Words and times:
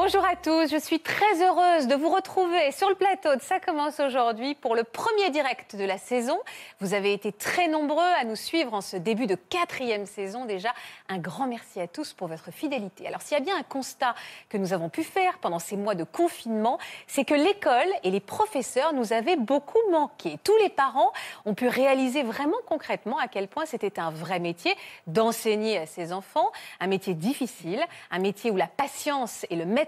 Bonjour 0.00 0.24
à 0.24 0.36
tous, 0.36 0.70
je 0.70 0.76
suis 0.76 1.00
très 1.00 1.42
heureuse 1.42 1.88
de 1.88 1.96
vous 1.96 2.08
retrouver 2.08 2.70
sur 2.70 2.88
le 2.88 2.94
plateau 2.94 3.34
de 3.34 3.42
Ça 3.42 3.58
commence 3.58 3.98
aujourd'hui 3.98 4.54
pour 4.54 4.76
le 4.76 4.84
premier 4.84 5.30
direct 5.30 5.74
de 5.74 5.82
la 5.82 5.98
saison. 5.98 6.38
Vous 6.78 6.94
avez 6.94 7.12
été 7.12 7.32
très 7.32 7.66
nombreux 7.66 8.06
à 8.16 8.22
nous 8.22 8.36
suivre 8.36 8.74
en 8.74 8.80
ce 8.80 8.96
début 8.96 9.26
de 9.26 9.34
quatrième 9.34 10.06
saison 10.06 10.44
déjà. 10.44 10.72
Un 11.08 11.18
grand 11.18 11.48
merci 11.48 11.80
à 11.80 11.88
tous 11.88 12.12
pour 12.12 12.28
votre 12.28 12.52
fidélité. 12.52 13.08
Alors 13.08 13.22
s'il 13.22 13.36
y 13.36 13.40
a 13.40 13.42
bien 13.42 13.56
un 13.58 13.64
constat 13.64 14.14
que 14.48 14.56
nous 14.56 14.72
avons 14.72 14.88
pu 14.88 15.02
faire 15.02 15.38
pendant 15.38 15.58
ces 15.58 15.76
mois 15.76 15.96
de 15.96 16.04
confinement, 16.04 16.78
c'est 17.08 17.24
que 17.24 17.34
l'école 17.34 17.90
et 18.04 18.12
les 18.12 18.20
professeurs 18.20 18.92
nous 18.92 19.12
avaient 19.12 19.36
beaucoup 19.36 19.82
manqué. 19.90 20.38
Tous 20.44 20.56
les 20.58 20.68
parents 20.68 21.12
ont 21.44 21.54
pu 21.54 21.66
réaliser 21.66 22.22
vraiment 22.22 22.58
concrètement 22.68 23.18
à 23.18 23.26
quel 23.26 23.48
point 23.48 23.66
c'était 23.66 23.98
un 23.98 24.12
vrai 24.12 24.38
métier 24.38 24.76
d'enseigner 25.08 25.76
à 25.76 25.86
ses 25.86 26.12
enfants, 26.12 26.52
un 26.78 26.86
métier 26.86 27.14
difficile, 27.14 27.84
un 28.12 28.20
métier 28.20 28.52
où 28.52 28.56
la 28.56 28.68
patience 28.68 29.44
et 29.50 29.56
le 29.56 29.66
maître 29.66 29.87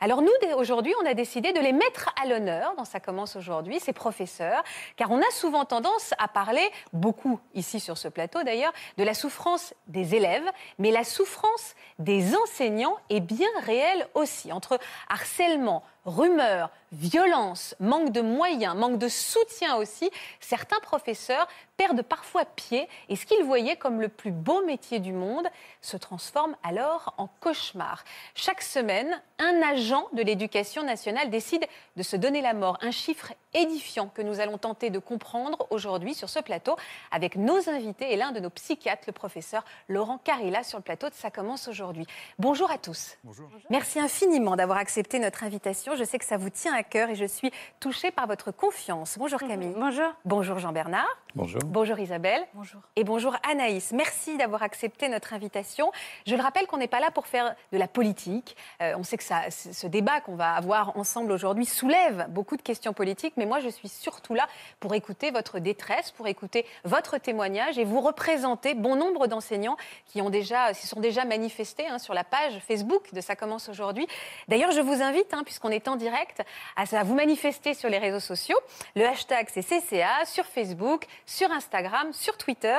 Alors 0.00 0.22
nous, 0.22 0.30
aujourd'hui, 0.56 0.94
on 1.02 1.06
a 1.06 1.14
décidé 1.14 1.52
de 1.52 1.60
les 1.60 1.72
mettre 1.72 2.12
à 2.20 2.26
l'honneur 2.26 2.74
dans 2.76 2.84
Ça 2.84 3.00
commence 3.00 3.36
aujourd'hui, 3.36 3.80
ces 3.80 3.92
professeurs, 3.92 4.62
car 4.96 5.10
on 5.10 5.20
a 5.20 5.30
souvent 5.30 5.64
tendance 5.64 6.12
à 6.18 6.28
parler, 6.28 6.70
beaucoup 6.92 7.40
ici 7.54 7.80
sur 7.80 7.98
ce 7.98 8.08
plateau 8.08 8.42
d'ailleurs, 8.42 8.72
de 8.98 9.04
la 9.04 9.14
souffrance 9.14 9.74
des 9.86 10.14
élèves, 10.14 10.48
mais 10.78 10.90
la 10.90 11.04
souffrance 11.04 11.74
des 11.98 12.36
enseignants 12.36 12.96
est 13.10 13.20
bien 13.20 13.48
réelle 13.64 14.08
aussi, 14.14 14.52
entre 14.52 14.78
harcèlement, 15.08 15.82
rumeurs, 16.04 16.70
violence, 16.92 17.74
manque 17.80 18.12
de 18.12 18.20
moyens, 18.20 18.76
manque 18.76 18.98
de 18.98 19.08
soutien 19.08 19.76
aussi, 19.76 20.10
certains 20.40 20.80
professeurs 20.80 21.48
perdent 21.76 22.02
parfois 22.02 22.44
pied 22.44 22.88
et 23.08 23.16
ce 23.16 23.26
qu'ils 23.26 23.42
voyaient 23.44 23.76
comme 23.76 24.00
le 24.00 24.08
plus 24.08 24.30
beau 24.30 24.64
métier 24.64 25.00
du 25.00 25.12
monde 25.12 25.48
se 25.80 25.96
transforme 25.96 26.56
alors 26.62 27.14
en 27.18 27.28
cauchemar. 27.40 28.04
Chaque 28.34 28.62
semaine, 28.62 29.20
un 29.38 29.60
agent 29.62 30.06
de 30.12 30.22
l'éducation 30.22 30.84
nationale 30.84 31.30
décide 31.30 31.66
de 31.96 32.02
se 32.02 32.14
donner 32.16 32.42
la 32.42 32.54
mort. 32.54 32.78
Un 32.80 32.92
chiffre 32.92 33.32
édifiant 33.54 34.08
que 34.08 34.22
nous 34.22 34.40
allons 34.40 34.58
tenter 34.58 34.90
de 34.90 34.98
comprendre 34.98 35.66
aujourd'hui 35.70 36.14
sur 36.14 36.28
ce 36.28 36.38
plateau 36.38 36.76
avec 37.10 37.36
nos 37.36 37.68
invités 37.68 38.12
et 38.12 38.16
l'un 38.16 38.32
de 38.32 38.40
nos 38.40 38.50
psychiatres, 38.50 39.04
le 39.06 39.12
professeur 39.12 39.64
Laurent 39.88 40.18
Carilla, 40.18 40.62
sur 40.62 40.78
le 40.78 40.84
plateau 40.84 41.08
de 41.08 41.14
Ça 41.14 41.30
commence 41.30 41.66
aujourd'hui. 41.66 42.06
Bonjour 42.38 42.70
à 42.70 42.78
tous. 42.78 43.16
Bonjour. 43.24 43.48
Merci 43.70 43.98
infiniment 43.98 44.56
d'avoir 44.56 44.78
accepté 44.78 45.18
notre 45.18 45.42
invitation. 45.42 45.93
Je 45.96 46.04
sais 46.04 46.18
que 46.18 46.24
ça 46.24 46.36
vous 46.36 46.50
tient 46.50 46.74
à 46.74 46.82
cœur 46.82 47.10
et 47.10 47.14
je 47.14 47.24
suis 47.24 47.52
touchée 47.78 48.10
par 48.10 48.26
votre 48.26 48.50
confiance. 48.50 49.16
Bonjour 49.18 49.38
Camille. 49.38 49.74
Bonjour. 49.76 50.12
Bonjour 50.24 50.58
Jean-Bernard. 50.58 51.06
Bonjour. 51.34 51.60
Bonjour 51.64 51.98
Isabelle. 51.98 52.42
Bonjour. 52.54 52.80
Et 52.96 53.04
bonjour 53.04 53.36
Anaïs. 53.48 53.92
Merci 53.92 54.36
d'avoir 54.36 54.62
accepté 54.62 55.08
notre 55.08 55.32
invitation. 55.32 55.92
Je 56.26 56.34
le 56.34 56.42
rappelle 56.42 56.66
qu'on 56.66 56.78
n'est 56.78 56.88
pas 56.88 57.00
là 57.00 57.10
pour 57.10 57.26
faire 57.26 57.54
de 57.72 57.78
la 57.78 57.88
politique. 57.88 58.56
Euh, 58.82 58.94
on 58.96 59.02
sait 59.02 59.16
que 59.16 59.24
ça, 59.24 59.50
ce 59.50 59.86
débat 59.86 60.20
qu'on 60.20 60.36
va 60.36 60.54
avoir 60.54 60.96
ensemble 60.96 61.32
aujourd'hui 61.32 61.66
soulève 61.66 62.26
beaucoup 62.30 62.56
de 62.56 62.62
questions 62.62 62.92
politiques, 62.92 63.34
mais 63.36 63.46
moi 63.46 63.60
je 63.60 63.68
suis 63.68 63.88
surtout 63.88 64.34
là 64.34 64.46
pour 64.80 64.94
écouter 64.94 65.30
votre 65.30 65.58
détresse, 65.58 66.10
pour 66.10 66.26
écouter 66.26 66.66
votre 66.84 67.18
témoignage 67.18 67.78
et 67.78 67.84
vous 67.84 68.00
représenter 68.00 68.74
bon 68.74 68.96
nombre 68.96 69.26
d'enseignants 69.26 69.76
qui 70.06 70.22
ont 70.22 70.30
déjà, 70.30 70.72
s'y 70.74 70.86
sont 70.86 71.00
déjà 71.00 71.24
manifestés 71.24 71.86
hein, 71.86 71.98
sur 71.98 72.14
la 72.14 72.24
page 72.24 72.58
Facebook 72.66 73.12
de 73.12 73.20
Ça 73.20 73.36
commence 73.36 73.68
aujourd'hui. 73.68 74.06
D'ailleurs, 74.48 74.72
je 74.72 74.80
vous 74.80 75.02
invite, 75.02 75.32
hein, 75.34 75.42
puisqu'on 75.44 75.70
est 75.70 75.83
en 75.88 75.96
direct, 75.96 76.42
à, 76.76 76.84
vous 77.04 77.14
manifester 77.14 77.74
sur 77.74 77.88
les 77.88 77.98
réseaux 77.98 78.20
sociaux. 78.20 78.58
Le 78.96 79.06
hashtag 79.06 79.48
c'est 79.52 79.62
CCA 79.62 80.24
sur 80.24 80.44
Facebook, 80.46 81.06
sur 81.26 81.50
Instagram, 81.50 82.12
sur 82.12 82.36
Twitter. 82.36 82.78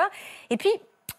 Et 0.50 0.56
puis, 0.56 0.70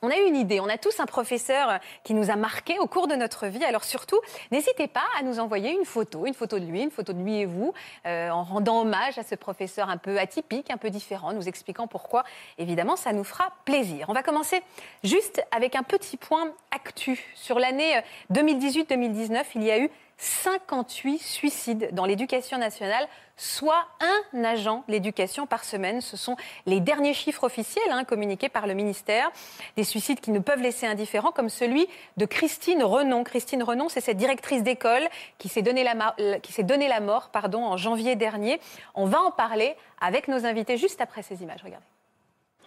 on 0.01 0.09
a 0.09 0.17
eu 0.17 0.27
une 0.27 0.35
idée, 0.35 0.59
on 0.59 0.69
a 0.69 0.77
tous 0.77 0.99
un 0.99 1.05
professeur 1.05 1.79
qui 2.03 2.13
nous 2.13 2.29
a 2.29 2.35
marqué 2.35 2.77
au 2.79 2.85
cours 2.85 3.07
de 3.07 3.15
notre 3.15 3.47
vie. 3.47 3.63
Alors 3.63 3.83
surtout, 3.83 4.19
n'hésitez 4.51 4.87
pas 4.87 5.05
à 5.19 5.23
nous 5.23 5.39
envoyer 5.39 5.71
une 5.71 5.85
photo, 5.85 6.27
une 6.27 6.35
photo 6.35 6.59
de 6.59 6.65
lui, 6.65 6.83
une 6.83 6.91
photo 6.91 7.13
de 7.13 7.19
lui 7.19 7.39
et 7.39 7.45
vous, 7.45 7.73
euh, 8.05 8.29
en 8.29 8.43
rendant 8.43 8.81
hommage 8.81 9.17
à 9.17 9.23
ce 9.23 9.33
professeur 9.33 9.89
un 9.89 9.97
peu 9.97 10.19
atypique, 10.19 10.69
un 10.69 10.77
peu 10.77 10.91
différent, 10.91 11.33
nous 11.33 11.47
expliquant 11.47 11.87
pourquoi. 11.87 12.23
Évidemment, 12.59 12.95
ça 12.95 13.11
nous 13.11 13.23
fera 13.23 13.51
plaisir. 13.65 14.05
On 14.09 14.13
va 14.13 14.21
commencer 14.21 14.61
juste 15.03 15.43
avec 15.51 15.75
un 15.75 15.83
petit 15.83 16.17
point 16.17 16.51
actu. 16.69 17.19
Sur 17.33 17.57
l'année 17.57 17.99
2018-2019, 18.31 19.45
il 19.55 19.63
y 19.63 19.71
a 19.71 19.79
eu 19.79 19.89
58 20.17 21.19
suicides 21.19 21.89
dans 21.93 22.05
l'éducation 22.05 22.57
nationale, 22.57 23.07
soit 23.35 23.85
un 23.99 24.43
agent 24.43 24.83
l'éducation 24.87 25.45
par 25.45 25.63
semaine. 25.63 26.01
Ce 26.01 26.17
sont 26.17 26.35
les 26.65 26.79
derniers 26.79 27.13
chiffres 27.13 27.43
officiels 27.43 27.91
hein, 27.91 28.03
communiqués 28.03 28.49
par 28.49 28.65
le 28.65 28.73
ministère. 28.73 29.29
Des 29.75 29.83
suicides 29.83 30.19
qui 30.19 30.31
ne 30.31 30.39
peuvent 30.39 30.61
laisser 30.61 30.87
indifférents, 30.87 31.31
comme 31.31 31.49
celui 31.49 31.87
de 32.17 32.25
Christine 32.25 32.83
Renon. 32.83 33.23
Christine 33.23 33.61
Renon, 33.61 33.89
c'est 33.89 34.01
cette 34.01 34.17
directrice 34.17 34.63
d'école 34.63 35.07
qui 35.37 35.49
s'est 35.49 35.61
donné 35.61 35.83
la, 35.83 36.15
s'est 36.49 36.63
donné 36.63 36.87
la 36.87 36.99
mort 36.99 37.29
pardon, 37.29 37.63
en 37.63 37.77
janvier 37.77 38.15
dernier. 38.15 38.59
On 38.95 39.05
va 39.05 39.21
en 39.21 39.31
parler 39.31 39.75
avec 40.01 40.27
nos 40.27 40.45
invités 40.45 40.77
juste 40.77 40.99
après 40.99 41.21
ces 41.21 41.43
images. 41.43 41.61
Regardez. 41.63 41.85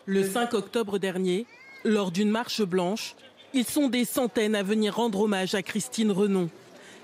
Le 0.07 0.23
5 0.23 0.55
octobre 0.55 0.99
dernier, 0.99 1.47
lors 1.85 2.13
d'une 2.13 2.31
marche 2.31 2.63
blanche, 2.63 3.17
ils 3.53 3.67
sont 3.67 3.89
des 3.89 4.05
centaines 4.05 4.55
à 4.55 4.63
venir 4.63 4.95
rendre 4.95 5.23
hommage 5.23 5.57
à 5.57 5.63
Christine 5.63 6.13
Renon. 6.13 6.49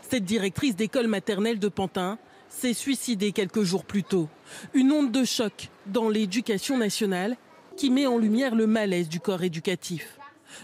Cette 0.08 0.24
directrice 0.24 0.76
d'école 0.76 1.08
maternelle 1.08 1.58
de 1.58 1.68
Pantin 1.68 2.18
s'est 2.48 2.74
suicidée 2.74 3.32
quelques 3.32 3.62
jours 3.62 3.84
plus 3.84 4.04
tôt. 4.04 4.28
Une 4.72 4.92
onde 4.92 5.10
de 5.10 5.24
choc 5.24 5.68
dans 5.86 6.08
l'éducation 6.08 6.78
nationale 6.78 7.36
qui 7.76 7.90
met 7.90 8.06
en 8.06 8.16
lumière 8.16 8.54
le 8.54 8.68
malaise 8.68 9.08
du 9.08 9.18
corps 9.18 9.42
éducatif. 9.42 10.18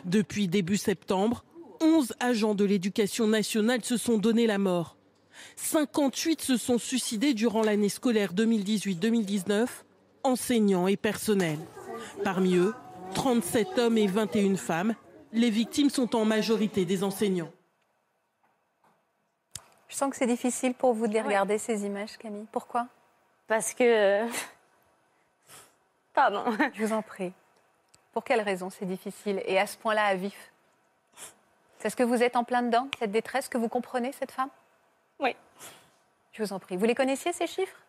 Depuis 0.05 0.47
début 0.47 0.77
septembre, 0.77 1.45
11 1.81 2.15
agents 2.21 2.55
de 2.55 2.65
l'éducation 2.65 3.27
nationale 3.27 3.85
se 3.85 3.97
sont 3.97 4.17
donné 4.17 4.47
la 4.47 4.59
mort. 4.59 4.97
58 5.57 6.41
se 6.41 6.57
sont 6.57 6.79
suicidés 6.79 7.35
durant 7.35 7.63
l'année 7.63 7.89
scolaire 7.89 8.35
2018-2019, 8.35 9.67
enseignants 10.23 10.87
et 10.87 10.97
personnels. 10.97 11.59
Parmi 12.23 12.55
eux, 12.55 12.75
37 13.15 13.79
hommes 13.79 13.99
et 13.99 14.07
21 14.07 14.57
femmes. 14.57 14.95
Les 15.33 15.51
victimes 15.51 15.91
sont 15.91 16.15
en 16.15 16.25
majorité 16.25 16.85
des 16.85 17.03
enseignants. 17.03 17.51
Je 19.93 19.99
sens 19.99 20.09
que 20.09 20.17
c'est 20.17 20.27
difficile 20.27 20.73
pour 20.73 20.95
vous 20.95 21.07
de 21.07 21.13
les 21.13 21.21
regarder, 21.21 21.59
ces 21.59 21.85
images, 21.85 22.17
Camille. 22.17 22.47
Pourquoi? 22.51 22.87
Parce 23.47 23.75
que. 23.75 24.27
Pardon. 26.15 26.45
Je 26.73 26.83
vous 26.83 26.95
en 26.95 27.03
prie. 27.03 27.35
Pour 28.15 28.25
quelle 28.25 28.41
raison 28.41 28.71
c'est 28.71 28.87
difficile 28.87 29.43
et 29.45 29.59
à 29.59 29.67
ce 29.67 29.77
point-là 29.77 30.07
à 30.07 30.15
vif? 30.15 30.51
Est-ce 31.85 31.95
que 31.95 32.05
vous 32.05 32.23
êtes 32.23 32.37
en 32.37 32.45
plein 32.45 32.63
dedans, 32.63 32.89
cette 32.99 33.11
détresse, 33.11 33.51
que 33.51 33.59
vous 33.59 33.69
comprenez, 33.69 34.13
cette 34.13 34.31
femme? 34.31 34.49
Oui. 35.21 35.37
Je 36.33 36.43
vous 36.43 36.55
en 36.55 36.59
prie. 36.59 36.79
Vous 36.79 36.87
les 36.87 36.95
connaissiez, 36.95 37.35
ces 37.35 37.47
chiffres? 37.47 37.83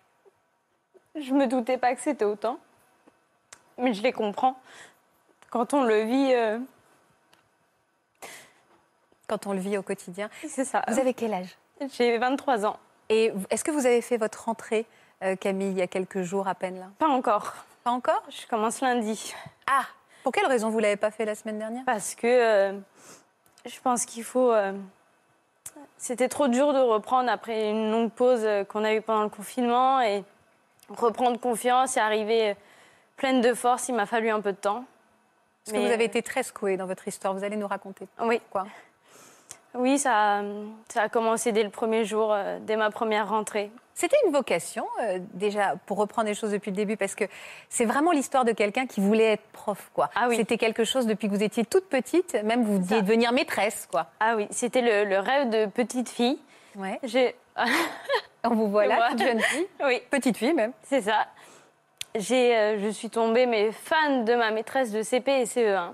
Je 1.16 1.34
me 1.34 1.48
doutais 1.48 1.78
pas 1.78 1.96
que 1.96 2.02
c'était 2.02 2.26
autant. 2.26 2.60
Mais 3.78 3.94
je 3.94 4.04
les 4.04 4.12
comprends. 4.12 4.60
Quand 5.50 5.74
on 5.74 5.84
le 5.84 6.02
vit. 6.02 6.34
Euh... 6.34 6.60
Quand 9.26 9.48
on 9.48 9.54
le 9.54 9.60
vit 9.60 9.78
au 9.78 9.84
quotidien. 9.84 10.30
C'est 10.46 10.66
ça. 10.66 10.84
Vous 10.90 11.00
avez 11.00 11.14
quel 11.14 11.34
âge? 11.34 11.58
J'ai 11.98 12.18
23 12.18 12.66
ans. 12.66 12.78
Et 13.10 13.32
est-ce 13.50 13.64
que 13.64 13.72
vous 13.72 13.86
avez 13.86 14.02
fait 14.02 14.18
votre 14.18 14.46
rentrée, 14.46 14.86
euh, 15.24 15.36
Camille, 15.36 15.72
il 15.72 15.78
y 15.78 15.82
a 15.82 15.88
quelques 15.88 16.22
jours 16.22 16.48
à 16.48 16.56
peine 16.56 16.80
là? 16.80 16.88
Pas 17.00 17.08
encore. 17.08 17.54
Pas 17.84 17.92
encore? 17.92 18.24
Je 18.30 18.48
commence 18.48 18.82
lundi. 18.82 19.34
Ah 19.68 19.86
Pour 20.24 20.32
quelle 20.32 20.48
raison 20.48 20.70
vous 20.70 20.78
ne 20.78 20.84
l'avez 20.84 20.96
pas 20.96 21.12
fait 21.12 21.26
la 21.26 21.36
semaine 21.36 21.60
dernière? 21.60 21.84
Parce 21.86 22.16
que 22.16 22.28
euh, 22.28 22.80
je 23.66 23.80
pense 23.82 24.06
qu'il 24.06 24.24
faut. 24.24 24.52
Euh, 24.52 24.74
c'était 25.98 26.30
trop 26.30 26.48
dur 26.48 26.74
de 26.74 26.80
reprendre 26.80 27.30
après 27.30 27.70
une 27.70 27.92
longue 27.92 28.12
pause 28.12 28.46
qu'on 28.70 28.84
a 28.84 28.94
eue 28.94 29.02
pendant 29.02 29.24
le 29.24 29.30
confinement 29.30 30.02
et 30.02 30.24
reprendre 30.90 31.40
confiance 31.40 31.98
et 31.98 32.00
arriver 32.00 32.56
pleine 33.16 33.42
de 33.42 33.54
force. 33.54 33.90
Il 33.90 33.96
m'a 33.96 34.06
fallu 34.06 34.30
un 34.30 34.42
peu 34.42 34.52
de 34.52 34.58
temps. 34.58 34.86
Parce 35.64 35.74
Mais... 35.74 35.82
que 35.82 35.88
vous 35.88 35.94
avez 35.94 36.04
été 36.06 36.22
très 36.22 36.44
secouée 36.44 36.78
dans 36.78 36.86
votre 36.86 37.08
histoire. 37.08 37.34
Vous 37.34 37.44
allez 37.44 37.56
nous 37.56 37.68
raconter. 37.68 38.08
Oui. 38.20 38.42
Quoi 38.50 38.66
oui, 39.76 39.98
ça, 39.98 40.42
ça, 40.90 41.04
a 41.04 41.10
commencé 41.10 41.52
dès 41.52 41.64
le 41.64 41.70
premier 41.70 42.06
jour, 42.06 42.32
euh, 42.32 42.60
dès 42.62 42.76
ma 42.76 42.90
première 42.92 43.30
rentrée. 43.30 43.72
C'était 43.96 44.18
une 44.26 44.32
vocation, 44.32 44.86
euh, 45.04 45.20
déjà, 45.34 45.76
pour 45.86 45.98
reprendre 45.98 46.28
les 46.28 46.34
choses 46.34 46.52
depuis 46.52 46.72
le 46.72 46.76
début, 46.76 46.98
parce 46.98 47.14
que 47.14 47.26
c'est 47.70 47.86
vraiment 47.86 48.12
l'histoire 48.12 48.44
de 48.44 48.52
quelqu'un 48.52 48.88
qui 48.88 49.02
voulait 49.02 49.34
être 49.34 49.48
prof, 49.52 49.92
quoi. 49.94 50.10
Ah 50.16 50.28
oui. 50.28 50.36
C'était 50.36 50.58
quelque 50.58 50.84
chose 50.84 51.06
depuis 51.06 51.28
que 51.28 51.34
vous 51.34 51.44
étiez 51.44 51.64
toute 51.64 51.88
petite, 51.90 52.34
même 52.44 52.64
vous 52.64 52.82
vouliez 52.82 53.02
devenir 53.04 53.32
maîtresse, 53.32 53.88
quoi. 53.90 54.08
Ah 54.20 54.36
oui, 54.36 54.48
c'était 54.50 54.82
le, 54.82 55.08
le, 55.08 55.20
rêve 55.20 55.50
de 55.50 55.68
petite 55.68 56.10
fille. 56.10 56.40
Ouais. 56.76 57.00
J'ai... 57.04 57.36
On 58.44 58.56
vous 58.56 58.68
voit 58.68 58.88
là, 58.88 59.10
toute 59.12 59.22
jeune 59.22 59.40
fille. 59.40 59.68
Oui. 59.86 60.02
Petite 60.10 60.38
fille, 60.38 60.54
même. 60.54 60.74
C'est 60.82 61.02
ça. 61.02 61.28
j'ai, 62.16 62.56
euh, 62.56 62.80
je 62.80 62.90
suis 62.90 63.10
tombée 63.10 63.46
mais 63.46 63.72
fan 63.72 64.26
de 64.26 64.34
ma 64.34 64.50
maîtresse 64.50 64.92
de 64.92 65.04
CP 65.04 65.42
et 65.42 65.46
CE1. 65.46 65.94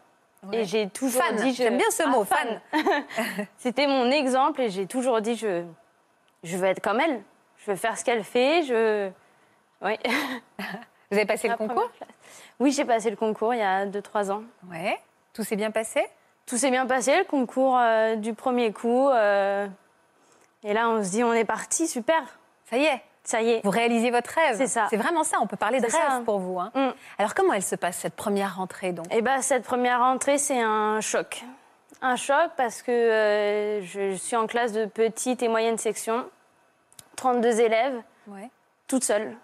Et 0.54 0.64
j'ai 0.66 0.90
toujours 0.90 1.22
Fan, 1.24 1.36
dit... 1.36 1.52
je- 1.54 1.58
j'aime 1.64 1.78
bien 1.78 1.90
ce 1.92 2.04
Ah, 2.06 2.08
mot, 2.10 2.24
fan. 2.24 2.62
C'était 3.58 3.88
mon 3.88 4.10
exemple 4.10 4.62
et 4.62 4.70
j'ai 4.70 4.86
toujours 4.88 5.20
dit 5.22 5.36
je, 5.36 5.64
je 6.44 6.58
veux 6.58 6.66
être 6.68 6.82
comme 6.82 7.00
elle. 7.02 7.22
Je 7.58 7.72
veux 7.72 7.78
faire 7.78 7.98
ce 7.98 8.06
qu'elle 8.06 8.24
fait. 8.24 8.64
Je... 8.64 9.10
Oui. 9.82 9.98
Vous 11.12 11.18
avez 11.18 11.26
passé 11.26 11.48
le 11.50 11.56
concours? 11.58 11.90
Oui, 12.60 12.72
j'ai 12.72 12.86
passé 12.86 13.10
le 13.10 13.16
concours 13.16 13.54
il 13.54 13.60
y 13.60 13.64
a 13.64 13.86
2-3 13.86 14.32
ans. 14.32 14.44
Ouais. 14.70 14.98
Tout 15.34 15.44
s'est 15.44 15.56
bien 15.58 15.72
passé? 15.72 16.06
Tout 16.46 16.58
s'est 16.58 16.72
bien 16.72 16.86
passé, 16.88 17.16
le 17.18 17.26
concours 17.26 17.78
euh, 17.78 18.16
du 18.16 18.34
premier 18.34 18.72
coup. 18.74 19.10
euh, 19.10 19.68
et 20.64 20.74
là, 20.74 20.90
on 20.90 21.04
se 21.04 21.12
dit, 21.12 21.24
on 21.24 21.32
est 21.34 21.46
parti, 21.46 21.88
super. 21.88 22.22
Ça 22.66 22.78
y 22.78 22.86
est, 22.86 23.02
Ça 23.30 23.42
y 23.44 23.52
est. 23.52 23.62
vous 23.64 23.70
réalisez 23.70 24.10
votre 24.10 24.32
rêve. 24.32 24.58
C'est 24.58 24.66
ça. 24.68 24.88
C'est 24.90 24.98
vraiment 24.98 25.24
ça, 25.24 25.38
on 25.40 25.46
peut 25.46 25.56
parler 25.56 25.78
de 25.80 25.84
rêve 25.86 25.92
ça. 25.94 26.22
pour 26.26 26.40
vous. 26.40 26.60
hein. 26.60 26.72
Mm. 26.74 26.90
Alors 27.20 27.36
comment 27.36 27.54
elle 27.54 27.62
se 27.62 27.76
passe, 27.76 27.98
cette 27.98 28.16
première 28.16 28.56
rentrée 28.56 28.92
donc? 28.92 29.06
Et 29.14 29.22
ben, 29.22 29.42
cette 29.44 29.64
première 29.64 30.00
rentrée, 30.00 30.40
c'est 30.40 30.60
un 30.60 31.00
choc. 31.00 31.44
Un 32.02 32.16
choc 32.16 32.50
parce 32.58 32.82
que 32.82 32.92
euh, 32.92 33.82
je 33.84 34.16
suis 34.16 34.36
en 34.36 34.48
classe 34.48 34.72
de 34.72 34.86
petite 34.86 35.44
et 35.44 35.48
moyenne 35.48 35.78
section, 35.78 36.26
32 37.18 37.60
élèves, 37.62 38.02
Ouais. 38.28 38.50
toute 38.88 39.04
seule. 39.04 39.36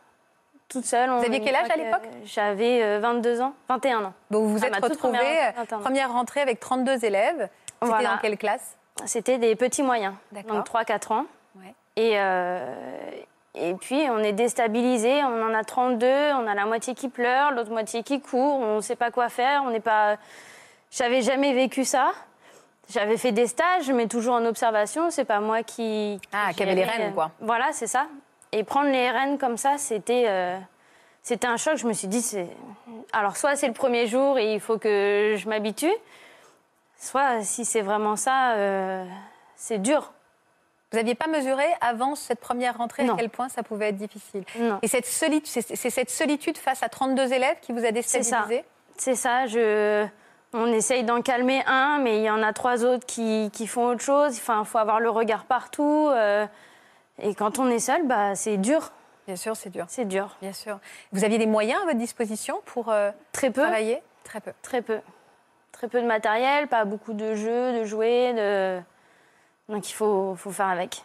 Toute 0.67 0.85
seule. 0.85 1.09
Vous 1.11 1.23
aviez 1.23 1.41
quel 1.41 1.55
âge 1.55 1.69
à 1.69 1.73
que 1.73 1.79
l'époque? 1.79 2.09
J'avais 2.23 2.81
euh, 2.81 2.99
22 2.99 3.39
ans, 3.41 3.53
21 3.69 4.03
ans. 4.05 4.13
Donc 4.31 4.45
vous 4.45 4.57
vous 4.57 4.65
êtes 4.65 4.73
retrouvée, 4.75 4.97
première 5.19 5.53
euh, 5.53 5.59
rentrée, 5.59 5.77
première 5.83 6.11
rentrée 6.11 6.41
avec 6.41 6.59
32 6.59 7.05
élèves. 7.05 7.49
C'était 7.67 7.85
Voilà. 7.85 8.15
dans 8.15 8.17
quelle 8.17 8.37
classe? 8.37 8.75
C'était 9.05 9.37
des 9.37 9.55
petits 9.55 9.83
moyens, 9.83 10.15
donc 10.47 10.65
3-4 10.65 11.11
ans. 11.13 11.25
Ouais. 11.57 11.73
Et, 11.97 12.13
euh, 12.15 12.73
et 13.55 13.73
puis, 13.75 14.07
on 14.09 14.19
est 14.19 14.33
déstabilisé. 14.33 15.23
On 15.23 15.43
en 15.45 15.53
a 15.53 15.63
32, 15.63 16.05
on 16.07 16.47
a 16.47 16.53
la 16.53 16.65
moitié 16.65 16.93
qui 16.93 17.09
pleure, 17.09 17.51
l'autre 17.51 17.71
moitié 17.71 18.03
qui 18.03 18.21
court. 18.21 18.59
On 18.59 18.75
ne 18.77 18.81
sait 18.81 18.95
pas 18.95 19.11
quoi 19.11 19.29
faire. 19.29 19.63
On 19.65 19.69
n'est 19.69 19.79
pas. 19.79 20.17
J'avais 20.91 21.21
jamais 21.21 21.53
vécu 21.53 21.83
ça. 21.85 22.11
J'avais 22.89 23.17
fait 23.17 23.31
des 23.31 23.47
stages, 23.47 23.89
mais 23.91 24.07
toujours 24.07 24.35
en 24.35 24.45
observation. 24.45 25.09
C'est 25.09 25.25
pas 25.25 25.39
moi 25.39 25.63
qui. 25.63 26.19
Ah, 26.33 26.53
qui 26.53 26.63
avait 26.63 26.75
les 26.75 26.83
rênes, 26.83 27.11
euh, 27.11 27.13
quoi. 27.13 27.31
Voilà, 27.39 27.69
c'est 27.71 27.87
ça. 27.87 28.05
Et 28.51 28.63
prendre 28.63 28.89
les 28.91 29.09
rênes 29.09 29.37
comme 29.37 29.57
ça, 29.57 29.77
c'était. 29.77 30.25
euh, 30.27 30.57
C'était 31.23 31.47
un 31.47 31.57
choc. 31.57 31.77
Je 31.77 31.87
me 31.87 31.93
suis 31.93 32.07
dit, 32.07 32.21
c'est. 32.21 32.47
Alors, 33.11 33.35
soit 33.37 33.55
c'est 33.55 33.67
le 33.67 33.73
premier 33.73 34.05
jour 34.07 34.37
et 34.37 34.53
il 34.53 34.59
faut 34.59 34.77
que 34.77 35.35
je 35.37 35.49
m'habitue, 35.49 35.91
soit 36.99 37.41
si 37.41 37.65
c'est 37.65 37.81
vraiment 37.81 38.15
ça, 38.15 38.53
euh, 38.53 39.03
c'est 39.55 39.79
dur. 39.79 40.11
Vous 40.91 40.97
n'aviez 40.97 41.15
pas 41.15 41.27
mesuré 41.27 41.65
avant 41.81 42.15
cette 42.15 42.39
première 42.39 42.77
rentrée 42.77 43.03
à 43.03 43.07
Non. 43.07 43.15
quel 43.15 43.29
point 43.29 43.49
ça 43.49 43.63
pouvait 43.63 43.89
être 43.89 43.97
difficile. 43.97 44.43
Non. 44.59 44.79
Et 44.81 44.87
cette 44.87 45.05
solitude, 45.07 45.47
c'est 45.73 45.89
cette 45.89 46.09
solitude 46.09 46.57
face 46.57 46.83
à 46.83 46.89
32 46.89 47.33
élèves 47.33 47.57
qui 47.61 47.71
vous 47.73 47.79
a 47.85 47.89
C'est 47.89 48.01
ça. 48.03 48.17
déstabilisé? 48.19 48.65
C'est 48.97 49.15
ça, 49.15 49.45
je... 49.47 50.05
on 50.53 50.67
essaye 50.71 51.03
d'en 51.03 51.21
calmer 51.21 51.63
un, 51.67 51.97
mais 52.01 52.19
il 52.19 52.23
y 52.23 52.29
en 52.29 52.41
a 52.43 52.53
trois 52.53 52.85
autres 52.85 53.05
qui, 53.05 53.49
qui 53.51 53.67
font 53.67 53.87
autre 53.87 54.01
chose. 54.03 54.37
Enfin, 54.37 54.61
il 54.61 54.65
faut 54.65 54.77
avoir 54.77 54.99
le 54.99 55.09
regard 55.09 55.45
partout. 55.45 56.07
euh, 56.11 56.45
Et 57.19 57.35
quand 57.35 57.59
on 57.59 57.69
est 57.69 57.79
seul, 57.79 58.05
bah, 58.07 58.35
c'est 58.35 58.57
dur. 58.57 58.91
Bien 59.27 59.35
sûr, 59.35 59.55
c'est 59.57 59.71
dur. 59.71 59.85
C'est 59.89 60.05
dur. 60.05 60.37
Bien 60.41 60.53
sûr. 60.53 60.77
Vous 61.11 61.23
aviez 61.25 61.39
des 61.39 61.47
moyens 61.47 61.81
à 61.81 61.85
votre 61.85 61.97
disposition 61.97 62.61
pour 62.65 62.89
euh, 62.89 63.09
Très 63.33 63.49
peu. 63.49 63.63
travailler? 63.63 64.01
Très 64.23 64.39
peu. 64.39 64.51
Très 64.61 64.81
peu. 64.81 64.99
Très 65.71 65.87
peu 65.89 65.99
de 66.01 66.05
matériel, 66.07 66.67
pas 66.67 66.85
beaucoup 66.85 67.13
de 67.13 67.33
jeux, 67.35 67.73
de 67.79 67.83
jouets. 67.83 68.33
De... 68.33 68.79
Donc 69.69 69.89
il 69.89 69.93
faut, 69.93 70.35
faut 70.35 70.51
faire 70.51 70.67
avec. 70.67 71.03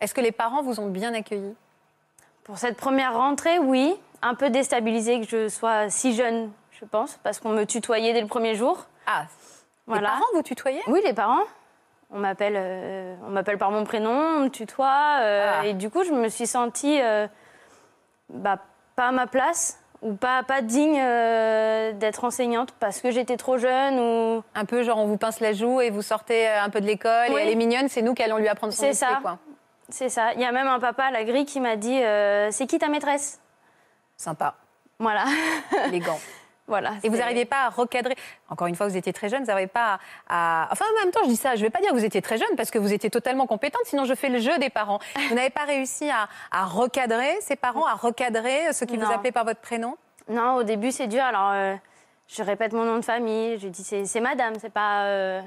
Est-ce 0.00 0.14
que 0.14 0.20
les 0.20 0.32
parents 0.32 0.62
vous 0.62 0.78
ont 0.80 0.88
bien 0.88 1.14
accueilli? 1.14 1.54
Pour 2.44 2.58
cette 2.58 2.76
première 2.76 3.14
rentrée, 3.14 3.58
oui. 3.58 3.94
Un 4.22 4.34
peu 4.34 4.50
déstabilisée 4.50 5.20
que 5.20 5.26
je 5.26 5.48
sois 5.48 5.90
si 5.90 6.14
jeune, 6.14 6.50
je 6.70 6.84
pense, 6.84 7.18
parce 7.22 7.38
qu'on 7.40 7.50
me 7.50 7.64
tutoyait 7.64 8.12
dès 8.12 8.20
le 8.20 8.26
premier 8.26 8.54
jour. 8.54 8.86
Ah, 9.06 9.24
Voilà. 9.86 10.00
les 10.02 10.06
parents 10.06 10.26
vous 10.34 10.42
tutoyaient? 10.42 10.82
Oui, 10.86 11.00
les 11.04 11.12
parents. 11.12 11.42
On 12.10 12.18
m'appelle, 12.18 12.54
euh, 12.56 13.16
on 13.26 13.30
m'appelle 13.30 13.58
par 13.58 13.70
mon 13.72 13.84
prénom, 13.84 14.10
on 14.12 14.40
me 14.44 14.48
tutoie. 14.48 15.18
euh, 15.20 15.58
Ah. 15.60 15.66
Et 15.66 15.74
du 15.74 15.90
coup, 15.90 16.04
je 16.04 16.12
me 16.12 16.28
suis 16.28 16.46
sentie 16.46 17.00
euh, 17.02 17.26
bah, 18.28 18.58
pas 18.94 19.08
à 19.08 19.12
ma 19.12 19.26
place 19.26 19.80
ou 20.02 20.14
pas, 20.14 20.42
pas 20.42 20.62
digne 20.62 20.98
euh, 21.00 21.92
d'être 21.92 22.24
enseignante 22.24 22.72
parce 22.78 23.00
que 23.00 23.10
j'étais 23.10 23.36
trop 23.36 23.58
jeune 23.58 23.98
ou... 23.98 24.42
Un 24.54 24.64
peu 24.64 24.82
genre 24.82 24.98
on 24.98 25.06
vous 25.06 25.16
pince 25.16 25.40
la 25.40 25.52
joue 25.52 25.80
et 25.80 25.90
vous 25.90 26.02
sortez 26.02 26.48
euh, 26.48 26.62
un 26.62 26.70
peu 26.70 26.80
de 26.80 26.86
l'école 26.86 27.28
Oui. 27.30 27.40
et 27.40 27.42
elle 27.44 27.48
est 27.50 27.54
mignonne, 27.56 27.88
c'est 27.88 28.02
nous 28.02 28.14
qui 28.14 28.22
allons 28.22 28.36
lui 28.36 28.48
apprendre 28.48 28.72
son 28.72 28.80
C'est 28.82 28.88
métier. 28.88 29.06
ça. 29.06 29.18
Quoi. 29.22 29.38
C'est 29.88 30.08
ça. 30.08 30.32
Il 30.34 30.40
y 30.40 30.44
a 30.44 30.52
même 30.52 30.66
un 30.66 30.80
papa 30.80 31.04
à 31.04 31.10
la 31.10 31.24
grille 31.24 31.44
qui 31.46 31.60
m'a 31.60 31.76
dit 31.76 32.02
euh, 32.02 32.50
C'est 32.50 32.66
qui 32.66 32.78
ta 32.78 32.88
maîtresse? 32.88 33.40
Sympa, 34.16 34.54
Voilà. 34.98 35.24
élégant. 35.86 36.18
voilà. 36.68 36.92
Et 37.04 37.08
vous 37.08 37.16
n'arriviez 37.16 37.44
pas 37.44 37.64
à 37.66 37.68
recadrer. 37.68 38.16
Encore 38.48 38.66
une 38.66 38.74
fois, 38.74 38.88
vous 38.88 38.96
étiez 38.96 39.12
très 39.12 39.28
jeune, 39.28 39.40
vous 39.42 39.46
n'arrivez 39.46 39.68
pas 39.68 39.98
à, 40.28 40.68
Enfin, 40.72 40.84
en 40.96 41.04
même 41.04 41.12
temps, 41.12 41.20
je 41.24 41.28
dis 41.28 41.36
ça, 41.36 41.54
je 41.54 41.60
ne 41.60 41.66
vais 41.66 41.70
pas 41.70 41.80
dire 41.80 41.90
que 41.90 41.94
vous 41.96 42.04
étiez 42.04 42.20
très 42.22 42.38
jeune 42.38 42.56
parce 42.56 42.70
que 42.70 42.78
vous 42.78 42.92
étiez 42.92 43.08
totalement 43.10 43.46
compétente, 43.46 43.82
sinon 43.84 44.04
je 44.04 44.14
fais 44.14 44.28
le 44.28 44.40
jeu 44.40 44.58
des 44.58 44.70
parents. 44.70 44.98
Vous 45.28 45.34
n'avez 45.34 45.50
pas 45.50 45.64
réussi 45.64 46.10
à, 46.10 46.28
à 46.50 46.64
recadrer 46.64 47.36
ces 47.40 47.56
parents, 47.56 47.86
à 47.86 47.94
recadrer 47.94 48.72
ceux 48.72 48.86
qui 48.86 48.96
vous 48.96 49.10
appelaient 49.10 49.32
par 49.32 49.44
votre 49.44 49.60
prénom? 49.60 49.96
Non, 50.28 50.54
au 50.56 50.62
début, 50.64 50.90
c'est 50.90 51.06
dur. 51.06 51.22
Alors, 51.22 51.50
euh, 51.52 51.74
je 52.26 52.42
répète 52.42 52.72
mon 52.72 52.84
nom 52.84 52.96
de 52.96 53.04
famille. 53.04 53.58
Je 53.58 53.68
dis 53.68 53.84
C'est 53.84 54.20
madame, 54.20 54.54
c'est 54.60 54.72
pas. 54.72 55.04
euh, 55.04 55.40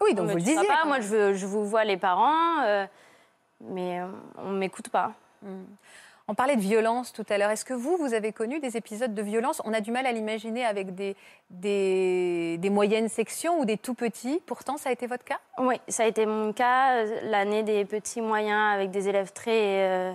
Oui, 0.00 0.10
on 0.12 0.16
donc 0.16 0.30
vous 0.30 0.36
le 0.36 0.42
disiez. 0.42 0.66
Pas. 0.66 0.86
Moi, 0.86 1.00
je, 1.00 1.06
veux, 1.08 1.32
je 1.34 1.44
vous 1.44 1.66
vois 1.66 1.84
les 1.84 1.98
parents, 1.98 2.60
euh, 2.64 2.86
mais 3.60 4.00
on 4.38 4.50
ne 4.52 4.58
m'écoute 4.58 4.88
pas. 4.88 5.12
On 6.28 6.34
parlait 6.34 6.56
de 6.56 6.60
violence 6.60 7.12
tout 7.12 7.24
à 7.28 7.36
l'heure. 7.38 7.50
Est-ce 7.50 7.64
que 7.64 7.74
vous, 7.74 7.96
vous 7.96 8.14
avez 8.14 8.32
connu 8.32 8.60
des 8.60 8.76
épisodes 8.76 9.12
de 9.12 9.22
violence? 9.22 9.60
On 9.64 9.72
a 9.74 9.80
du 9.80 9.90
mal 9.90 10.06
à 10.06 10.12
l'imaginer 10.12 10.64
avec 10.64 10.94
des, 10.94 11.16
des, 11.50 12.56
des 12.58 12.70
moyennes 12.70 13.08
sections 13.08 13.58
ou 13.58 13.64
des 13.64 13.76
tout 13.76 13.94
petits. 13.94 14.40
Pourtant, 14.46 14.76
ça 14.76 14.90
a 14.90 14.92
été 14.92 15.06
votre 15.06 15.24
cas? 15.24 15.38
Oui, 15.58 15.80
ça 15.88 16.04
a 16.04 16.06
été 16.06 16.24
mon 16.26 16.52
cas. 16.52 17.04
L'année 17.24 17.62
des 17.64 17.84
petits 17.84 18.20
moyens 18.20 18.74
avec 18.74 18.90
des 18.90 19.08
élèves 19.08 19.32
très, 19.32 19.82
euh, 19.82 20.12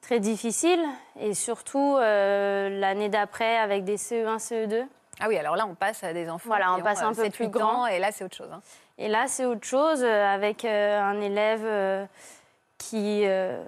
très 0.00 0.18
difficiles. 0.18 0.84
Et 1.20 1.32
surtout 1.34 1.96
euh, 1.96 2.68
l'année 2.80 3.08
d'après 3.08 3.56
avec 3.56 3.84
des 3.84 3.94
E 3.94 3.96
CE1, 3.96 4.38
CE2. 4.38 4.84
Ah 5.20 5.26
oui, 5.28 5.38
alors 5.38 5.54
là, 5.54 5.64
on 5.68 5.76
passe 5.76 6.02
à 6.02 6.12
des 6.12 6.28
enfants. 6.28 6.48
Voilà, 6.48 6.66
qui 6.74 6.80
on 6.80 6.82
passe 6.82 7.00
ont, 7.02 7.06
un 7.06 7.12
euh, 7.12 7.14
peu 7.14 7.22
7, 7.22 7.32
plus 7.34 7.44
8 7.44 7.50
grand. 7.50 7.82
ans, 7.82 7.86
et 7.86 8.00
là, 8.00 8.10
c'est 8.10 8.24
autre 8.24 8.36
chose. 8.36 8.50
hein. 8.52 8.60
Et 8.98 9.06
là, 9.08 9.26
c'est 9.28 9.44
autre 9.44 9.64
chose 9.64 10.02
avec 10.04 10.64
euh, 10.64 11.00
un 11.00 11.20
élève 11.20 12.08
qui, 12.88 13.22
euh, 13.24 13.62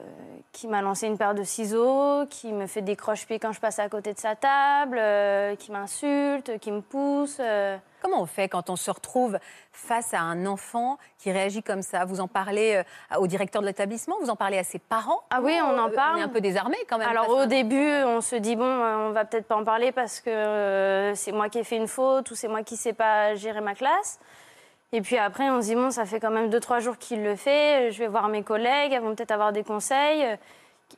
qui 0.53 0.67
m'a 0.69 0.83
lancé 0.83 1.07
une 1.07 1.17
paire 1.17 1.35
de 1.35 1.43
ciseaux, 1.43 2.27
qui 2.29 2.53
me 2.53 2.67
fait 2.67 2.83
des 2.83 2.97
croche-pieds 2.97 3.39
quand 3.39 3.53
je 3.53 3.61
passe 3.61 3.79
à 3.79 3.89
côté 3.89 4.13
de 4.13 4.19
sa 4.19 4.37
table, 4.37 4.99
euh, 5.01 5.57
qui 5.57 5.73
m'insulte, 5.73 6.59
qui 6.59 6.71
me 6.71 6.81
pousse. 6.81 7.39
euh. 7.41 7.79
Comment 8.03 8.21
on 8.21 8.27
fait 8.27 8.49
quand 8.49 8.69
on 8.69 8.77
se 8.77 8.91
retrouve 8.91 9.39
face 9.73 10.13
à 10.13 10.21
un 10.21 10.45
enfant 10.47 10.99
qui 11.19 11.33
réagit 11.33 11.63
comme 11.63 11.83
ça? 11.83 12.05
Vous 12.05 12.21
en 12.21 12.29
parlez 12.29 12.83
au 13.19 13.27
directeur 13.27 13.63
de 13.63 13.67
l'établissement? 13.67 14.17
Vous 14.21 14.31
en 14.31 14.37
parlez 14.37 14.59
à 14.59 14.65
ses 14.65 14.79
parents? 14.79 15.23
Ah 15.31 15.41
oui, 15.43 15.59
on 15.63 15.79
en 15.79 15.91
parle. 15.91 16.17
On 16.17 16.21
est 16.21 16.23
un 16.23 16.29
peu 16.29 16.41
désarmé 16.43 16.77
quand 16.89 16.99
même. 16.99 17.09
Alors 17.09 17.25
à 17.25 17.43
au 17.43 17.47
début, 17.47 17.91
on 18.05 18.21
se 18.21 18.37
dit 18.37 18.55
bon, 18.55 18.65
on 18.65 19.11
va 19.11 19.25
peut-être 19.25 19.47
pas 19.47 19.57
en 19.57 19.65
parler 19.65 19.93
parce 19.93 20.21
que 20.21 21.13
c'est 21.17 21.33
moi 21.33 21.49
qui 21.49 21.59
ai 21.59 21.65
fait 21.65 21.77
une 21.77 21.89
faute 21.89 22.31
ou 22.31 22.35
c'est 22.35 22.49
moi 22.49 22.63
qui 22.63 22.77
sais 22.77 22.93
pas 22.93 23.35
gérer 23.35 23.61
ma 23.63 23.75
classe. 23.75 24.21
Et 24.93 25.01
puis 25.01 25.19
après, 25.19 25.51
on 25.51 25.61
se 25.61 25.67
dit 25.67 25.75
bon, 25.75 25.91
ça 25.91 26.05
fait 26.07 26.21
quand 26.21 26.31
même 26.31 26.49
deux 26.49 26.61
trois 26.61 26.79
jours 26.81 26.97
qu'il 26.99 27.23
le 27.23 27.37
fait. 27.37 27.91
Je 27.91 27.99
vais 27.99 28.07
voir 28.09 28.29
mes 28.29 28.43
collègues, 28.43 28.93
elles 28.93 29.03
vont 29.03 29.15
peut-être 29.15 29.33
avoir 29.33 29.53
des 29.53 29.65
conseils. 29.65 30.25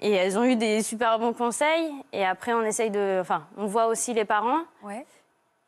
Et 0.01 0.13
elles 0.13 0.39
ont 0.39 0.45
eu 0.45 0.57
des 0.57 0.83
super 0.83 1.19
bons 1.19 1.33
conseils. 1.33 1.91
Et 2.13 2.25
après, 2.25 2.53
on 2.53 2.63
essaye 2.63 2.91
de, 2.91 3.19
enfin, 3.21 3.47
on 3.57 3.67
voit 3.67 3.87
aussi 3.87 4.13
les 4.13 4.25
parents. 4.27 4.61
Ouais. 4.83 5.07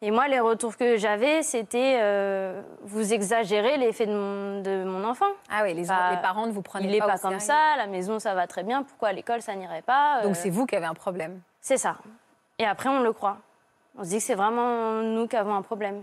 Et 0.02 0.10
moi, 0.10 0.28
les 0.28 0.40
retours 0.40 0.76
que 0.76 0.96
j'avais, 0.96 1.42
c'était 1.42 1.98
euh, 2.00 2.62
vous 2.82 3.12
exagérez 3.12 3.76
l'effet 3.76 4.06
de 4.06 4.12
mon, 4.12 4.60
de 4.62 4.84
mon 4.84 5.04
enfant. 5.04 5.26
Ah 5.50 5.60
oui, 5.62 5.74
les, 5.74 5.84
Bah, 5.86 6.12
les 6.12 6.22
parents 6.22 6.46
ne 6.46 6.52
vous 6.52 6.62
prenaient 6.62 6.86
Il 6.86 6.92
n'est 6.92 6.98
pas, 6.98 7.06
pas, 7.06 7.16
au 7.16 7.18
comme 7.18 7.40
sérieux. 7.40 7.60
ça, 7.60 7.74
à 7.74 7.76
la 7.76 7.86
maison 7.86 8.18
ça 8.18 8.34
va 8.34 8.46
très 8.46 8.62
bien, 8.62 8.82
pourquoi 8.82 9.08
à 9.08 9.12
l'école 9.12 9.42
ça 9.42 9.54
n'irait 9.54 9.82
pas 9.82 10.22
Donc 10.22 10.32
euh, 10.32 10.34
c'est 10.34 10.48
vous 10.48 10.64
qui 10.64 10.74
avez 10.74 10.86
un 10.86 10.94
problème. 10.94 11.40
C'est 11.60 11.76
ça. 11.76 11.96
Et 12.58 12.64
après, 12.64 12.88
on 12.88 13.00
le 13.00 13.12
croit. 13.12 13.36
On 13.98 14.04
se 14.04 14.08
dit 14.10 14.16
que 14.18 14.22
c'est 14.22 14.34
vraiment 14.34 15.02
nous 15.02 15.26
qui 15.26 15.36
avons 15.36 15.54
un 15.54 15.62
problème. 15.62 16.02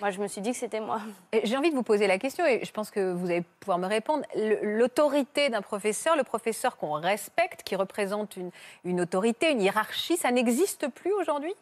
Moi, 0.00 0.10
je 0.10 0.20
me 0.20 0.26
suis 0.28 0.40
dit 0.40 0.52
que 0.52 0.56
c'était 0.56 0.80
moi. 0.80 1.00
J'ai 1.44 1.56
envie 1.56 1.70
de 1.70 1.74
vous 1.74 1.82
poser 1.82 2.06
la 2.06 2.18
question, 2.18 2.44
et 2.46 2.64
je 2.64 2.72
pense 2.72 2.90
que 2.90 3.12
vous 3.12 3.26
allez 3.26 3.42
pouvoir 3.60 3.78
me 3.78 3.86
répondre. 3.86 4.24
L'autorité 4.62 5.48
d'un 5.48 5.62
professeur, 5.62 6.16
le 6.16 6.24
professeur 6.24 6.76
qu'on 6.76 6.92
respecte, 6.92 7.62
qui 7.62 7.76
représente 7.76 8.36
une, 8.36 8.50
une 8.84 9.00
autorité, 9.00 9.50
une 9.50 9.60
hiérarchie, 9.62 10.16
ça 10.16 10.30
n'existe 10.30 10.88
plus 10.88 11.12
aujourd'hui? 11.12 11.54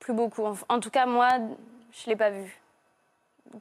Plus 0.00 0.12
beaucoup. 0.14 0.44
En- 0.44 0.56
En 0.68 0.80
tout 0.80 0.90
cas, 0.90 1.06
moi, 1.06 1.28
je 1.92 2.02
ne 2.06 2.10
l'ai 2.10 2.16
pas 2.16 2.30
vu. 2.30 2.60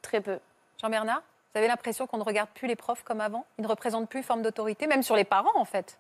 Très 0.02 0.22
peu. 0.22 0.40
Jean-Bernard 0.82 1.22
Vous 1.54 1.60
avez 1.60 1.68
l'impression 1.68 2.08
qu'on 2.08 2.18
ne 2.18 2.24
regarde 2.24 2.50
plus 2.56 2.68
les 2.68 2.76
profs 2.76 3.04
comme 3.04 3.22
avant? 3.22 3.46
Ils 3.60 3.62
ne 3.64 3.68
représentent 3.68 4.10
plus 4.10 4.20
une 4.20 4.24
forme 4.26 4.42
d'autorité, 4.42 4.88
même 4.88 5.04
sur 5.04 5.16
les 5.16 5.24
parents 5.24 5.56
en 5.56 5.66
fait? 5.66 5.98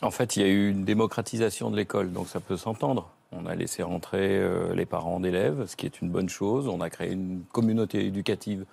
En 0.00 0.10
fait, 0.10 0.36
il 0.36 0.42
y 0.42 0.44
a 0.44 0.48
eu 0.48 0.70
une 0.70 0.84
démocratisation 0.84 1.70
de 1.70 1.76
l'école, 1.76 2.12
donc 2.12 2.28
ça 2.28 2.40
peut 2.40 2.56
s'entendre. 2.56 3.10
On 3.32 3.46
a 3.46 3.54
laissé 3.54 3.82
rentrer 3.82 4.38
euh, 4.38 4.74
les 4.74 4.84
parents 4.84 5.18
d'élèves, 5.18 5.66
ce 5.66 5.76
qui 5.76 5.86
est 5.86 6.00
une 6.00 6.10
bonne 6.10 6.28
chose. 6.28 6.68
On 6.68 6.80
a 6.80 6.90
créé 6.90 7.12
une 7.12 7.42
communauté 7.50 8.04
éducative 8.04 8.66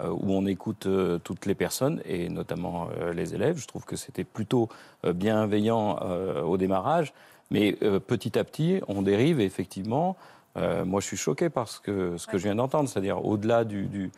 euh, 0.00 0.08
où 0.08 0.32
on 0.32 0.46
écoute 0.46 0.86
euh, 0.86 1.18
toutes 1.18 1.44
les 1.44 1.54
personnes, 1.54 2.00
et 2.04 2.28
notamment 2.28 2.88
les 3.14 3.34
élèves. 3.34 3.58
Je 3.58 3.66
trouve 3.66 3.84
que 3.84 3.96
c'était 3.96 4.24
plutôt 4.24 4.68
bienveillant 5.04 5.98
au 6.44 6.56
démarrage. 6.56 7.12
Mais 7.50 7.72
petit 7.72 8.36
à 8.38 8.44
petit, 8.44 8.80
on 8.88 9.02
dérive, 9.02 9.40
et 9.40 9.44
effectivement. 9.44 10.16
Moi, 10.56 11.00
je 11.00 11.06
suis 11.06 11.16
choqué 11.18 11.50
par 11.50 11.68
ce 11.68 11.80
que, 11.80 12.16
ce 12.16 12.26
que 12.26 12.38
je 12.38 12.44
viens 12.44 12.54
d'entendre, 12.54 12.88
c'est-à-dire 12.88 13.24
au-delà 13.24 13.64
du. 13.64 14.10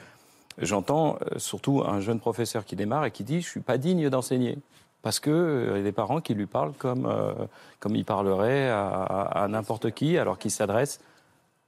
J'entends 0.61 1.19
surtout 1.37 1.83
un 1.85 2.01
jeune 2.01 2.21
professeur 2.21 2.65
qui 2.65 2.75
démarre 2.75 3.05
et 3.05 3.11
qui 3.11 3.25
dit 3.25 3.41
Je 3.41 3.49
suis 3.49 3.61
pas 3.61 3.77
digne 3.77 4.09
d'enseigner. 4.09 4.59
Parce 5.03 5.21
qu'il 5.21 5.71
y 5.77 5.79
a 5.79 5.83
des 5.83 5.93
parents 5.93 6.21
qui 6.21 6.35
lui 6.35 6.47
parlent 6.47 6.73
comme, 6.73 7.07
euh, 7.07 7.33
comme 7.81 7.95
ils 7.97 8.05
parleraient 8.05 8.69
à, 8.69 8.89
à- 8.89 9.45
à 9.45 9.49
n'importe 9.49 9.93
qui, 9.93 10.19
alors 10.19 10.39
qu'ils 10.39 10.51
s'adressent 10.51 11.01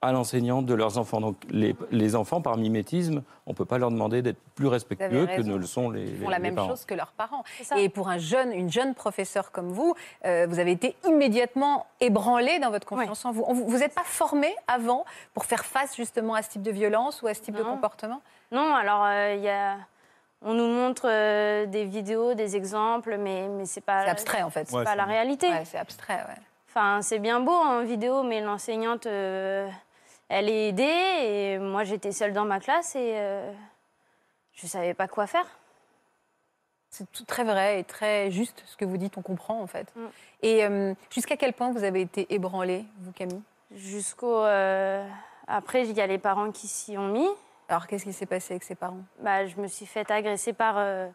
à 0.02 0.12
l'enseignant 0.12 0.62
de 0.62 0.72
leurs 0.72 0.96
enfants. 0.96 1.20
Donc 1.20 1.36
les, 1.50 1.76
les 1.90 2.16
enfants, 2.16 2.40
par 2.40 2.56
mimétisme, 2.56 3.22
on 3.46 3.50
ne 3.50 3.54
peut 3.54 3.66
pas 3.66 3.76
leur 3.76 3.90
demander 3.90 4.22
d'être 4.22 4.40
plus 4.54 4.66
respectueux 4.66 5.26
que 5.26 5.42
ne 5.42 5.54
le 5.54 5.66
sont 5.66 5.90
les, 5.90 6.00
Ils 6.04 6.12
les- 6.18 6.24
font 6.24 6.30
la 6.30 6.38
les 6.38 6.42
même 6.42 6.54
parents. 6.54 6.68
chose 6.70 6.86
que 6.86 6.94
leurs 6.94 7.12
parents. 7.12 7.44
Et 7.76 7.90
pour 7.90 8.08
un 8.08 8.16
jeune, 8.16 8.50
une 8.52 8.72
jeune 8.72 8.94
professeure 8.94 9.52
comme 9.52 9.68
vous, 9.68 9.94
euh, 10.24 10.46
vous 10.48 10.58
avez 10.58 10.72
été 10.72 10.96
immédiatement 11.06 11.86
ébranlé 12.00 12.58
dans 12.60 12.70
votre 12.70 12.86
confiance 12.86 13.24
en 13.26 13.32
vous. 13.32 13.44
On- 13.46 13.52
Vous 13.52 13.78
n'êtes 13.78 13.94
pas 13.94 14.04
formé 14.04 14.48
avant 14.66 15.04
pour 15.34 15.44
faire 15.44 15.66
face 15.66 15.94
justement 15.96 16.34
à 16.34 16.40
ce 16.42 16.48
type 16.48 16.62
de 16.62 16.70
violence 16.72 17.20
ou 17.22 17.26
à 17.26 17.34
ce 17.34 17.42
type 17.42 17.54
de 17.56 17.62
comportement? 17.62 18.22
Non, 18.52 18.74
alors 18.74 19.04
euh, 19.04 19.34
il 19.36 19.42
y 19.42 19.48
a... 19.50 19.76
on 20.42 20.54
nous 20.54 20.66
montre 20.68 21.02
euh, 21.08 21.66
des 21.66 21.84
vidéos, 21.84 22.34
des 22.34 22.56
exemples, 22.56 23.16
mais, 23.18 23.48
mais 23.48 23.66
c'est 23.66 23.80
pas, 23.80 24.04
C'est 24.04 24.10
abstrait 24.10 24.42
en 24.42 24.50
fait. 24.50 24.68
c'est 24.68 24.76
Ouais, 24.76 24.84
pas 24.84 24.94
la 24.96 25.04
réalité. 25.04 25.48
Ouais, 25.48 25.64
c'est 25.64 25.78
abstrait, 25.78 26.14
ouais. 26.16 26.40
Enfin, 26.68 27.02
c'est 27.02 27.18
bien 27.18 27.40
beau 27.40 27.52
en 27.52 27.82
vidéo, 27.82 28.22
mais 28.22 28.40
l'enseignante, 28.40 29.06
euh, 29.06 29.68
elle 30.28 30.48
est 30.48 30.68
aidée 30.68 30.84
et 30.84 31.58
moi 31.58 31.82
j'étais 31.84 32.12
seule 32.12 32.32
dans 32.32 32.44
ma 32.44 32.60
classe 32.60 32.94
et 32.94 33.14
euh, 33.16 33.52
je 34.54 34.66
savais 34.66 34.94
pas 34.94 35.08
quoi 35.08 35.26
faire. 35.26 35.46
C'est 36.92 37.10
tout 37.12 37.24
très 37.24 37.44
vrai 37.44 37.80
et 37.80 37.84
très 37.84 38.30
juste 38.30 38.62
ce 38.66 38.76
que 38.76 38.84
vous 38.84 38.96
dites, 38.96 39.16
on 39.18 39.22
comprend 39.22 39.60
en 39.60 39.66
fait. 39.66 39.92
Mm. 39.94 40.06
Et 40.42 40.64
euh, 40.64 40.94
jusqu'à 41.10 41.36
quel 41.36 41.52
point 41.52 41.70
vous 41.72 41.84
avez 41.84 42.00
été 42.00 42.32
ébranlé, 42.34 42.84
vous 43.00 43.12
Camille? 43.12 43.42
Jusqu'au. 43.72 44.42
euh, 44.42 45.04
Après, 45.46 45.86
il 45.86 45.96
y 45.96 46.00
a 46.00 46.06
les 46.06 46.18
parents 46.18 46.50
qui 46.50 46.66
s'y 46.68 46.96
ont 46.98 47.08
mis. 47.08 47.28
Alors 47.70 47.86
qu'est-ce 47.86 48.02
qui 48.04 48.12
s'est 48.12 48.26
passé 48.26 48.54
avec 48.54 48.64
ses 48.64 48.74
parents? 48.74 48.98
Bah, 49.20 49.46
je 49.46 49.54
me 49.56 49.68
suis 49.68 49.86
fait 49.86 50.10
agresser 50.10 50.52
par, 50.52 50.74
euh, 50.76 51.06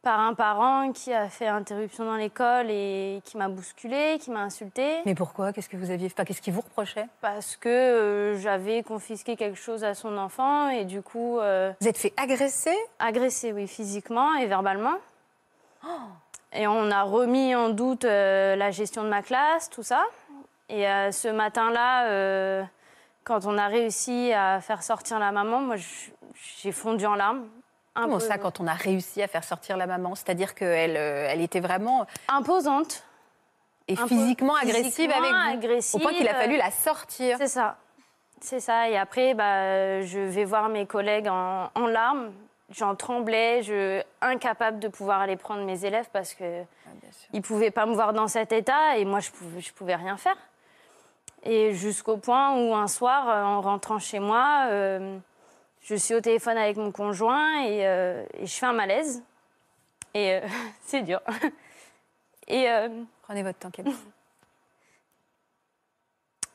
par 0.00 0.18
un 0.18 0.32
parent 0.32 0.92
qui 0.92 1.12
a 1.12 1.28
fait 1.28 1.46
interruption 1.46 2.06
dans 2.06 2.16
l'école 2.16 2.70
et 2.70 3.20
qui 3.22 3.36
m'a 3.36 3.48
bousculée, 3.48 4.16
qui 4.18 4.30
m'a 4.30 4.40
insultée. 4.40 5.02
Mais 5.04 5.14
pourquoi? 5.14 5.52
Qu'est-ce 5.52 5.68
que 5.68 5.76
vous 5.76 5.90
aviez 5.90 6.06
enfin, 6.06 6.24
Qu'est-ce 6.24 6.40
qui 6.40 6.50
vous 6.50 6.62
reprochait? 6.62 7.06
Parce 7.20 7.56
que 7.56 7.68
euh, 7.68 8.38
j'avais 8.38 8.82
confisqué 8.82 9.36
quelque 9.36 9.58
chose 9.58 9.84
à 9.84 9.92
son 9.92 10.16
enfant 10.16 10.70
et 10.70 10.86
du 10.86 11.02
coup 11.02 11.38
euh, 11.38 11.70
Vous 11.82 11.88
êtes 11.88 11.98
fait 11.98 12.14
agresser? 12.16 12.74
agressé, 12.98 13.52
oui, 13.52 13.68
physiquement 13.68 14.34
et 14.36 14.46
verbalement. 14.46 14.94
Et 16.54 16.66
on 16.66 16.90
a 16.90 17.02
remis 17.02 17.54
en 17.54 17.68
doute 17.68 18.04
la 18.04 18.70
gestion 18.70 19.04
de 19.04 19.10
ma 19.10 19.20
classe, 19.20 19.68
tout 19.68 19.82
ça. 19.82 20.02
Et 20.70 20.84
ce 21.10 21.28
matin-là, 21.28 22.64
quand 23.24 23.46
on 23.46 23.58
a 23.58 23.66
réussi 23.66 24.32
à 24.32 24.60
faire 24.60 24.82
sortir 24.82 25.18
la 25.18 25.32
maman, 25.32 25.60
moi, 25.60 25.76
j'ai 26.62 26.72
fondu 26.72 27.06
en 27.06 27.14
larmes. 27.14 27.46
Un 27.96 28.02
Comment 28.02 28.18
peu 28.18 28.24
ça, 28.24 28.38
quand 28.38 28.60
on 28.60 28.66
a 28.66 28.74
réussi 28.74 29.22
à 29.22 29.28
faire 29.28 29.44
sortir 29.44 29.76
la 29.76 29.86
maman? 29.86 30.14
C'est-à-dire 30.14 30.54
qu'elle 30.54 30.96
euh, 30.96 31.28
elle 31.30 31.40
était 31.40 31.60
vraiment 31.60 32.06
Imposante. 32.28 33.04
et 33.88 33.96
physiquement 33.96 34.56
agressive 34.56 35.10
avec 35.10 35.30
vous 35.30 35.58
agressive, 35.58 36.00
Au 36.00 36.02
point 36.02 36.12
qu'il 36.12 36.28
a 36.28 36.34
euh, 36.34 36.40
fallu 36.40 36.56
la 36.56 36.70
sortir. 36.70 37.36
C'est 37.38 37.46
ça. 37.46 37.76
C'est 38.40 38.60
ça. 38.60 38.90
Et 38.90 38.98
après, 38.98 39.34
bah, 39.34 40.02
je 40.02 40.18
vais 40.18 40.44
voir 40.44 40.68
mes 40.68 40.86
collègues 40.86 41.28
en, 41.28 41.70
en 41.74 41.86
larmes. 41.86 42.32
J'en 42.70 42.96
tremblais, 42.96 43.62
je 43.62 44.02
incapable 44.20 44.80
de 44.80 44.88
pouvoir 44.88 45.20
aller 45.20 45.36
prendre 45.36 45.64
mes 45.64 45.84
élèves 45.84 46.08
parce 46.12 46.34
que 46.34 46.62
ils 47.32 47.42
pouvaient 47.42 47.70
pas 47.70 47.86
me 47.86 47.94
voir 47.94 48.12
dans 48.12 48.26
cet 48.26 48.52
état 48.52 48.96
et 48.96 49.04
moi 49.04 49.20
je 49.20 49.30
pouvais, 49.30 49.60
je 49.60 49.72
pouvais 49.72 49.94
rien 49.94 50.16
faire. 50.16 50.36
Et 51.44 51.74
jusqu'au 51.74 52.16
point 52.16 52.56
où 52.58 52.74
un 52.74 52.88
soir, 52.88 53.28
euh, 53.28 53.42
en 53.44 53.60
rentrant 53.60 53.98
chez 53.98 54.18
moi, 54.18 54.66
euh, 54.70 55.18
je 55.82 55.94
suis 55.94 56.14
au 56.14 56.20
téléphone 56.20 56.56
avec 56.56 56.78
mon 56.78 56.90
conjoint 56.90 57.62
et, 57.64 57.86
euh, 57.86 58.24
et 58.38 58.46
je 58.46 58.54
fais 58.54 58.64
un 58.66 58.72
malaise. 58.72 59.22
Et 60.14 60.32
euh, 60.36 60.40
c'est 60.82 61.02
dur. 61.02 61.20
Et 62.48 62.66
Prenez 63.22 63.42
votre 63.42 63.58
temps, 63.58 63.70
Camille. 63.70 63.94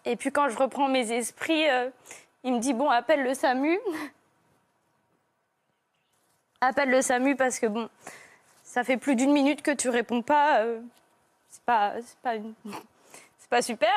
Et 0.06 0.16
puis 0.16 0.32
quand 0.32 0.50
je 0.50 0.58
reprends 0.58 0.88
mes 0.88 1.12
esprits, 1.12 1.66
il 2.44 2.54
me 2.54 2.60
dit 2.60 2.74
bon, 2.74 2.90
appelle 2.90 3.24
le 3.24 3.34
SAMU. 3.34 3.80
appelle 6.62 6.90
le 6.90 7.02
SAMU 7.02 7.36
parce 7.36 7.60
que 7.60 7.66
bon, 7.68 7.90
ça 8.64 8.84
fait 8.84 8.98
plus 8.98 9.16
d'une 9.16 9.32
minute 9.34 9.62
que 9.62 9.72
tu 9.72 9.90
réponds 9.90 10.22
pas. 10.22 10.64
c'est 11.50 11.64
pas, 11.64 11.94
c'est 12.02 12.18
pas, 12.20 12.36
une- 12.36 12.54
pas 13.50 13.62
super. 13.64 13.92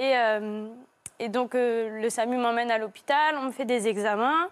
Et, 0.00 0.16
euh, 0.16 0.66
et 1.18 1.28
donc 1.28 1.54
euh, 1.54 2.00
le 2.00 2.08
SAMU 2.08 2.38
m'emmène 2.38 2.70
à 2.70 2.78
l'hôpital, 2.78 3.36
on 3.36 3.42
me 3.42 3.50
fait 3.52 3.66
des 3.66 3.86
examens, 3.86 4.48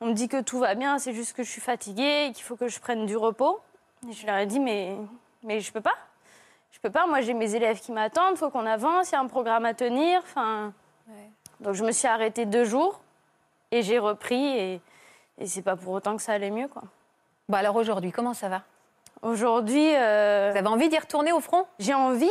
on 0.00 0.06
me 0.06 0.12
dit 0.12 0.28
que 0.28 0.40
tout 0.40 0.60
va 0.60 0.76
bien, 0.76 0.98
c'est 1.00 1.12
juste 1.12 1.36
que 1.36 1.42
je 1.42 1.50
suis 1.50 1.60
fatiguée 1.60 2.26
et 2.28 2.32
qu'il 2.32 2.44
faut 2.44 2.54
que 2.54 2.68
je 2.68 2.78
prenne 2.78 3.04
du 3.04 3.16
repos. 3.16 3.60
Et 4.08 4.12
je 4.12 4.24
leur 4.24 4.36
ai 4.36 4.46
dit 4.46 4.60
mais, 4.60 4.96
mais 5.42 5.58
je 5.60 5.72
peux 5.72 5.80
pas. 5.80 5.96
Je 6.70 6.78
peux 6.78 6.90
pas, 6.90 7.06
moi 7.08 7.20
j'ai 7.22 7.34
mes 7.34 7.54
élèves 7.56 7.80
qui 7.80 7.90
m'attendent, 7.90 8.36
faut 8.36 8.50
qu'on 8.50 8.66
avance, 8.66 9.10
il 9.10 9.14
y 9.14 9.16
a 9.16 9.20
un 9.20 9.26
programme 9.26 9.64
à 9.64 9.74
tenir. 9.74 10.20
Enfin, 10.22 10.72
donc 11.58 11.74
je 11.74 11.84
me 11.84 11.90
suis 11.90 12.06
arrêtée 12.06 12.46
deux 12.46 12.64
jours 12.64 13.00
et 13.72 13.82
j'ai 13.82 13.98
repris 13.98 14.58
et, 14.58 14.80
et 15.38 15.46
c'est 15.46 15.62
pas 15.62 15.74
pour 15.74 15.92
autant 15.94 16.16
que 16.16 16.22
ça 16.22 16.32
allait 16.34 16.50
mieux 16.52 16.68
quoi. 16.68 16.82
Bon, 17.48 17.56
alors 17.58 17.74
aujourd'hui, 17.74 18.12
comment 18.12 18.32
ça 18.32 18.48
va? 18.48 18.62
Aujourd'hui, 19.22 19.94
euh, 19.96 20.50
Vous 20.52 20.58
avez 20.58 20.68
envie 20.68 20.88
d'y 20.88 20.98
retourner 20.98 21.32
au 21.32 21.40
front? 21.40 21.66
j'ai 21.80 21.94
envie, 21.94 22.30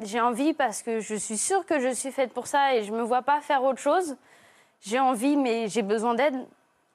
j'ai 0.00 0.20
envie 0.20 0.54
parce 0.54 0.82
que 0.82 1.00
je 1.00 1.14
suis 1.14 1.38
sûre 1.38 1.64
que 1.66 1.80
je 1.80 1.92
suis 1.92 2.12
faite 2.12 2.32
pour 2.32 2.46
ça 2.46 2.74
et 2.74 2.84
je 2.84 2.92
me 2.92 3.02
vois 3.02 3.22
pas 3.22 3.40
faire 3.40 3.62
autre 3.62 3.80
chose. 3.80 4.16
J'ai 4.80 5.00
envie, 5.00 5.36
mais 5.36 5.68
j'ai 5.68 5.82
besoin 5.82 6.14
d'aide. 6.14 6.46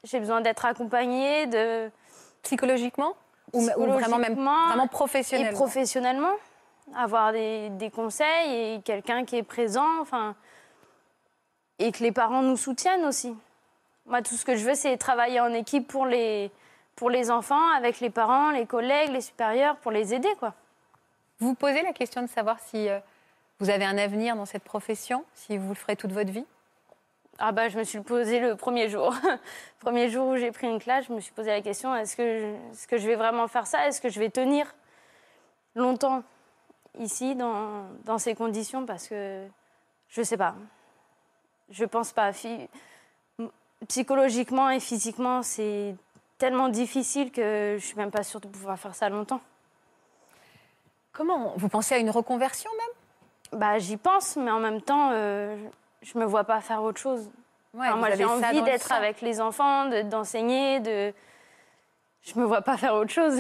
J'ai 0.04 0.20
besoin 0.20 0.42
d'être 0.42 0.66
accompagnée, 0.66 1.48
de 1.48 1.90
Psychologiquement 2.44 3.16
ou, 3.54 3.62
ou 3.78 3.86
vraiment 3.86 4.18
même 4.18 4.34
vraiment 4.34 4.84
et 4.84 4.88
professionnellement 4.90 5.58
professionnellement, 5.58 6.34
avoir 6.94 7.32
des, 7.32 7.70
des 7.70 7.90
conseils 7.90 8.76
et 8.76 8.82
quelqu'un 8.82 9.24
qui 9.24 9.38
est 9.38 9.44
présent, 9.44 10.02
enfin, 10.02 10.36
et 11.80 11.94
que 11.94 12.04
les 12.04 12.12
parents 12.12 12.42
nous 12.42 12.58
soutiennent 12.58 13.06
aussi. 13.06 13.34
Moi, 14.06 14.22
tout 14.22 14.36
ce 14.36 14.44
que 14.44 14.58
je 14.58 14.66
veux, 14.66 14.76
c'est 14.76 14.98
travailler 14.98 15.40
en 15.40 15.54
équipe 15.54 15.88
pour 15.88 16.06
les, 16.06 16.52
pour 16.98 17.10
les 17.10 17.32
enfants, 17.32 17.70
avec 17.78 18.02
les 18.02 18.10
parents, 18.10 18.52
les 18.52 18.66
collègues, 18.66 19.12
les 19.12 19.22
supérieurs, 19.22 19.78
pour 19.78 19.92
les 19.92 20.14
aider, 20.14 20.34
quoi. 20.40 20.54
Vous 21.44 21.56
posez 21.56 21.82
la 21.82 21.92
question 21.92 22.22
de 22.22 22.28
savoir 22.28 22.58
si 22.62 22.88
euh, 22.88 23.00
vous 23.60 23.70
avez 23.70 23.84
un 23.84 23.98
avenir 23.98 24.38
dans 24.38 24.46
cette 24.46 24.64
profession, 24.64 25.26
si 25.34 25.58
vous 25.58 25.68
le 25.68 25.76
ferez 25.76 25.98
toute 25.98 26.14
votre 26.14 26.32
vie? 26.32 26.46
Ah 27.38 27.52
bah, 27.52 27.68
je 27.68 27.78
me 27.78 27.84
suis 27.84 28.00
posé 28.00 28.40
le 28.40 28.56
premier 28.56 28.88
jour. 28.88 29.14
premier 29.82 30.10
jour 30.10 30.30
où 30.30 30.38
j'ai 30.38 30.54
pris 30.54 30.68
une 30.68 30.80
classe, 30.80 31.08
je 31.10 31.12
me 31.12 31.20
suis 31.20 31.34
posé 31.34 31.50
la 31.50 31.60
question 31.60 31.94
est-ce 31.94 32.16
que, 32.16 32.98
je- 32.98 33.08
vais 33.08 33.16
vraiment 33.16 33.50
faire 33.50 33.68
ça? 33.68 33.86
Est-ce 33.90 34.00
que 34.00 34.08
je 34.08 34.22
vais 34.22 34.30
tenir 34.30 34.74
longtemps 35.76 36.24
ici, 36.98 37.36
dans, 37.36 38.18
ces 38.20 38.36
conditions? 38.36 38.86
Parce 38.86 39.10
que 39.10 39.46
je 40.08 40.24
sais 40.24 40.38
pas. 40.38 40.56
Je 41.70 41.84
pense 41.84 42.14
pas. 42.14 42.32
Psychologiquement 43.90 44.70
et 44.70 44.80
physiquement, 44.80 45.44
c'est 45.44 45.94
tellement 46.38 46.70
difficile 46.70 47.34
que 47.34 47.76
je 47.78 47.86
suis 47.86 47.98
même 47.98 48.12
pas 48.12 48.24
sûre 48.24 48.40
de 48.40 48.48
pouvoir 48.48 48.80
faire 48.80 48.96
ça 48.96 49.10
longtemps. 49.10 49.42
Comment 51.14 51.54
Vous 51.58 51.70
pensez 51.70 51.96
à 51.96 51.98
une 52.00 52.10
reconversion 52.10 52.70
même? 52.72 53.60
Bah, 53.60 53.78
j'y 53.78 53.98
pense, 53.98 54.36
mais 54.36 54.50
en 54.52 54.60
même 54.60 54.82
temps, 54.82 55.12
euh, 55.12 55.56
je 56.02 56.18
me 56.18 56.26
vois 56.26 56.44
pas 56.44 56.60
faire 56.60 56.82
autre 56.84 57.00
chose. 57.00 57.30
Ouais, 57.74 57.82
Enfin, 57.88 57.92
vous 57.94 57.98
moi, 58.00 58.10
j'ai 58.16 58.26
envie 58.26 58.60
le 58.60 58.66
d'être 58.66 58.92
avec 58.92 59.22
les 59.22 59.40
enfants, 59.42 59.86
de- 59.86 60.02
d'enseigner, 60.04 60.80
de... 60.80 61.14
Je 62.24 62.40
me 62.40 62.46
vois 62.46 62.62
pas 62.62 62.78
faire 62.78 62.94
autre 62.96 63.12
chose. 63.12 63.40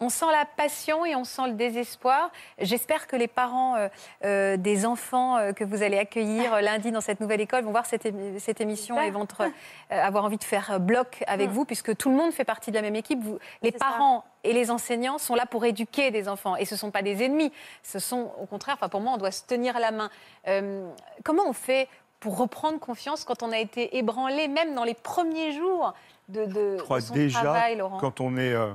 On 0.00 0.08
sent 0.10 0.26
la 0.30 0.44
passion 0.44 1.06
et 1.06 1.16
on 1.16 1.24
sent 1.24 1.46
le 1.46 1.52
désespoir. 1.54 2.30
J'espère 2.58 3.06
que 3.06 3.16
les 3.16 3.28
parents 3.28 3.76
euh, 3.76 3.88
euh, 4.24 4.56
des 4.58 4.84
enfants 4.84 5.38
euh, 5.38 5.52
que 5.52 5.64
vous 5.64 5.82
allez 5.82 5.98
accueillir 5.98 6.52
euh, 6.52 6.60
lundi 6.60 6.90
dans 6.90 7.00
cette 7.00 7.18
nouvelle 7.20 7.40
école 7.40 7.64
vont 7.64 7.70
voir 7.70 7.86
cette, 7.86 8.04
émi- 8.04 8.38
cette 8.38 8.60
émission 8.60 9.00
et 9.00 9.10
vont 9.10 9.26
euh, 9.40 9.48
avoir 9.90 10.24
envie 10.24 10.36
de 10.36 10.44
faire 10.44 10.78
bloc 10.80 11.24
avec 11.26 11.48
vous, 11.48 11.64
puisque 11.64 11.96
tout 11.96 12.10
le 12.10 12.16
monde 12.16 12.32
fait 12.32 12.44
partie 12.44 12.70
de 12.70 12.76
la 12.76 12.82
même 12.82 12.96
équipe. 12.96 13.22
Vous, 13.22 13.38
les 13.62 13.70
ça. 13.72 13.78
parents 13.78 14.24
et 14.44 14.52
les 14.52 14.70
enseignants 14.70 15.18
sont 15.18 15.34
là 15.34 15.46
pour 15.46 15.64
éduquer 15.64 16.10
des 16.10 16.28
enfants. 16.28 16.56
Et 16.56 16.66
ce 16.66 16.74
ne 16.74 16.78
sont 16.78 16.90
pas 16.90 17.02
des 17.02 17.24
ennemis. 17.24 17.50
Ce 17.82 17.98
sont, 17.98 18.32
au 18.40 18.46
contraire, 18.46 18.74
enfin, 18.76 18.88
pour 18.90 19.00
moi, 19.00 19.12
on 19.14 19.18
doit 19.18 19.30
se 19.30 19.44
tenir 19.44 19.78
la 19.78 19.92
main. 19.92 20.10
Euh, 20.46 20.88
comment 21.24 21.44
on 21.48 21.52
fait 21.54 21.88
pour 22.20 22.36
reprendre 22.38 22.78
confiance 22.78 23.24
quand 23.24 23.42
on 23.42 23.50
a 23.50 23.58
été 23.58 23.96
ébranlé, 23.96 24.48
même 24.48 24.74
dans 24.74 24.84
les 24.84 24.94
premiers 24.94 25.52
jours 25.52 25.94
de, 26.28 26.44
de, 26.44 26.76
Je 26.78 26.82
crois 26.82 27.00
de 27.00 27.04
son 27.04 27.14
déjà, 27.14 27.40
travail, 27.40 27.76
Laurent? 27.76 27.98
quand 27.98 28.20
on 28.20 28.36
est 28.36 28.52
euh, 28.52 28.72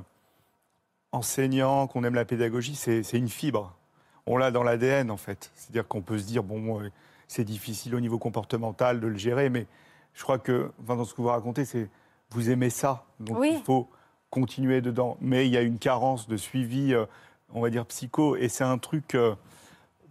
enseignant, 1.12 1.86
qu'on 1.86 2.04
aime 2.04 2.14
la 2.14 2.24
pédagogie, 2.24 2.74
c'est 2.74 3.02
une 3.12 3.28
fibre. 3.28 3.74
On 4.26 4.36
l'a 4.36 4.50
dans 4.50 4.62
l'ADN, 4.62 5.10
en 5.10 5.16
fait. 5.16 5.50
C'est-à-dire 5.54 5.86
qu'on 5.86 6.00
peut 6.02 6.18
se 6.18 6.24
dire, 6.24 6.42
bon, 6.42 6.80
euh, 6.80 6.90
c'est 7.28 7.44
difficile 7.44 7.94
au 7.94 8.00
niveau 8.00 8.18
comportemental 8.18 9.00
de 9.00 9.06
le 9.06 9.16
gérer, 9.16 9.50
mais 9.50 9.66
je 10.14 10.22
crois 10.22 10.38
que, 10.38 10.70
enfin, 10.82 10.96
dans 10.96 11.04
ce 11.04 11.14
que 11.14 11.22
vous 11.22 11.28
racontez, 11.28 11.64
c'est 11.64 11.88
vous 12.30 12.50
aimez 12.50 12.70
ça, 12.70 13.04
donc 13.20 13.38
Oui. 13.38 13.50
il 13.52 13.62
faut 13.62 13.88
continuer 14.30 14.80
dedans. 14.80 15.18
Mais 15.20 15.46
il 15.46 15.52
y 15.52 15.56
a 15.58 15.60
une 15.62 15.78
carence 15.78 16.28
de 16.28 16.38
suivi, 16.38 16.94
euh, 16.94 17.04
on 17.52 17.60
va 17.60 17.68
dire 17.68 17.84
psycho, 17.84 18.36
et 18.36 18.48
c'est 18.48 18.64
un 18.64 18.78
truc 18.78 19.14
euh, 19.14 19.34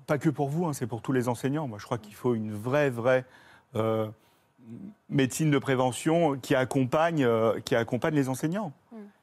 pas 0.06 0.20
que 0.20 0.30
pour 0.30 0.50
vous, 0.50 0.66
hein, 0.66 0.74
c'est 0.74 0.86
pour 0.88 1.02
tous 1.02 1.14
les 1.14 1.28
enseignants. 1.30 1.68
Moi, 1.68 1.80
je 1.80 1.86
crois 1.86 1.98
qu'il 1.98 2.14
faut 2.14 2.36
une 2.36 2.54
vraie, 2.54 2.92
vraie 2.92 3.26
euh, 3.76 4.08
médecine 5.10 5.50
de 5.50 5.58
prévention 5.58 6.38
qui 6.38 6.54
accompagne, 6.54 7.28
qui 7.66 7.76
accompagne 7.76 8.14
les 8.14 8.30
enseignants. 8.30 8.72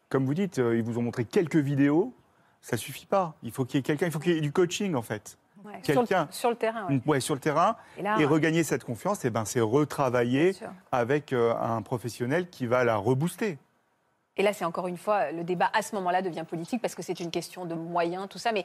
Mm. 0.09 0.11
Comme 0.11 0.25
vous 0.27 0.35
dites, 0.35 0.59
euh, 0.59 0.77
ils 0.77 0.83
vous 0.83 0.99
ont 0.99 1.03
montré 1.03 1.25
quelques 1.25 1.57
vidéos, 1.57 2.15
ça 2.61 2.77
suffit 2.77 3.07
pas. 3.07 3.35
Il 3.43 3.53
faut 3.53 3.65
qu'il 3.65 3.79
y 3.79 3.81
ait 3.81 3.83
quelqu'un, 3.83 4.07
il 4.07 4.13
faut 4.13 4.19
qu'il 4.19 4.33
y 4.35 4.39
ait 4.39 4.41
du 4.41 4.53
coaching 4.53 4.95
en 4.95 5.03
fait. 5.03 5.39
Ouais, 5.65 5.73
sur, 5.83 6.01
le, 6.01 6.07
Quelqu'un. 6.07 6.29
sur 6.31 6.51
le 6.51 6.57
terrain. 6.57 7.01
ouais. 7.07 7.21
Sur 7.21 7.35
le 7.35 7.41
terrain, 7.41 7.77
Et 7.99 8.03
là, 8.03 8.17
et 8.21 8.25
regagner 8.25 8.63
cette 8.63 8.85
confiance, 8.85 9.25
eh 9.25 9.31
ben, 9.31 9.45
c'est 9.45 9.61
retravailler 9.61 10.55
avec 10.93 11.33
euh, 11.33 11.53
un 11.57 11.83
professionnel 11.83 12.49
qui 12.49 12.67
va 12.67 12.85
la 12.85 12.97
rebooster. 12.97 13.59
Et 14.37 14.43
là, 14.45 14.53
c'est 14.53 14.65
encore 14.65 14.87
une 14.87 14.97
fois, 14.97 15.33
le 15.33 15.43
débat 15.43 15.69
à 15.75 15.83
ce 15.83 15.97
moment-là 15.97 16.23
devient 16.23 16.45
politique 16.49 16.81
parce 16.81 16.95
que 16.95 17.03
c'est 17.03 17.19
une 17.19 17.33
question 17.33 17.65
de 17.67 17.75
moyens, 17.75 18.29
tout 18.29 18.39
ça. 18.39 18.53
Mais 18.53 18.65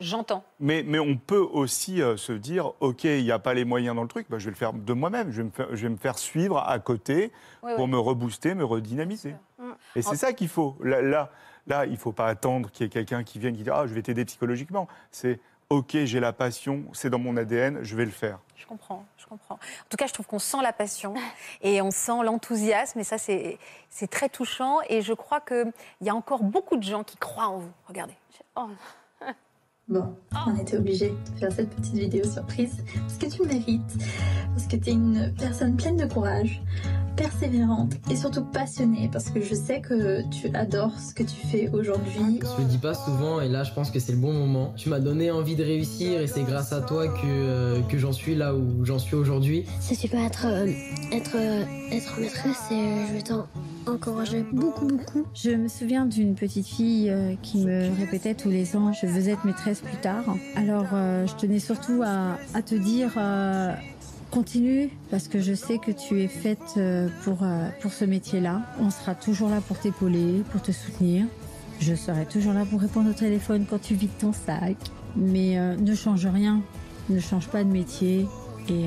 j'entends. 0.00 0.44
Mais, 0.60 0.82
mais 0.86 0.98
on 0.98 1.16
peut 1.16 1.38
aussi 1.38 2.02
euh, 2.02 2.16
se 2.16 2.32
dire, 2.32 2.72
OK, 2.80 3.04
il 3.04 3.22
n'y 3.24 3.30
a 3.32 3.38
pas 3.38 3.54
les 3.54 3.64
moyens 3.64 3.94
dans 3.96 4.02
le 4.02 4.08
truc, 4.08 4.26
bah, 4.30 4.38
je 4.38 4.44
vais 4.46 4.50
le 4.50 4.56
faire 4.56 4.72
de 4.72 4.92
moi-même. 4.92 5.30
Je, 5.30 5.38
vais 5.38 5.44
me 5.44 5.50
faire- 5.50 5.68
je 5.72 5.82
vais 5.82 5.88
me 5.88 5.96
faire 5.96 6.18
suivre 6.18 6.58
à 6.58 6.78
côté 6.78 7.32
Oui, 7.62 7.72
pour 7.76 7.84
oui. 7.84 7.90
me 7.90 7.98
rebooster, 7.98 8.54
me 8.54 8.64
redynamiser. 8.64 9.34
Et 9.96 10.02
c'est 10.02 10.08
En- 10.10 10.14
ça 10.14 10.32
qu'il 10.32 10.48
faut. 10.48 10.76
Là, 10.82 11.00
là, 11.02 11.30
là, 11.66 11.86
il 11.86 11.92
ne 11.92 11.96
faut 11.96 12.12
pas 12.12 12.26
attendre 12.26 12.70
qu'il 12.70 12.84
y 12.84 12.86
ait 12.86 12.90
quelqu'un 12.90 13.24
qui 13.24 13.38
vienne 13.38 13.54
qui 13.56 13.62
dise, 13.62 13.72
ah, 13.74 13.86
je 13.86 13.94
vais 13.94 14.02
t'aider 14.02 14.24
psychologiquement. 14.24 14.88
C'est, 15.10 15.40
OK, 15.70 15.96
j'ai 16.04 16.20
la 16.20 16.32
passion, 16.34 16.84
c'est 16.92 17.08
dans 17.08 17.18
mon 17.18 17.36
ADN, 17.38 17.78
je 17.82 17.96
vais 17.96 18.04
le 18.04 18.10
faire. 18.10 18.38
Je 18.54 18.66
comprends, 18.66 19.04
je 19.16 19.26
comprends. 19.26 19.54
En 19.54 19.88
tout 19.88 19.96
cas, 19.96 20.06
je 20.06 20.12
trouve 20.12 20.26
qu'on 20.26 20.38
sent 20.38 20.58
la 20.62 20.72
passion 20.74 21.14
et 21.62 21.80
on 21.80 21.90
sent 21.90 22.22
l'enthousiasme. 22.24 22.98
Et 23.00 23.04
ça, 23.04 23.16
c'est 23.18 23.58
c'est 23.88 24.08
très 24.10 24.28
touchant. 24.28 24.78
Et 24.88 25.00
je 25.00 25.12
crois 25.14 25.40
qu'il 25.40 25.72
y 26.02 26.10
a 26.10 26.14
encore 26.14 26.42
beaucoup 26.44 26.76
de 26.76 26.82
gens 26.82 27.02
qui 27.04 27.16
croient 27.16 27.46
en 27.48 27.58
vous. 27.58 27.72
Regardez. 27.88 28.14
Oh, 28.56 28.68
Bon, 29.86 30.16
on 30.46 30.56
était 30.56 30.78
obligé 30.78 31.10
de 31.10 31.38
faire 31.38 31.52
cette 31.52 31.68
petite 31.68 31.94
vidéo 31.94 32.24
surprise 32.24 32.82
parce 32.94 33.18
que 33.18 33.26
tu 33.26 33.42
le 33.42 33.48
mérites, 33.48 33.98
parce 34.54 34.66
que 34.66 34.76
tu 34.76 34.88
es 34.88 34.92
une 34.92 35.34
personne 35.38 35.76
pleine 35.76 35.98
de 35.98 36.06
courage, 36.06 36.62
persévérante 37.16 37.92
et 38.10 38.16
surtout 38.16 38.44
passionnée 38.44 39.08
parce 39.12 39.30
que 39.30 39.40
je 39.40 39.54
sais 39.54 39.80
que 39.80 40.22
tu 40.30 40.54
adores 40.54 40.98
ce 40.98 41.14
que 41.14 41.22
tu 41.22 41.46
fais 41.46 41.68
aujourd'hui. 41.72 42.40
Je 42.40 42.62
le 42.62 42.68
dis 42.68 42.78
pas 42.78 42.94
souvent 42.94 43.40
et 43.40 43.48
là 43.48 43.64
je 43.64 43.72
pense 43.72 43.90
que 43.90 43.98
c'est 43.98 44.12
le 44.12 44.18
bon 44.18 44.32
moment. 44.32 44.72
Tu 44.76 44.88
m'as 44.88 45.00
donné 45.00 45.30
envie 45.30 45.56
de 45.56 45.64
réussir 45.64 46.20
et 46.20 46.26
c'est 46.26 46.42
grâce 46.42 46.72
à 46.72 46.80
toi 46.80 47.08
que, 47.08 47.26
euh, 47.26 47.80
que 47.82 47.98
j'en 47.98 48.12
suis 48.12 48.34
là 48.34 48.54
où 48.54 48.84
j'en 48.84 48.98
suis 48.98 49.16
aujourd'hui. 49.16 49.64
Si 49.80 49.96
tu 49.96 50.08
peux 50.08 50.16
être, 50.18 50.46
euh, 50.46 50.66
être, 51.12 51.36
euh, 51.36 51.64
être 51.92 52.20
maîtresse, 52.20 52.70
et 52.70 53.06
je 53.08 53.12
vais 53.14 53.22
t'encourager 53.84 54.44
beaucoup, 54.52 54.86
beaucoup. 54.86 55.26
Je 55.34 55.50
me 55.50 55.68
souviens 55.68 56.06
d'une 56.06 56.34
petite 56.34 56.66
fille 56.66 57.14
qui 57.42 57.64
me 57.64 57.94
répétait 57.98 58.34
tous 58.34 58.50
les 58.50 58.76
ans 58.76 58.92
je 58.92 59.06
veux 59.06 59.28
être 59.28 59.44
maîtresse 59.44 59.80
plus 59.80 59.96
tard. 59.98 60.24
Alors 60.56 60.86
euh, 60.92 61.26
je 61.26 61.34
tenais 61.34 61.58
surtout 61.58 62.02
à, 62.04 62.36
à 62.54 62.62
te 62.62 62.74
dire 62.74 63.12
euh, 63.16 63.72
continue 64.34 64.90
parce 65.10 65.28
que 65.28 65.40
je 65.40 65.54
sais 65.54 65.78
que 65.78 65.92
tu 65.92 66.20
es 66.20 66.26
faite 66.26 66.58
euh, 66.76 67.08
pour, 67.22 67.44
euh, 67.44 67.68
pour 67.80 67.92
ce 67.92 68.04
métier-là. 68.04 68.62
On 68.80 68.90
sera 68.90 69.14
toujours 69.14 69.48
là 69.48 69.60
pour 69.60 69.78
t'épauler, 69.78 70.42
pour 70.50 70.60
te 70.60 70.72
soutenir. 70.72 71.26
Je 71.80 71.94
serai 71.94 72.26
toujours 72.26 72.52
là 72.52 72.64
pour 72.64 72.80
répondre 72.80 73.10
au 73.10 73.12
téléphone 73.12 73.64
quand 73.68 73.80
tu 73.80 73.94
vides 73.94 74.18
ton 74.18 74.32
sac. 74.32 74.76
Mais 75.14 75.56
euh, 75.56 75.76
ne 75.76 75.94
change 75.94 76.26
rien, 76.26 76.62
ne 77.10 77.20
change 77.20 77.46
pas 77.46 77.62
de 77.62 77.68
métier 77.68 78.26
et 78.68 78.86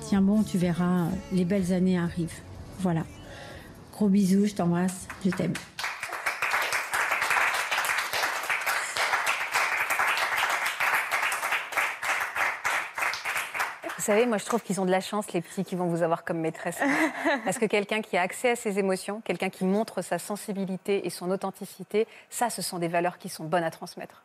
tiens 0.00 0.22
bon, 0.22 0.42
tu 0.42 0.58
verras, 0.58 1.08
les 1.32 1.44
belles 1.44 1.72
années 1.72 1.98
arrivent. 1.98 2.40
Voilà. 2.80 3.04
Gros 3.92 4.08
bisous, 4.08 4.46
je 4.46 4.54
t'embrasse, 4.54 5.06
je 5.24 5.30
t'aime. 5.30 5.52
Vous 14.02 14.06
savez, 14.06 14.26
moi, 14.26 14.36
je 14.36 14.44
trouve 14.44 14.60
qu'ils 14.64 14.80
ont 14.80 14.84
de 14.84 14.90
la 14.90 14.98
chance, 14.98 15.32
les 15.32 15.40
petits 15.40 15.62
qui 15.62 15.76
vont 15.76 15.86
vous 15.86 16.02
avoir 16.02 16.24
comme 16.24 16.38
maîtresse. 16.40 16.80
Parce 17.44 17.56
que 17.56 17.66
quelqu'un 17.66 18.02
qui 18.02 18.16
a 18.16 18.22
accès 18.22 18.50
à 18.50 18.56
ses 18.56 18.80
émotions, 18.80 19.20
quelqu'un 19.20 19.48
qui 19.48 19.64
montre 19.64 20.02
sa 20.02 20.18
sensibilité 20.18 21.06
et 21.06 21.10
son 21.10 21.30
authenticité, 21.30 22.08
ça, 22.28 22.50
ce 22.50 22.62
sont 22.62 22.80
des 22.80 22.88
valeurs 22.88 23.18
qui 23.18 23.28
sont 23.28 23.44
bonnes 23.44 23.62
à 23.62 23.70
transmettre. 23.70 24.24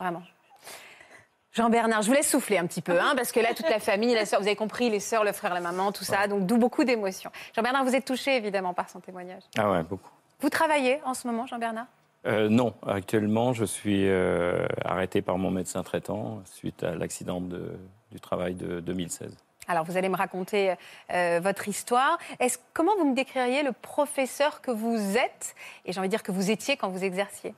Vraiment. 0.00 0.24
Jean-Bernard, 1.52 2.02
je 2.02 2.08
vous 2.08 2.14
laisse 2.14 2.28
souffler 2.28 2.58
un 2.58 2.66
petit 2.66 2.82
peu, 2.82 3.00
hein, 3.00 3.12
parce 3.14 3.30
que 3.30 3.38
là, 3.38 3.54
toute 3.54 3.70
la 3.70 3.78
famille, 3.78 4.12
la 4.12 4.26
sœur, 4.26 4.40
vous 4.40 4.48
avez 4.48 4.56
compris, 4.56 4.90
les 4.90 4.98
sœurs, 4.98 5.22
le 5.22 5.30
frère, 5.30 5.54
la 5.54 5.60
maman, 5.60 5.92
tout 5.92 6.02
ça, 6.02 6.26
donc 6.26 6.44
d'où 6.44 6.56
beaucoup 6.56 6.82
d'émotions. 6.82 7.30
Jean-Bernard, 7.54 7.84
vous 7.84 7.94
êtes 7.94 8.06
touché 8.06 8.34
évidemment 8.34 8.74
par 8.74 8.90
son 8.90 8.98
témoignage. 8.98 9.44
Ah 9.56 9.70
ouais, 9.70 9.84
beaucoup. 9.84 10.10
Vous 10.40 10.48
travaillez 10.50 11.00
en 11.04 11.14
ce 11.14 11.28
moment, 11.28 11.46
Jean-Bernard? 11.46 11.86
Euh, 12.26 12.48
non, 12.48 12.74
actuellement, 12.84 13.52
je 13.52 13.64
suis 13.64 14.08
euh, 14.08 14.66
arrêté 14.84 15.22
par 15.22 15.38
mon 15.38 15.52
médecin 15.52 15.84
traitant 15.84 16.42
suite 16.44 16.82
à 16.82 16.96
l'accident 16.96 17.40
de- 17.40 17.78
du 18.12 18.20
travail 18.20 18.54
de 18.54 18.80
2016. 18.80 19.34
Alors, 19.68 19.84
vous 19.84 19.96
allez 19.96 20.08
me 20.08 20.16
raconter 20.16 20.74
euh, 21.12 21.40
votre 21.42 21.68
histoire. 21.68 22.18
Est-ce, 22.40 22.58
comment 22.72 22.96
vous 22.96 23.08
me 23.08 23.14
décririez 23.14 23.62
le 23.62 23.72
professeur 23.72 24.60
que 24.60 24.70
vous 24.70 25.16
êtes? 25.16 25.54
Et 25.84 25.92
j'ai 25.92 26.00
envie 26.00 26.08
de 26.08 26.12
dire 26.12 26.22
que 26.22 26.32
vous 26.32 26.50
étiez 26.50 26.76
quand 26.76 26.88
vous 26.88 27.04
exerciez 27.04 27.54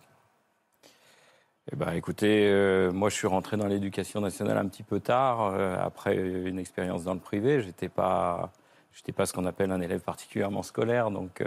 Eh 1.72 1.76
ben, 1.76 1.92
écoutez, 1.92 2.46
euh, 2.50 2.92
moi, 2.92 3.08
je 3.08 3.14
suis 3.14 3.26
rentré 3.26 3.56
dans 3.56 3.66
l'éducation 3.66 4.20
nationale 4.20 4.58
un 4.58 4.68
petit 4.68 4.82
peu 4.82 5.00
tard, 5.00 5.46
euh, 5.54 5.76
après 5.80 6.16
une 6.16 6.58
expérience 6.58 7.04
dans 7.04 7.14
le 7.14 7.20
privé. 7.20 7.62
J'étais 7.62 7.88
pas, 7.88 8.52
j'étais 8.92 9.12
pas 9.12 9.24
ce 9.24 9.32
qu'on 9.32 9.46
appelle 9.46 9.72
un 9.72 9.80
élève 9.80 10.00
particulièrement 10.00 10.62
scolaire, 10.62 11.10
donc 11.10 11.42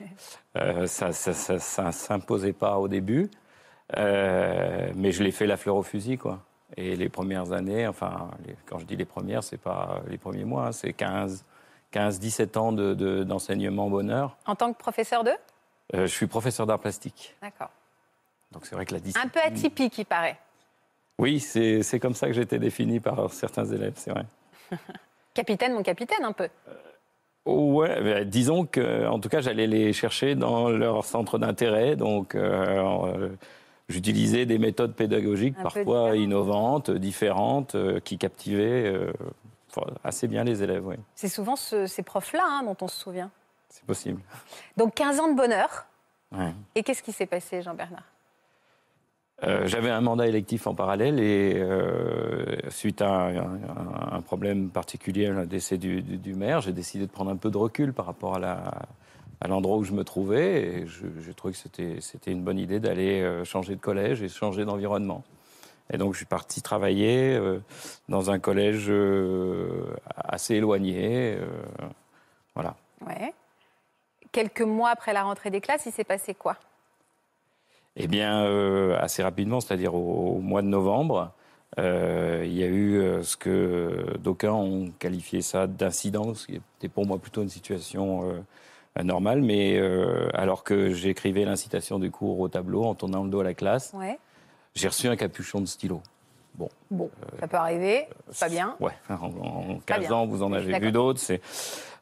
ça, 0.86 1.12
ça, 1.12 1.32
ça, 1.32 1.58
ça 1.58 1.92
s'imposait 1.92 2.52
pas 2.52 2.78
au 2.78 2.88
début. 2.88 3.30
Mais 3.96 5.12
je 5.12 5.22
l'ai 5.22 5.32
fait 5.32 5.46
la 5.46 5.56
fleur 5.56 5.76
au 5.76 5.82
fusil, 5.84 6.18
quoi. 6.18 6.40
Et 6.76 6.96
les 6.96 7.08
premières 7.08 7.52
années, 7.52 7.86
enfin, 7.86 8.30
les- 8.46 8.54
quand 8.66 8.78
je 8.78 8.84
dis 8.84 8.96
les 8.96 9.04
premières, 9.04 9.42
c'est 9.42 9.56
pas 9.58 10.00
les 10.08 10.18
premiers 10.18 10.44
mois, 10.44 10.66
hein, 10.68 10.72
c'est 10.72 10.92
15, 10.92 11.44
15, 11.90 12.18
17 12.20 12.56
ans 12.56 12.72
de- 12.72 12.94
de- 12.94 13.24
d'enseignement 13.24 13.90
bonheur. 13.90 14.36
En 14.46 14.54
tant 14.54 14.72
que 14.72 14.78
professeur 14.78 15.24
de? 15.24 15.30
Euh, 15.94 16.02
je 16.06 16.12
suis 16.14 16.26
professeur 16.28 16.66
d'art 16.66 16.78
plastique. 16.78 17.34
D'accord. 17.42 17.70
Donc 18.52 18.66
c'est 18.66 18.74
vrai 18.76 18.84
que 18.86 18.92
la 18.92 18.98
Un 18.98 19.02
discipline... 19.02 19.30
peu 19.32 19.40
atypique, 19.40 19.98
il 19.98 20.04
paraît. 20.04 20.38
Oui, 21.18 21.40
c'est 21.40 22.00
comme 22.00 22.14
ça 22.14 22.28
que 22.28 22.32
j'ai 22.32 22.42
été 22.42 22.58
défini 22.58 23.00
par 23.00 23.30
certains 23.32 23.64
élèves, 23.66 23.94
c'est 23.96 24.10
vrai. 24.10 24.24
Capitaine, 25.34 25.74
mon 25.74 25.82
capitaine, 25.82 26.24
un 26.24 26.32
peu. 26.32 26.48
Oh, 27.44 27.72
ouais, 27.74 28.00
ben, 28.02 28.28
disons 28.28 28.66
que, 28.66 29.06
en 29.06 29.18
tout 29.20 29.28
cas, 29.28 29.40
j'allais 29.40 29.66
les 29.66 29.92
chercher 29.92 30.34
dans 30.34 30.68
leur 30.68 31.04
centre 31.04 31.38
d'intérêt. 31.38 31.96
Donc, 31.96 32.34
euh, 32.34 32.82
euh, 33.06 33.28
j'utilisais 33.90 34.46
des 34.46 34.58
méthodes 34.58 34.94
pédagogiques 34.94 35.56
Un 35.58 35.62
parfois 35.62 36.16
innovantes, 36.16 36.90
différentes, 36.90 37.74
euh, 37.74 38.00
qui 38.00 38.16
captivaient 38.18 38.86
euh, 38.86 39.12
assez 40.04 40.26
bien 40.28 40.44
les 40.44 40.62
élèves. 40.62 40.86
Oui, 40.86 40.96
C'est 41.14 41.28
souvent 41.28 41.56
ce- 41.56 41.86
ces 41.86 42.02
profs-là 42.02 42.44
hein, 42.44 42.62
dont 42.64 42.76
on 42.80 42.88
se 42.88 42.96
souvient. 42.98 43.30
c'est 43.68 43.84
possible. 43.84 44.20
Donc 44.76 44.94
15 44.94 45.20
ans 45.20 45.30
de 45.30 45.36
bonheur. 45.36 45.86
Ouais. 46.32 46.52
Et 46.74 46.82
qu'est-ce 46.82 47.02
qui 47.02 47.12
s'est 47.12 47.26
passé, 47.26 47.60
Jean-Bernard? 47.62 48.04
Euh, 49.42 49.66
J'avais 49.66 49.88
un 49.90 50.02
mandat 50.02 50.26
électif 50.26 50.66
en 50.66 50.74
parallèle 50.74 51.18
et 51.18 51.54
euh, 51.56 52.44
suite 52.68 53.00
à 53.00 53.10
un, 53.10 53.36
un- 53.38 54.12
un 54.12 54.20
problème 54.20 54.68
particulier, 54.68 55.28
le 55.28 55.46
décès 55.46 55.78
du, 55.78 56.02
du- 56.02 56.18
du 56.18 56.34
maire, 56.34 56.60
j'ai 56.60 56.72
décidé 56.72 57.06
de 57.06 57.10
prendre 57.10 57.30
un 57.30 57.36
peu 57.36 57.50
de 57.50 57.56
recul 57.56 57.94
par 57.94 58.04
rapport 58.06 58.34
à 58.36 58.38
la 58.38 58.82
à 59.40 59.48
l'endroit 59.48 59.76
où 59.76 59.84
je 59.84 59.92
me 59.92 60.04
trouvais 60.04 60.62
et 60.62 60.86
j'ai 60.86 61.34
trouvé 61.34 61.54
que 61.54 62.00
c'était 62.00 62.30
une 62.30 62.42
bonne 62.42 62.58
idée 62.58 62.80
d'aller 62.80 63.22
euh, 63.22 63.44
changer 63.44 63.74
de 63.74 63.80
collège 63.80 64.22
et 64.22 64.28
changer 64.28 64.64
d'environnement. 64.64 65.24
Et 65.92 65.98
donc 65.98 66.12
je 66.12 66.18
suis 66.18 66.26
parti 66.26 66.62
travailler 66.62 67.34
euh, 67.34 67.58
dans 68.08 68.30
un 68.30 68.38
collège 68.38 68.86
euh, 68.88 69.92
assez 70.16 70.54
éloigné, 70.54 71.36
euh, 71.36 71.46
voilà. 72.54 72.76
Ouais. 73.04 73.34
Quelques 74.30 74.62
mois 74.62 74.90
après 74.90 75.12
la 75.12 75.24
rentrée 75.24 75.50
des 75.50 75.60
classes, 75.60 75.86
il 75.86 75.92
s'est 75.92 76.04
passé 76.04 76.34
quoi? 76.34 76.56
Eh 77.96 78.06
bien, 78.06 78.44
assez 78.94 79.20
rapidement, 79.20 79.60
c'est-à-dire 79.60 79.94
au, 79.94 80.36
au 80.36 80.38
mois 80.38 80.62
de 80.62 80.68
novembre, 80.68 81.32
il 81.76 82.52
y 82.52 82.62
a 82.62 82.68
eu 82.68 83.02
ce 83.24 83.36
que 83.36 84.16
d'aucuns 84.18 84.52
ont 84.52 84.92
qualifié 85.00 85.42
ça 85.42 85.66
d'incident, 85.66 86.34
ce 86.34 86.46
qui 86.46 86.60
était 86.78 86.88
pour 86.88 87.04
moi 87.04 87.18
plutôt 87.18 87.42
une 87.42 87.48
situation 87.48 88.44
euh, 89.00 89.04
normale, 89.04 89.40
mais 89.42 89.76
euh, 89.78 90.28
alors 90.34 90.62
que 90.64 90.90
j'écrivais 90.92 91.44
l'incitation 91.44 91.98
du 91.98 92.10
cours 92.10 92.38
au 92.40 92.48
tableau 92.48 92.84
en 92.84 92.94
tournant 92.94 93.24
le 93.24 93.30
dos 93.30 93.40
à 93.40 93.44
la 93.44 93.54
classe, 93.54 93.92
Ouais. 93.94 94.18
j'ai 94.74 94.88
reçu 94.88 95.08
un 95.08 95.16
capuchon 95.16 95.60
de 95.60 95.66
stylo. 95.66 96.00
Bon, 96.54 96.68
Bon, 96.90 97.10
ça 97.38 97.46
peut 97.48 97.56
arriver, 97.56 98.06
pas 98.38 98.48
bien. 98.48 98.76
Ouais, 98.80 98.92
en, 99.08 99.14
en 99.14 99.74
Pas 99.86 99.94
15 99.94 99.98
bien. 100.00 100.12
ans, 100.12 100.26
vous 100.26 100.42
en 100.42 100.52
avez 100.52 100.78
vu 100.78 100.92
d'autres. 100.92 101.20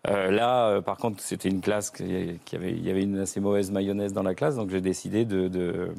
Euh, 0.09 0.31
là, 0.31 0.69
euh, 0.69 0.81
par 0.81 0.97
contre, 0.97 1.21
c'était 1.21 1.49
une 1.49 1.61
classe 1.61 1.91
qui, 1.91 2.39
qui 2.45 2.57
avait, 2.57 2.71
il 2.71 2.85
y 2.87 2.91
avait 2.91 3.03
une 3.03 3.19
assez 3.19 3.41
mauvaise 3.41 3.71
mayonnaise 3.71 4.13
dans 4.13 4.23
la 4.23 4.35
classe, 4.35 4.57
donc 4.57 4.71
j'ai 4.71 4.81
décidé 4.81 5.25
de, 5.25 5.49
de, 5.49 5.93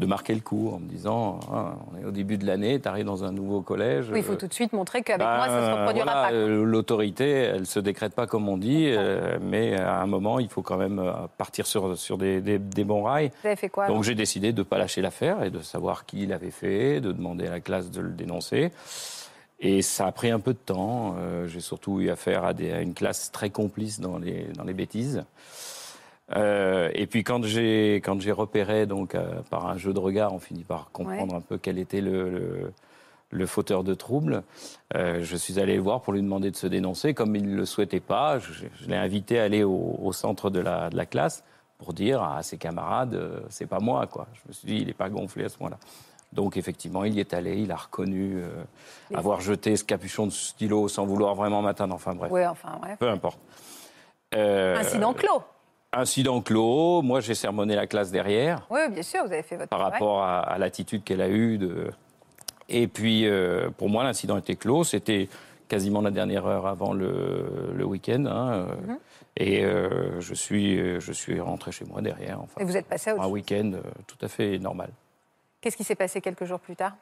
de 0.00 0.06
marquer 0.06 0.34
le 0.34 0.40
coup 0.40 0.72
en 0.74 0.80
me 0.80 0.88
disant 0.88 1.38
Ah, 1.52 1.74
on 1.92 2.00
est 2.00 2.04
au 2.04 2.10
début 2.10 2.38
de 2.38 2.46
l'année, 2.46 2.80
tu 2.80 2.88
arrives 2.88 3.04
dans 3.04 3.22
un 3.22 3.30
nouveau 3.32 3.60
collège. 3.60 4.06
Oui, 4.10 4.18
il 4.18 4.24
faut 4.24 4.32
euh, 4.32 4.36
tout 4.36 4.46
de 4.48 4.52
suite 4.54 4.72
montrer 4.72 5.02
qu'avec 5.02 5.20
ben, 5.24 5.36
moi, 5.36 5.46
ça 5.46 5.60
ne 5.60 5.66
se 5.66 5.70
reproduira 5.78 6.04
voilà, 6.12 6.28
pas. 6.28 6.32
euh, 6.34 6.64
L'autorité, 6.64 7.30
elle 7.30 7.66
se 7.66 7.78
décrète 7.78 8.14
pas 8.14 8.26
comme 8.26 8.48
on 8.48 8.56
dit, 8.56 8.86
euh, 8.88 9.38
mais 9.42 9.76
à 9.78 10.00
un 10.00 10.06
moment, 10.06 10.38
il 10.40 10.48
faut 10.48 10.62
quand 10.62 10.78
même 10.78 11.00
partir 11.38 11.66
sur, 11.66 11.96
sur 11.96 12.18
des, 12.18 12.40
des- 12.40 12.58
des 12.58 12.84
bons 12.84 13.02
rails. 13.02 13.30
Vous 13.42 13.46
avez 13.48 13.56
fait 13.56 13.68
quoi 13.68 13.86
Donc 13.88 14.02
j'ai 14.02 14.14
décidé 14.14 14.52
de 14.52 14.58
ne 14.60 14.64
pas 14.64 14.78
lâcher 14.78 15.02
l'affaire 15.02 15.42
et 15.44 15.50
de 15.50 15.60
savoir 15.60 16.06
qui 16.06 16.26
l'avait 16.26 16.50
fait, 16.50 17.00
de 17.00 17.12
demander 17.12 17.46
à 17.46 17.50
la 17.50 17.60
classe 17.60 17.90
de 17.90 18.00
le 18.00 18.10
dénoncer. 18.10 18.70
Et 19.60 19.82
ça 19.82 20.06
a 20.06 20.12
pris 20.12 20.30
un 20.30 20.40
peu 20.40 20.54
de 20.54 20.58
temps. 20.58 21.14
Euh, 21.18 21.46
j'ai 21.46 21.60
surtout 21.60 22.00
eu 22.00 22.08
affaire 22.08 22.44
à, 22.44 22.54
des- 22.54 22.72
à 22.72 22.80
une 22.80 22.94
classe 22.94 23.30
très 23.30 23.50
complice 23.50 24.00
dans 24.00 24.16
les, 24.16 24.44
dans 24.56 24.64
les 24.64 24.72
bêtises. 24.72 25.22
Euh, 26.36 26.90
et 26.94 27.06
puis 27.06 27.24
quand 27.24 27.42
j'ai 27.44 27.96
quand 27.96 28.20
j'ai 28.20 28.32
repéré 28.32 28.86
donc 28.86 29.14
euh, 29.14 29.40
par 29.50 29.66
un 29.66 29.76
jeu 29.76 29.92
de 29.92 29.98
regard, 29.98 30.32
on 30.32 30.38
finit 30.38 30.64
par 30.64 30.90
comprendre 30.92 31.34
un 31.34 31.40
peu 31.40 31.58
quel 31.58 31.78
était 31.78 32.00
le, 32.00 32.30
le, 32.30 32.72
le 33.30 33.46
fauteur 33.46 33.82
de 33.82 33.94
trouble. 33.94 34.42
Euh, 34.94 35.20
je 35.22 35.36
suis 35.36 35.58
allé 35.58 35.74
le 35.74 35.82
voir 35.82 36.02
pour 36.02 36.12
lui 36.12 36.22
demander 36.22 36.50
de 36.50 36.56
se 36.56 36.66
dénoncer. 36.68 37.14
Comme 37.14 37.34
il 37.34 37.48
ne 37.50 37.56
le 37.56 37.66
souhaitait 37.66 38.00
pas, 38.00 38.38
je, 38.38 38.52
je 38.80 38.88
l'ai 38.88 38.96
invité 38.96 39.40
à 39.40 39.44
aller 39.44 39.64
au, 39.64 39.98
au 40.00 40.12
centre 40.12 40.50
de 40.50 40.60
la, 40.60 40.88
de 40.90 40.96
la 40.96 41.06
classe 41.06 41.42
pour 41.78 41.94
dire 41.94 42.22
à 42.22 42.42
ses 42.42 42.58
camarades, 42.58 43.18
c'est 43.48 43.66
pas 43.66 43.80
moi 43.80 44.06
quoi. 44.06 44.26
Je 44.34 44.40
me 44.48 44.52
suis 44.52 44.66
dit, 44.68 44.76
il 44.82 44.86
n'est 44.86 44.92
pas 44.92 45.08
gonflé 45.08 45.44
à 45.44 45.48
ce 45.48 45.56
moment-là. 45.60 45.78
Donc 46.32 46.56
effectivement, 46.56 47.02
il 47.02 47.14
y 47.14 47.20
est 47.20 47.34
allé, 47.34 47.56
il 47.56 47.72
a 47.72 47.76
reconnu 47.76 48.34
euh, 48.36 49.16
avoir 49.16 49.40
jeté 49.40 49.74
ce 49.76 49.82
capuchon 49.82 50.26
de 50.26 50.30
stylo 50.30 50.86
sans 50.86 51.04
vouloir 51.06 51.34
vraiment 51.34 51.60
m'atteindre. 51.60 51.92
Enfin 51.94 52.14
bref, 52.14 52.30
Oui, 52.30 52.46
enfin, 52.46 52.78
bref. 52.80 52.98
peu 53.00 53.08
importe. 53.08 53.40
Euh, 54.36 54.76
Incident 54.76 55.12
clos. 55.12 55.42
Incident 55.92 56.40
clos. 56.40 57.02
Moi, 57.02 57.20
j'ai 57.20 57.34
sermonné 57.34 57.74
la 57.74 57.86
classe 57.86 58.10
derrière 58.12 58.66
Oui, 58.70 58.80
bien 58.90 59.02
sûr, 59.02 59.24
vous 59.26 59.32
avez 59.32 59.42
fait 59.42 59.56
votre 59.56 59.68
par 59.70 59.80
travail. 59.80 59.92
rapport 59.94 60.22
à, 60.22 60.40
à 60.40 60.58
l'attitude 60.58 61.02
qu'elle 61.02 61.20
a 61.20 61.28
eue. 61.28 61.58
De... 61.58 61.90
Et 62.68 62.86
puis, 62.86 63.26
euh, 63.26 63.70
pour 63.76 63.88
moi, 63.88 64.04
l'incident 64.04 64.36
était 64.36 64.54
clos. 64.54 64.84
C'était 64.84 65.28
quasiment 65.68 66.00
la 66.00 66.10
dernière 66.12 66.46
heure 66.46 66.66
avant 66.66 66.92
le, 66.92 67.72
le 67.74 67.84
week-end. 67.84 68.24
hein, 68.26 68.66
Mhm. 68.86 68.98
Et 69.36 69.64
euh, 69.64 70.20
je, 70.20 70.34
suis, 70.34 71.00
je 71.00 71.12
suis 71.12 71.40
rentré 71.40 71.72
chez 71.72 71.84
moi 71.84 72.00
derrière. 72.02 72.40
Enfin, 72.40 72.60
Et 72.60 72.64
vous 72.64 72.76
êtes 72.76 72.86
passé 72.86 73.10
à 73.10 73.14
autre 73.14 73.22
un 73.24 73.28
week-end 73.28 73.72
euh, 73.74 73.80
tout 74.06 74.18
à 74.20 74.28
fait 74.28 74.58
normal. 74.58 74.90
Qu'est-ce 75.60 75.76
qui 75.76 75.84
s'est 75.84 75.94
passé 75.94 76.20
quelques 76.20 76.44
jours 76.44 76.58
plus 76.60 76.74
tard? 76.76 76.92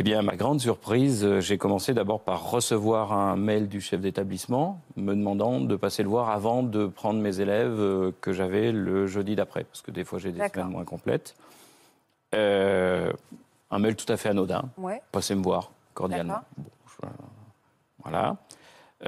Eh 0.00 0.04
bien, 0.04 0.22
ma 0.22 0.36
grande 0.36 0.60
surprise, 0.60 1.24
euh, 1.24 1.40
j'ai 1.40 1.58
commencé 1.58 1.92
d'abord 1.92 2.20
par 2.20 2.52
recevoir 2.52 3.12
un 3.12 3.34
mail 3.34 3.66
du 3.68 3.80
chef 3.80 4.00
d'établissement 4.00 4.80
me 4.94 5.12
demandant 5.12 5.60
de 5.60 5.74
passer 5.74 6.04
le 6.04 6.08
voir 6.08 6.28
avant 6.30 6.62
de 6.62 6.86
prendre 6.86 7.18
mes 7.20 7.40
élèves 7.40 7.80
euh, 7.80 8.12
que 8.20 8.32
j'avais 8.32 8.70
le 8.70 9.08
jeudi 9.08 9.34
d'après, 9.34 9.64
parce 9.64 9.82
que 9.82 9.90
des 9.90 10.04
fois 10.04 10.20
j'ai 10.20 10.30
des 10.30 10.46
semaines 10.48 10.68
moins 10.68 10.84
complètes. 10.84 11.34
Euh, 12.32 13.12
un 13.72 13.78
mail 13.80 13.96
tout 13.96 14.10
à 14.12 14.16
fait 14.16 14.28
anodin. 14.28 14.62
Ouais. 14.76 15.02
Passez 15.10 15.34
me 15.34 15.42
voir 15.42 15.72
cordialement. 15.94 16.34
D'accord. 16.34 16.46
Bon, 16.58 16.70
je- 17.02 17.08
voilà. 18.04 18.36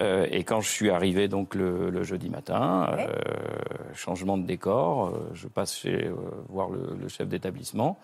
Euh, 0.00 0.26
et 0.33 0.42
quand 0.42 0.61
je 0.61 0.70
suis 0.70 0.90
arrivé 0.90 1.29
donc 1.29 1.55
le, 1.55 1.90
le 1.90 2.03
jeudi 2.03 2.31
matin, 2.31 2.90
Ouais. 2.96 3.07
euh, 3.09 3.94
changement 3.94 4.37
de 4.38 4.44
décor, 4.44 5.12
je 5.35 5.46
passe 5.46 5.76
chez 5.79 6.11
voir 6.48 6.68
le, 6.68 6.96
le 7.00 7.07
chef 7.09 7.29
d'établissement 7.29 7.96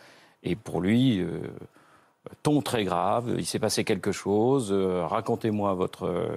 et 0.44 0.55
pour 0.55 0.81
lui, 0.81 1.20
euh, 1.20 1.40
ton 2.42 2.60
très 2.62 2.84
grave, 2.84 3.34
il 3.38 3.46
s'est 3.46 3.58
passé 3.58 3.84
quelque 3.84 4.12
chose, 4.12 4.70
euh, 4.72 5.06
racontez-moi 5.06 5.74
votre 5.74 6.06
euh, 6.06 6.28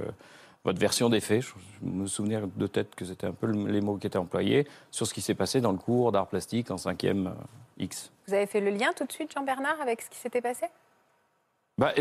votre 0.65 0.80
version 0.80 1.10
des 1.10 1.21
faits. 1.21 1.41
Je, 1.41 1.54
me 1.82 2.06
souvenir 2.08 2.41
de 2.56 2.67
tête 2.67 2.93
que 2.95 3.06
c'était 3.06 3.28
un 3.28 3.32
peu 3.32 3.47
le- 3.47 3.67
les 3.71 3.80
mots 3.82 3.95
qui 3.95 4.08
étaient 4.08 4.17
employés 4.17 4.67
sur 4.91 5.08
ce 5.08 5.13
qui 5.13 5.21
s'est 5.21 5.34
passé 5.36 5.62
dans 5.62 5.71
le 5.71 5.78
cours 5.78 6.12
d'art 6.12 6.28
plastique 6.28 6.69
en 6.71 6.75
5e 6.75 7.28
euh, 7.28 7.32
X. 7.78 8.12
Vous 8.28 8.34
avez 8.34 8.45
fait 8.45 8.60
le 8.60 8.69
lien 8.71 8.91
tout 8.95 9.06
de 9.06 9.12
suite, 9.12 9.32
Jean-Bernard, 9.34 9.80
avec 9.82 10.02
ce 10.02 10.10
qui 10.10 10.17
s'était 10.17 10.41
passé? 10.41 10.65
Bah, 11.78 11.93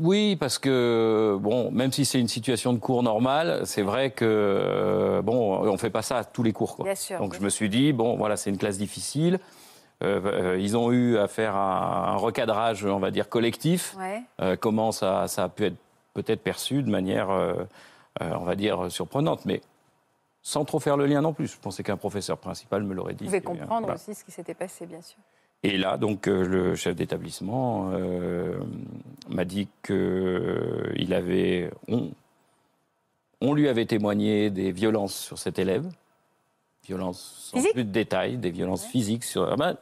oui, 0.00 0.36
parce 0.36 0.58
que 0.58 1.38
bon, 1.40 1.70
même 1.70 1.90
si 1.92 2.04
c'est 2.04 2.20
une 2.20 2.28
situation 2.28 2.74
de 2.74 2.78
cours 2.78 3.02
normale, 3.02 3.62
c'est 3.64 3.80
vrai 3.80 4.10
que 4.10 4.22
euh, 4.26 5.22
bon, 5.22 5.66
on 5.66 5.78
fait 5.78 5.88
pas 5.88 6.02
ça 6.02 6.18
à 6.18 6.24
tous 6.24 6.42
les 6.42 6.52
cours. 6.52 6.76
Quoi. 6.76 6.94
Sûr, 6.94 7.18
Donc 7.18 7.34
je 7.34 7.40
me 7.40 7.48
suis 7.48 7.70
dit 7.70 7.94
bon, 7.94 8.18
voilà, 8.18 8.36
c'est 8.36 8.50
une 8.50 8.58
classe 8.58 8.76
difficile. 8.76 9.40
Euh, 10.04 10.20
euh, 10.24 10.58
ils 10.58 10.76
ont 10.76 10.92
eu 10.92 11.16
à 11.16 11.26
faire 11.28 11.56
un, 11.56 12.12
un 12.12 12.16
recadrage, 12.16 12.84
on 12.84 12.98
va 12.98 13.10
dire 13.10 13.28
collectif. 13.28 13.96
Ouais. 13.98 14.22
Euh, 14.40 14.56
comment 14.56 14.92
ça, 14.92 15.26
ça 15.28 15.44
a 15.44 15.48
pu 15.48 15.64
être 15.64 15.76
peut-être 16.12 16.42
perçu 16.42 16.82
de 16.82 16.90
manière, 16.90 17.30
euh, 17.30 17.54
on 18.20 18.44
va 18.44 18.54
dire, 18.54 18.90
surprenante, 18.90 19.44
mais 19.46 19.60
sans 20.42 20.64
trop 20.64 20.78
faire 20.78 20.96
le 20.96 21.06
lien 21.06 21.22
non 21.22 21.32
plus. 21.32 21.48
Je 21.48 21.58
pensais 21.58 21.82
qu'un 21.82 21.96
professeur 21.96 22.38
principal 22.38 22.82
me 22.84 22.94
l'aurait 22.94 23.14
dit. 23.14 23.24
Vous 23.24 23.30
pouvez 23.30 23.40
comprendre 23.40 23.86
voilà. 23.86 23.94
aussi 23.94 24.14
ce 24.14 24.24
qui 24.24 24.30
s'était 24.30 24.54
passé, 24.54 24.86
bien 24.86 25.00
sûr. 25.02 25.18
Et 25.62 25.78
là, 25.78 25.96
donc, 25.96 26.26
le 26.26 26.74
chef 26.76 26.94
d'établissement 26.94 27.90
m'a 29.30 29.44
dit 29.46 29.66
qu'il 29.82 31.14
avait. 31.14 31.70
On, 31.88 32.10
on 33.40 33.54
lui 33.54 33.68
avait 33.68 33.86
témoigné 33.86 34.50
des 34.50 34.72
violences 34.72 35.14
sur 35.14 35.38
cet 35.38 35.58
élève, 35.58 35.86
violences 36.86 37.50
sans 37.50 37.62
plus 37.72 37.84
de 37.84 37.90
détails, 37.90 38.36
des 38.36 38.50
violences 38.50 38.84
physiques 38.84 39.24
sur. 39.24 39.50
ah 39.50 39.56
ben, 39.56 39.76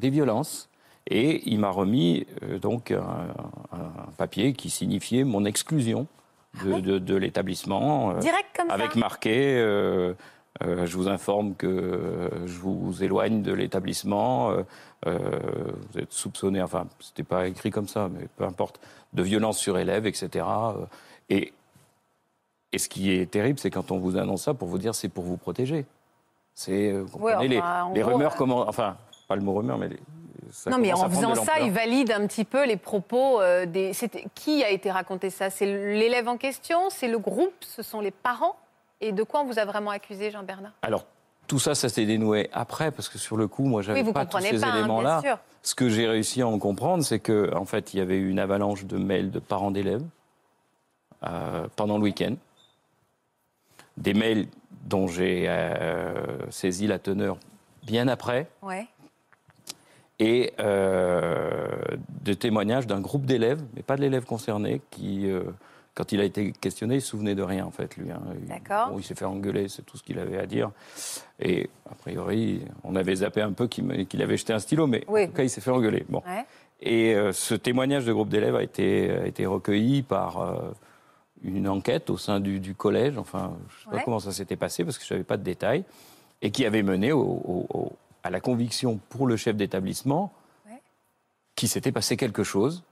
des 0.00 0.10
violences. 0.10 0.68
Et 1.06 1.48
il 1.50 1.58
m'a 1.60 1.70
remis 1.70 2.26
euh, 2.42 2.58
donc 2.58 2.90
un, 2.90 3.02
un 3.72 4.10
papier 4.18 4.52
qui 4.52 4.68
signifiait 4.70 5.24
mon 5.24 5.44
exclusion 5.44 6.06
de, 6.64 6.80
de- 6.80 6.98
de 6.98 7.14
l'établissement. 7.16 8.10
euh, 8.10 8.18
Direct 8.18 8.48
comme 8.56 8.70
avec 8.70 8.92
ça 8.92 8.98
marqué 8.98 9.56
euh, 9.58 10.14
je 10.62 10.96
vous 10.96 11.08
informe 11.08 11.54
que 11.54 11.66
euh, 11.66 12.46
je 12.46 12.58
vous 12.58 13.02
éloigne 13.02 13.40
de 13.42 13.52
l'établissement. 13.52 14.50
euh, 14.50 14.62
vous 15.92 15.98
êtes 15.98 16.12
soupçonné, 16.12 16.60
enfin, 16.60 16.86
c'était 17.00 17.22
pas 17.22 17.46
écrit 17.48 17.70
comme 17.70 17.88
ça, 17.88 18.10
mais 18.12 18.26
peu 18.36 18.44
importe, 18.44 18.78
de 19.14 19.22
violence 19.22 19.56
sur 19.58 19.78
élève, 19.78 20.06
etc. 20.06 20.44
Et, 21.30 21.52
et 22.72 22.78
ce 22.78 22.88
qui 22.90 23.10
est 23.10 23.30
terrible, 23.30 23.58
c'est 23.58 23.70
quand 23.70 23.90
on 23.90 23.98
vous 23.98 24.18
annonce 24.18 24.42
ça 24.42 24.52
pour 24.54 24.68
vous 24.68 24.78
dire 24.78 24.94
c'est 24.94 25.08
pour 25.08 25.24
vous 25.24 25.38
protéger. 25.38 25.86
C'est, 26.54 26.92
vous 26.92 27.18
les, 27.48 27.58
enfin, 27.58 27.84
en 27.84 27.94
les 27.94 28.02
gros, 28.02 28.10
rumeurs, 28.12 28.34
comment, 28.36 28.68
enfin, 28.68 28.96
pas 29.30 29.36
le 29.36 29.42
mot 29.42 29.54
rumeur, 29.54 29.78
mais 29.78 29.86
les, 29.88 30.00
ça 30.50 30.70
non, 30.70 30.78
mais 30.78 30.92
en 30.92 31.08
faisant 31.08 31.36
ça, 31.36 31.60
il 31.60 31.70
valide 31.70 32.10
un 32.10 32.26
petit 32.26 32.44
peu 32.44 32.66
les 32.66 32.76
propos 32.76 33.40
euh, 33.40 33.64
des. 33.64 33.92
Qui 34.34 34.64
a 34.64 34.70
été 34.70 34.90
raconté 34.90 35.30
ça? 35.30 35.50
C'est 35.50 35.66
l'élève 35.66 36.26
en 36.26 36.36
question? 36.36 36.90
C'est 36.90 37.06
le 37.06 37.18
groupe? 37.20 37.54
Ce 37.60 37.84
sont 37.84 38.00
les 38.00 38.10
parents? 38.10 38.56
Et 39.00 39.12
de 39.12 39.22
quoi 39.22 39.42
on 39.42 39.44
vous 39.44 39.60
a 39.60 39.64
vraiment 39.64 39.92
accusé, 39.92 40.32
Jean-Bernard? 40.32 40.72
Alors, 40.82 41.04
tout 41.46 41.60
ça, 41.60 41.76
ça 41.76 41.88
s'est 41.88 42.06
dénoué 42.06 42.50
après, 42.52 42.90
parce 42.90 43.08
que 43.08 43.18
sur 43.18 43.36
le 43.36 43.46
coup, 43.46 43.62
moi, 43.66 43.82
j'avais 43.82 44.02
Oui, 44.02 44.12
pas 44.12 44.26
tous 44.26 44.40
ces 44.40 44.58
pas, 44.58 44.66
hein, 44.66 44.78
éléments-là. 44.78 45.20
sûr. 45.22 45.38
Ce 45.62 45.76
que 45.76 45.88
j'ai 45.88 46.08
réussi 46.08 46.42
à 46.42 46.48
en 46.48 46.58
comprendre, 46.58 47.04
c'est 47.04 47.20
que, 47.20 47.54
en 47.54 47.64
fait, 47.64 47.94
il 47.94 47.98
y 47.98 48.00
avait 48.00 48.16
eu 48.16 48.28
une 48.30 48.40
avalanche 48.40 48.84
de 48.86 48.98
mails 48.98 49.30
de 49.30 49.38
parents 49.38 49.70
d'élèves 49.70 50.02
euh, 51.24 51.68
pendant 51.76 51.96
le 51.98 52.02
week-end. 52.02 52.34
Des 53.96 54.14
mails 54.14 54.48
dont 54.86 55.06
j'ai 55.06 55.44
euh, 55.48 56.50
saisi 56.50 56.88
la 56.88 56.98
teneur 56.98 57.38
bien 57.84 58.08
après, 58.08 58.48
Ouais. 58.62 58.88
Et 60.20 60.52
euh, 60.60 61.66
de 62.22 62.34
témoignages 62.34 62.86
d'un 62.86 63.00
groupe 63.00 63.24
d'élèves, 63.26 63.62
mais 63.74 63.82
pas 63.82 63.96
de 63.96 64.02
l'élève 64.02 64.24
concerné, 64.24 64.82
qui, 64.90 65.28
euh, 65.30 65.42
quand 65.94 66.12
il 66.12 66.20
a 66.20 66.24
été 66.24 66.52
questionné, 66.52 66.96
il 66.96 67.00
se 67.00 67.08
souvenait 67.08 67.34
de 67.34 67.42
rien, 67.42 67.64
en 67.64 67.70
fait, 67.70 67.96
lui. 67.96 68.10
hein. 68.12 68.20
D'accord. 68.46 68.90
bon, 68.90 68.98
il 68.98 69.02
s'est 69.02 69.14
fait 69.14 69.24
engueuler, 69.24 69.68
c'est 69.68 69.82
tout 69.82 69.96
ce 69.96 70.02
qu'il 70.02 70.18
avait 70.18 70.38
à 70.38 70.44
dire. 70.46 70.70
Et 71.40 71.70
a 71.90 71.94
priori, 71.94 72.60
on 72.84 72.94
avait 72.96 73.16
zappé 73.16 73.40
un 73.40 73.52
peu 73.52 73.66
qu'il 73.66 74.22
avait 74.22 74.36
jeté 74.36 74.52
un 74.52 74.58
stylo, 74.58 74.86
mais 74.86 75.04
Oui. 75.08 75.24
en 75.24 75.26
tout 75.28 75.32
cas, 75.32 75.42
il 75.42 75.50
s'est 75.50 75.62
fait 75.62 75.70
engueuler. 75.70 76.04
Bon. 76.08 76.22
Ouais. 76.26 76.44
Et 76.82 77.14
euh, 77.14 77.32
ce 77.32 77.54
témoignage 77.54 78.04
de 78.04 78.12
groupe 78.12 78.28
d'élèves 78.28 78.54
a 78.56 78.62
été, 78.62 79.10
a 79.10 79.26
été 79.26 79.46
recueilli 79.46 80.02
par 80.02 80.40
euh, 80.42 80.70
une 81.42 81.66
enquête 81.68 82.10
au 82.10 82.18
sein 82.18 82.40
du, 82.40 82.60
du 82.60 82.74
collège. 82.74 83.16
Enfin, 83.18 83.52
je 83.68 83.74
ne 83.74 83.80
sais 83.84 83.88
Ouais. 83.90 83.96
pas 83.98 84.04
comment 84.04 84.20
ça 84.20 84.32
s'était 84.32 84.56
passé 84.56 84.84
parce 84.84 84.98
que 84.98 85.04
je 85.06 85.14
n'avais 85.14 85.24
pas 85.24 85.38
de 85.38 85.42
détails. 85.42 85.84
Et 86.42 86.50
qui 86.50 86.64
avait 86.66 86.82
mené 86.82 87.12
au- 87.12 87.20
au- 87.20 87.66
au- 87.72 87.92
à 88.22 88.30
la 88.30 88.40
conviction 88.40 88.98
pour 89.08 89.26
le 89.26 89.36
chef 89.36 89.56
d'établissement 89.56 90.32
Ouais. 90.68 90.80
qu'il 91.56 91.68
s'était 91.68 91.92
passé 91.92 92.16
quelque 92.16 92.42
chose 92.44 92.82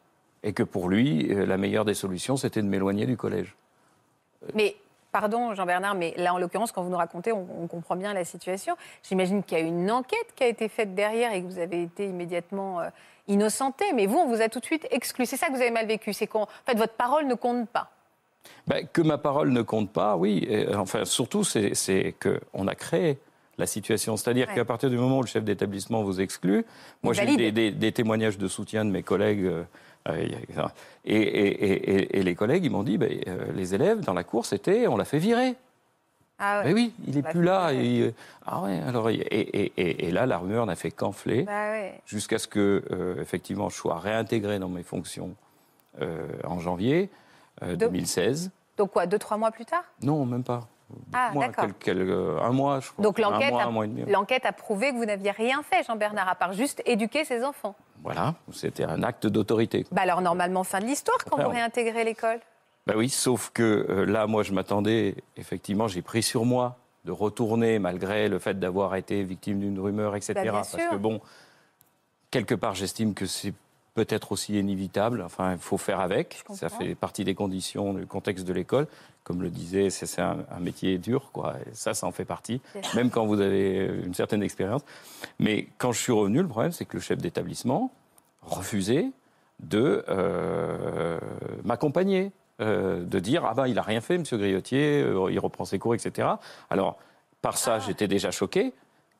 et 0.43 0.53
que 0.53 0.63
pour 0.63 0.89
lui, 0.89 1.33
euh, 1.33 1.47
la 1.47 1.57
meilleure 1.57 1.85
des 1.85 1.95
solutions, 1.95 2.37
c'était 2.37 2.63
de 2.63 2.67
m'éloigner 2.69 3.07
du 3.07 3.17
collège. 3.17 3.55
Mais, 4.55 4.77
pardon, 5.11 5.55
Jean-Bernard, 5.55 5.95
mais 5.97 6.15
là, 6.17 6.33
en 6.33 6.39
l'occurrence, 6.39 6.71
quand 6.73 6.83
vous 6.83 6.91
nous 6.91 6.97
racontez, 6.97 7.33
on, 7.33 7.47
on 7.63 7.67
comprend 7.67 7.97
bien 7.97 8.15
la 8.15 8.25
situation. 8.25 8.77
J'imagine 9.03 9.43
qu'il 9.43 9.59
y 9.59 9.61
a 9.61 9.65
une 9.65 9.91
enquête 9.91 10.33
qui 10.37 10.45
a 10.45 10.47
été 10.47 10.69
faite 10.69 10.95
derrière 10.95 11.33
et 11.33 11.43
que 11.43 11.47
vous 11.47 11.59
avez 11.59 11.83
été 11.83 12.07
immédiatement 12.07 12.81
euh, 12.81 12.89
innocenté. 13.27 13.85
Mais 13.95 14.07
vous, 14.07 14.17
on 14.19 14.29
vous 14.29 14.41
a 14.41 14.49
tout 14.49 14.61
de 14.61 14.65
suite 14.65 14.87
exclu. 14.93 15.27
C'est 15.27 15.37
ça 15.37 15.49
que 15.49 15.53
vous 15.53 15.61
avez 15.61 15.73
mal 15.73 15.87
vécu. 15.87 16.13
C'est 16.13 16.29
qu'en 16.29 16.47
fait, 16.67 16.77
votre 16.77 16.95
parole 16.95 17.27
ne 17.27 17.35
compte 17.35 17.69
pas. 17.69 17.91
Ben, 18.69 18.87
que 18.87 19.03
ma 19.03 19.19
parole 19.19 19.51
ne 19.51 19.63
compte 19.63 19.91
pas, 19.93 20.17
oui. 20.17 20.47
Et, 20.49 20.67
euh, 20.69 20.79
enfin, 20.79 21.05
surtout, 21.05 21.43
c'est 21.43 21.75
c'est 21.75 22.15
qu'on 22.23 22.67
a 22.69 22.75
créé 22.77 23.19
la 23.59 23.67
situation. 23.67 24.17
C'est-à-dire 24.17 24.49
Ouais. 24.49 24.55
qu'à 24.55 24.65
partir 24.65 24.89
du 24.91 24.97
moment 24.97 25.19
où 25.19 25.23
le 25.23 25.27
chef 25.27 25.45
d'établissement 25.45 26.03
vous 26.03 26.21
exclut, 26.21 26.65
moi 27.03 27.13
j'ai 27.13 27.31
eu 27.31 27.37
des, 27.37 27.53
des- 27.53 27.71
des 27.73 27.93
témoignages 27.93 28.39
de 28.39 28.49
soutien 28.49 28.85
de 28.85 28.91
mes 28.91 29.03
collègues. 29.03 29.45
euh, 29.45 29.65
euh, 30.09 30.27
et, 31.05 31.15
et- 31.17 31.65
et- 31.65 31.91
et- 31.97 32.19
et 32.19 32.23
les 32.23 32.35
collègues, 32.35 32.65
ils 32.65 32.71
m'ont 32.71 32.85
dit, 32.85 32.97
ben, 32.97 33.11
euh, 33.27 33.53
les 33.55 33.75
élèves 33.75 34.01
dans 34.01 34.15
la 34.15 34.25
cour, 34.25 34.47
c'était, 34.47 34.87
on 34.87 34.97
l'a 34.97 35.05
fait 35.05 35.19
virer. 35.19 35.57
Ah 36.39 36.61
ouais. 36.61 36.67
Mais 36.67 36.73
oui, 36.73 36.93
il 37.09 37.19
est 37.19 37.23
Bah, 37.23 37.31
plus 37.31 37.43
là. 37.43 37.73
Et, 37.75 38.15
ah 38.47 38.63
ouais, 38.63 38.79
alors, 38.87 39.11
et, 39.11 39.15
et- 39.17 39.73
et- 39.77 40.07
et 40.07 40.11
là, 40.13 40.25
la 40.25 40.39
rumeur 40.39 40.65
n'a 40.67 40.77
fait 40.77 40.93
qu'enfler 40.93 41.43
Bah 41.43 41.73
ouais. 41.73 42.01
jusqu'à 42.07 42.39
ce 42.39 42.47
que, 42.47 42.85
euh, 42.93 43.21
effectivement, 43.21 43.69
je 43.69 43.75
sois 43.75 43.99
réintégré 43.99 44.61
dans 44.61 44.69
mes 44.69 44.85
fonctions 44.85 45.35
euh, 46.01 46.29
en 46.45 46.61
janvier 46.61 47.11
euh, 47.63 47.71
Donc- 47.75 47.91
2016. 47.91 48.53
Donc 48.77 48.93
quoi, 48.93 49.07
deux, 49.07 49.19
trois 49.19 49.37
mois 49.37 49.51
plus 49.51 49.65
tard? 49.65 49.83
Non, 50.03 50.25
même 50.25 50.45
pas. 50.45 50.69
Ah, 51.13 51.31
Moi, 51.35 51.47
d'accord. 51.49 51.65
quel- 51.81 51.97
quel- 51.99 52.11
euh, 52.11 52.41
un 52.41 52.51
mois, 52.53 52.81
je 52.81 52.91
crois. 52.91 53.03
Donc 53.03 53.19
l'enquête 53.19 53.53
l'enquête 54.09 54.47
a 54.47 54.53
prouvé 54.53 54.91
que 54.93 54.97
vous 54.97 55.05
n'aviez 55.05 55.31
rien 55.31 55.63
fait, 55.63 55.83
Jean-Bernard, 55.87 56.29
à 56.29 56.35
part 56.35 56.53
juste 56.55 56.83
éduquer 56.87 57.25
ses 57.25 57.45
enfants. 57.45 57.75
Voilà, 58.03 58.35
c'était 58.53 58.85
un 58.85 59.03
acte 59.03 59.27
d'autorité. 59.27 59.85
Bah 59.93 60.03
alors 60.03 60.21
normalement, 60.23 60.65
fin 60.65 60.81
de 60.81 60.87
l'histoire 60.87 61.19
quand 61.29 61.43
vous 61.43 61.49
réintégrez 61.51 62.05
l'école. 62.05 62.39
Bah 62.87 62.95
oui, 62.97 63.11
sauf 63.11 63.51
que 63.53 63.87
euh, 63.91 64.07
là, 64.07 64.27
moi, 64.27 64.43
je 64.43 64.53
m'attendais, 64.53 65.17
effectivement, 65.37 65.89
j'ai 65.89 66.01
pris 66.01 66.23
sur 66.23 66.45
moi 66.47 66.77
de 67.05 67.13
retourner, 67.13 67.79
malgré 67.79 68.29
le 68.29 68.39
fait 68.39 68.59
d'avoir 68.59 68.95
été 68.95 69.23
victime 69.25 69.61
d'une 69.61 69.79
rumeur, 69.79 70.17
etc. 70.17 70.33
Bah, 70.37 70.51
parce 70.53 70.73
que, 70.77 70.97
bon, 70.97 71.21
quelque 72.31 72.55
part, 72.55 72.75
j'estime 72.75 73.13
que 73.15 73.27
c'est 73.27 73.53
peut-être 73.99 74.31
aussi 74.31 74.57
inévitable. 74.57 75.23
Enfin, 75.23 75.55
il 75.55 75.59
faut 75.59 75.77
faire 75.77 75.99
avec. 75.99 76.45
Ça 76.55 76.69
fait 76.69 76.95
partie 76.95 77.25
des 77.25 77.35
conditions, 77.35 77.95
du 77.95 78.07
contexte 78.07 78.47
de 78.47 78.53
l'école. 78.53 78.87
Comme 79.25 79.43
le 79.43 79.51
disait, 79.51 79.91
c'est 79.91 80.23
un, 80.23 80.39
un 80.53 80.61
métier 80.61 80.99
dur, 80.99 81.31
quoi. 81.33 81.57
Et 81.67 81.75
ça, 81.75 81.95
ça 81.95 82.07
en 82.07 82.13
fait 82.13 82.25
partie, 82.25 82.61
même 82.95 83.11
quand 83.11 83.27
vous 83.27 83.41
avez 83.41 83.91
une 84.07 84.15
certaine 84.15 84.45
expérience. 84.45 84.83
Mais 85.41 85.67
quand 85.79 85.91
je 85.91 86.01
suis 86.01 86.13
revenu, 86.13 86.41
le 86.43 86.47
problème, 86.47 86.71
c'est 86.71 86.85
que 86.85 86.97
le 86.97 87.03
chef 87.03 87.19
d'établissement 87.19 87.91
refusait 88.43 89.11
de 89.59 90.05
euh, 90.09 91.19
m'accompagner, 91.65 92.31
euh, 92.61 93.05
de 93.05 93.19
dire 93.19 93.45
ah 93.45 93.55
ben 93.55 93.67
il 93.67 93.79
a 93.81 93.83
rien 93.83 94.01
fait, 94.01 94.17
Monsieur 94.17 94.39
Griotier, 94.39 95.03
euh, 95.03 95.33
il 95.33 95.41
reprend 95.41 95.65
ses 95.65 95.81
cours, 95.81 95.97
etc. 95.97 96.29
Alors 96.71 96.99
par 97.43 97.59
ça, 97.59 97.81
j'étais 97.81 98.07
déjà 98.07 98.31
choqué. 98.31 98.73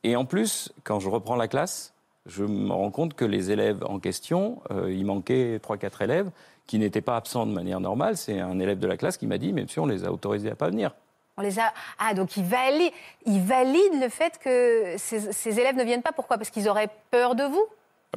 Et 0.05 0.15
en 0.15 0.25
plus, 0.25 0.73
quand 0.85 1.01
je 1.01 1.09
reprends 1.09 1.37
la 1.37 1.49
classe, 1.49 1.93
je 2.29 2.45
me 2.45 2.73
rends 2.73 2.91
compte 2.91 3.15
que 3.15 3.25
les 3.25 3.51
élèves 3.51 3.83
en 3.85 3.99
question, 3.99 4.61
euh, 4.71 4.93
il 4.93 5.05
manquait 5.07 5.59
3-4 5.59 6.05
élèves 6.05 6.31
qui 6.67 6.79
n'étaient 6.79 7.01
pas 7.01 7.17
absents 7.17 7.47
de 7.47 7.53
manière 7.53 7.81
normale. 7.81 8.17
C'est 8.17 8.39
un 8.41 8.59
élève 8.61 8.79
de 8.79 8.87
la 8.87 8.97
classe 8.97 9.17
qui 9.17 9.27
m'a 9.27 9.39
dit, 9.39 9.53
mais 9.53 9.63
monsieur, 9.63 9.81
on 9.83 9.87
les 9.87 10.05
a 10.05 10.13
autorisés 10.13 10.51
à 10.51 10.55
pas 10.55 10.69
venir. 10.69 10.95
On 11.39 11.43
les 11.43 11.59
a... 11.59 11.73
Ah, 11.99 12.15
donc 12.15 12.37
il 12.37 12.45
valide, 12.45 12.93
il 13.25 13.41
valide 13.41 14.01
le 14.01 14.09
fait 14.09 14.39
que 14.39 14.95
ces, 14.99 15.33
ces 15.33 15.59
élèves 15.61 15.77
ne 15.77 15.85
viennent 15.85 16.03
pas. 16.03 16.13
Pourquoi? 16.13 16.37
Parce 16.37 16.51
qu'ils 16.51 16.69
auraient 16.69 16.91
peur 17.11 17.35
de 17.35 17.45
vous? 17.45 17.65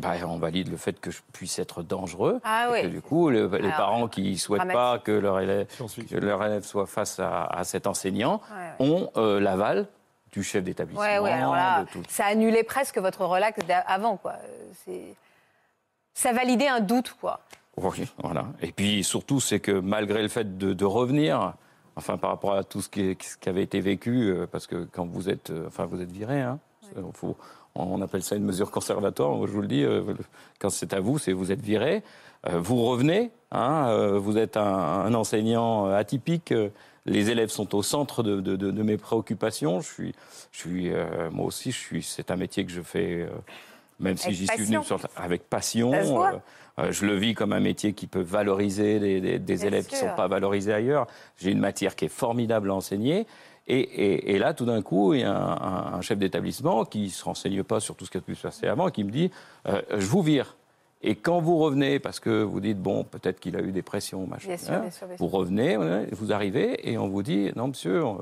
Bah, 0.01 0.13
on 0.27 0.37
valide 0.37 0.69
le 0.71 0.77
fait 0.77 0.99
que 0.99 1.11
je 1.11 1.19
puisse 1.33 1.59
être 1.59 1.83
dangereux. 1.83 2.39
Ah 2.43 2.67
et 2.69 2.71
oui. 2.71 2.81
que, 2.83 2.87
du 2.87 3.01
coup, 3.01 3.29
le- 3.29 3.47
les 3.47 3.65
Alors, 3.65 3.77
parents 3.77 4.07
qui 4.07 4.31
ne 4.31 4.35
souhaitent 4.37 4.71
pas 4.71 4.97
que 4.99 5.11
leur 5.11 5.39
élève, 5.39 5.67
Science-fiction. 5.69 6.17
que 6.19 6.25
leur 6.25 6.43
élève 6.43 6.63
soit 6.63 6.85
face 6.87 7.19
à, 7.19 7.43
à 7.45 7.63
cet 7.63 7.87
enseignant 7.87 8.41
Ouais, 8.51 8.85
ont 8.87 9.11
euh, 9.17 9.39
l'aval 9.39 9.87
du 10.31 10.43
chef 10.43 10.63
d'établissement. 10.63 11.01
Ouais, 11.03 11.19
ouais, 11.19 11.31
alors 11.31 11.55
là, 11.55 11.83
de 11.83 11.89
tout. 11.89 12.01
ça 12.07 12.25
annulait 12.25 12.63
presque 12.63 12.97
votre 12.97 13.25
relax 13.25 13.59
d'avant, 13.65 14.17
quoi. 14.17 14.35
Ça 16.13 16.33
validait 16.33 16.67
un 16.67 16.79
doute, 16.79 17.15
quoi. 17.19 17.39
Oui, 17.77 18.05
voilà. 18.17 18.45
Et 18.61 18.71
puis 18.71 19.03
surtout, 19.03 19.39
c'est 19.39 19.59
que 19.59 19.71
malgré 19.71 20.21
le 20.21 20.27
fait 20.27 20.57
de, 20.57 20.73
de 20.73 20.85
revenir, 20.85 21.53
enfin 21.95 22.17
par 22.17 22.29
rapport 22.31 22.53
à 22.53 22.63
tout 22.63 22.81
ce 22.81 22.89
qui, 22.89 23.17
ce 23.21 23.37
qui 23.37 23.47
avait 23.49 23.63
été 23.63 23.79
vécu, 23.79 24.29
euh, 24.29 24.45
parce 24.45 24.67
que 24.67 24.87
quand 24.91 25.05
vous 25.05 25.29
êtes, 25.29 25.49
euh, 25.51 25.67
enfin 25.67 25.85
vous 25.85 26.01
êtes 26.01 26.11
viré, 26.11 26.41
hein, 26.41 26.59
faut- 27.13 27.37
on 27.75 28.01
appelle 28.01 28.21
ça 28.23 28.35
une 28.35 28.43
mesure 28.43 28.69
conservatoire. 28.71 29.29
Moi, 29.31 29.47
je 29.47 29.53
vous 29.53 29.61
le 29.61 29.67
dis, 29.67 29.83
euh, 29.85 30.03
quand 30.59 30.69
c'est 30.69 30.93
à 30.93 30.99
vous, 30.99 31.17
c'est 31.17 31.31
vous 31.31 31.53
êtes 31.53 31.61
viré, 31.61 32.03
vous 32.51 32.83
revenez, 32.83 33.31
hein, 33.51 34.17
vous 34.17 34.37
êtes 34.37 34.57
un, 34.57 34.63
un 34.65 35.13
enseignant 35.13 35.85
atypique. 35.85 36.53
Les 37.05 37.29
élèves 37.29 37.49
sont 37.49 37.73
au 37.75 37.83
centre 37.83 38.23
de, 38.23 38.41
de- 38.41 38.55
de- 38.55 38.71
de 38.71 38.83
mes 38.83 38.97
préoccupations. 38.97 39.81
Je 39.81 39.87
suis, 39.91 40.15
je 40.51 40.57
suis, 40.59 40.91
euh, 40.93 41.29
moi 41.31 41.45
aussi, 41.47 41.71
je 41.71 41.77
suis. 41.77 42.03
C'est 42.03 42.31
un 42.31 42.35
métier 42.35 42.65
que 42.65 42.71
je 42.71 42.81
fais, 42.81 43.21
euh, 43.23 43.29
même 43.99 44.17
si 44.17 44.33
j'y 44.33 44.47
suis 44.47 44.57
passion. 44.75 44.97
venu 44.97 45.03
avec 45.15 45.49
passion. 45.49 45.93
Euh, 45.93 46.37
euh, 46.79 46.91
je 46.91 47.05
le 47.05 47.15
vis 47.15 47.33
comme 47.33 47.53
un 47.53 47.59
métier 47.59 47.93
qui 47.93 48.07
peut 48.07 48.21
valoriser 48.21 48.99
des, 48.99 49.19
des- 49.21 49.39
des 49.39 49.55
Bien 49.55 49.65
élèves 49.67 49.87
qui 49.87 49.95
ne 49.95 49.99
sont 50.01 50.15
pas 50.15 50.27
valorisés 50.27 50.73
ailleurs. 50.73 51.07
J'ai 51.37 51.51
une 51.51 51.59
matière 51.59 51.95
qui 51.95 52.05
est 52.05 52.09
formidable 52.09 52.69
à 52.71 52.75
enseigner. 52.75 53.25
Et, 53.67 53.79
et- 53.79 54.31
et 54.35 54.39
là, 54.39 54.53
tout 54.53 54.65
d'un 54.65 54.81
coup, 54.81 55.13
il 55.13 55.21
y 55.21 55.23
a 55.23 55.31
un, 55.35 55.51
un- 55.51 55.93
un 55.95 56.01
chef 56.01 56.17
d'établissement 56.17 56.83
qui 56.85 57.03
ne 57.03 57.09
se 57.09 57.23
renseigne 57.23 57.63
pas 57.63 57.79
sur 57.79 57.95
tout 57.95 58.05
ce 58.05 58.11
qui 58.11 58.17
a 58.17 58.21
pu 58.21 58.35
se 58.35 58.41
passer 58.43 58.67
avant, 58.67 58.89
qui 58.89 59.03
me 59.03 59.11
dit 59.11 59.29
euh, 59.67 59.81
Je 59.91 60.05
vous 60.07 60.21
vire. 60.23 60.55
Et 61.03 61.15
quand 61.15 61.39
vous 61.39 61.57
revenez, 61.57 61.99
parce 61.99 62.19
que 62.19 62.43
vous 62.43 62.59
dites 62.59 62.79
Bon, 62.79 63.03
peut-être 63.03 63.39
qu'il 63.39 63.55
a 63.55 63.61
eu 63.61 63.71
des 63.71 63.81
pressions, 63.81 64.27
machin, 64.27 64.47
Bien 64.49 64.57
sûr, 64.57 64.73
hein, 64.73 64.79
bien 64.81 64.91
sûr, 64.91 65.07
bien 65.07 65.15
vous 65.19 65.29
sûr. 65.29 65.37
revenez, 65.39 65.77
ouais, 65.77 66.07
vous 66.11 66.31
arrivez, 66.31 66.89
et 66.89 66.97
on 66.97 67.07
vous 67.07 67.23
dit 67.23 67.51
Non, 67.55 67.69
monsieur, 67.69 68.03
euh, 68.05 68.13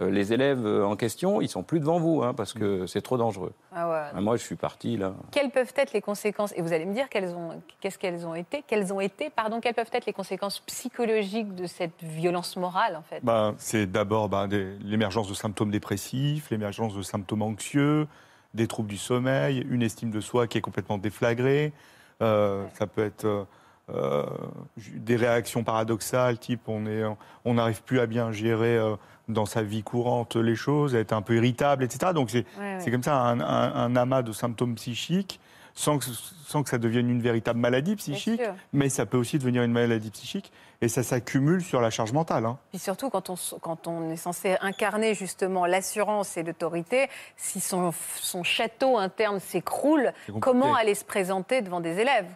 euh, 0.00 0.10
les 0.10 0.32
élèves 0.32 0.66
en 0.66 0.96
question, 0.96 1.40
ils 1.40 1.48
sont 1.48 1.62
plus 1.62 1.78
devant 1.78 2.00
vous, 2.00 2.24
hein, 2.24 2.34
parce 2.34 2.52
que 2.52 2.84
c'est 2.88 3.02
trop 3.02 3.16
dangereux. 3.16 3.52
Ah 3.72 3.88
ouais. 3.88 4.02
Ah, 4.16 4.20
Moi, 4.20 4.36
je 4.36 4.42
suis 4.42 4.56
parti, 4.56 4.96
là. 4.96 5.14
Quelles 5.30 5.50
peuvent 5.52 5.72
être 5.76 5.92
les 5.92 6.00
conséquences 6.00 6.52
Et 6.56 6.62
vous 6.62 6.72
allez 6.72 6.84
me 6.86 6.94
dire 6.94 7.08
quelles 7.08 7.32
ont, 7.36 7.50
qu'est-ce 7.80 7.98
qu'elles 8.00 8.26
ont 8.26 8.34
été 8.34 8.64
Quelles 8.66 8.92
ont 8.92 8.98
été, 9.00 9.30
pardon, 9.30 9.60
quelles 9.60 9.74
peuvent 9.74 9.90
être 9.92 10.06
les 10.06 10.12
conséquences 10.12 10.58
psychologiques 10.58 11.54
de 11.54 11.66
cette 11.68 12.02
violence 12.02 12.56
morale, 12.56 12.96
en 12.96 13.02
fait? 13.02 13.20
Ben, 13.22 13.54
c'est 13.58 13.86
d'abord 13.86 14.28
ben, 14.28 14.48
des- 14.48 14.76
l'émergence 14.82 15.28
de 15.28 15.34
symptômes 15.34 15.70
dépressifs, 15.70 16.50
l'émergence 16.50 16.96
de 16.96 17.02
symptômes 17.02 17.42
anxieux, 17.42 18.08
des 18.54 18.66
troubles 18.66 18.88
du 18.88 18.98
sommeil, 18.98 19.64
une 19.70 19.82
estime 19.82 20.10
de 20.10 20.20
soi 20.20 20.48
qui 20.48 20.58
est 20.58 20.62
complètement 20.62 20.98
déflagrée. 20.98 21.72
Euh, 22.22 22.64
Ça 22.78 22.86
peut 22.86 23.04
être 23.04 23.24
euh, 23.24 23.44
euh, 23.90 24.24
des 24.94 25.16
réactions 25.16 25.62
paradoxales, 25.64 26.38
type 26.38 26.68
on 26.68 26.86
est, 26.86 27.02
on 27.44 27.54
n'arrive 27.54 27.82
plus 27.82 28.00
à 28.00 28.06
bien 28.06 28.32
gérer 28.32 28.76
euh, 28.78 28.96
dans 29.28 29.44
sa 29.46 29.62
vie 29.62 29.82
courante 29.82 30.36
les 30.36 30.56
choses, 30.56 30.94
être 30.94 31.12
un 31.12 31.22
peu 31.22 31.36
irritable, 31.36 31.84
etc. 31.84 32.12
Donc 32.14 32.30
c'est 32.30 32.46
Ouais, 32.58 32.90
comme 32.90 33.02
ça 33.02 33.16
un, 33.20 33.40
un- 33.40 33.74
un 33.74 33.96
amas 33.96 34.22
de 34.22 34.32
symptômes 34.32 34.74
psychiques, 34.76 35.38
sans 35.74 35.98
que, 35.98 36.04
sans 36.46 36.62
que 36.62 36.68
ça 36.70 36.78
devienne 36.78 37.10
une 37.10 37.20
véritable 37.20 37.58
maladie 37.58 37.96
psychique, 37.96 38.40
mais 38.72 38.88
ça 38.88 39.06
peut 39.06 39.16
aussi 39.18 39.38
devenir 39.38 39.62
une 39.64 39.72
maladie 39.72 40.10
psychique, 40.10 40.52
et 40.84 40.88
ça 40.88 41.02
s'accumule 41.02 41.62
sur 41.62 41.80
la 41.80 41.90
charge 41.90 42.12
mentale. 42.12 42.44
hein. 42.44 42.58
Puis 42.70 42.78
surtout, 42.78 43.10
quand 43.10 43.30
on, 43.30 43.34
s- 43.34 43.54
quand 43.60 43.86
on 43.88 44.10
est 44.10 44.16
censé 44.16 44.56
incarner 44.60 45.14
justement 45.14 45.66
l'assurance 45.66 46.36
et 46.36 46.42
l'autorité, 46.42 47.08
si 47.36 47.58
son, 47.60 47.92
son 48.20 48.42
château 48.42 48.98
interne 48.98 49.40
s'écroule, 49.40 50.12
comment 50.40 50.74
aller 50.74 50.94
se 50.94 51.04
présenter 51.04 51.62
devant 51.62 51.80
des 51.80 51.98
élèves 51.98 52.26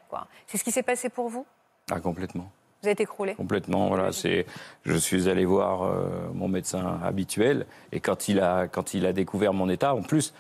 C'est 0.47 0.57
ce 0.59 0.65
qui 0.65 0.73
s'est 0.73 0.83
passé 0.83 1.09
pour 1.11 1.29
vous? 1.29 1.45
Ah, 1.91 2.01
complètement. 2.01 2.51
Vous 2.83 2.89
êtes 2.89 3.01
écroulé? 3.01 3.35
Complètement, 3.35 3.89
voilà. 3.89 4.13
C'est, 4.13 4.47
je 4.85 4.95
suis 4.95 5.29
allé 5.29 5.45
voir 5.45 5.83
euh, 5.83 6.29
mon 6.33 6.49
médecin 6.49 7.01
habituel 7.05 7.67
et 7.93 8.01
quand 8.01 8.29
il 8.29 8.41
a, 8.41 8.67
quand 8.69 8.95
il 8.95 9.05
a 9.05 9.13
découvert 9.13 9.53
mon 9.53 9.69
état, 9.69 9.95
en 9.95 10.03
plus, 10.03 10.33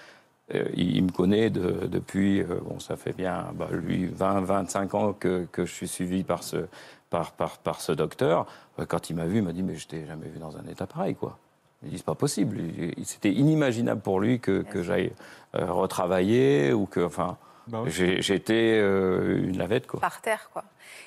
euh, 0.54 0.64
il, 0.74 0.96
il 0.96 1.04
me 1.04 1.10
connaît 1.10 1.50
de- 1.50 1.86
depuis, 1.88 2.40
euh, 2.40 2.60
bon, 2.62 2.78
ça 2.78 2.96
fait 2.96 3.12
bien, 3.12 3.48
bah, 3.54 3.68
lui, 3.72 4.06
20, 4.06 4.40
25 4.42 4.94
ans 4.94 5.12
que, 5.12 5.46
que 5.50 5.66
je 5.66 5.72
suis 5.74 5.88
suivi 5.88 6.22
par 6.22 6.42
ce, 6.44 6.68
par, 7.10 7.32
par, 7.32 7.58
par 7.58 7.80
ce 7.80 7.92
docteur. 7.92 8.46
Euh, 8.78 8.86
Quand 8.86 9.10
il 9.10 9.16
m'a 9.16 9.26
vu, 9.26 9.38
il 9.38 9.42
m'a 9.44 9.52
dit, 9.52 9.62
mais 9.62 9.74
je 9.76 9.86
t'ai 9.86 10.06
jamais 10.06 10.28
vu 10.28 10.38
dans 10.38 10.56
un 10.56 10.66
état 10.66 10.86
pareil, 10.86 11.14
quoi. 11.14 11.38
Il 11.84 11.90
dit, 11.90 11.98
c'est 11.98 12.04
pas 12.06 12.14
possible. 12.16 12.58
C'était 13.04 13.30
inimaginable 13.32 14.00
pour 14.00 14.18
lui 14.20 14.40
que, 14.40 14.62
que 14.62 14.82
j'aille 14.82 15.12
euh, 15.54 15.70
retravailler 15.72 16.72
ou 16.72 16.86
que, 16.86 16.98
enfin, 17.00 17.36
Bah 17.68 17.82
oui. 17.84 17.90
j'étais 18.20 18.78
euh, 18.82 19.44
une 19.44 19.56
lavette, 19.58 19.86
quoi. 19.86 20.00
par 20.00 20.20
terre 20.20 20.50
quoi. 20.52 20.64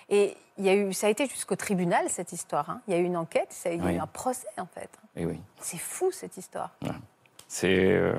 Et 0.10 0.36
il 0.58 0.66
y 0.66 0.70
a 0.70 0.76
eu, 0.76 0.94
ça 0.94 1.08
a 1.08 1.10
été 1.10 1.26
jusqu'au 1.26 1.56
tribunal 1.58 2.06
cette 2.10 2.32
histoire. 2.32 2.70
hein. 2.70 2.82
Il 2.88 2.94
y 2.94 2.98
a 2.98 3.00
eu 3.00 3.04
une 3.04 3.18
enquête, 3.18 3.48
ça 3.50 3.68
a 3.70 3.74
eu 3.74 3.82
Oui. 3.82 3.98
un 4.00 4.08
procès 4.08 4.48
en 4.58 4.66
fait. 4.66 4.90
Et 5.18 5.26
oui. 5.26 5.40
C'est 5.60 5.78
fou 5.80 6.10
cette 6.12 6.38
histoire. 6.38 6.70
C'est. 7.50 7.68
euh, 7.92 8.14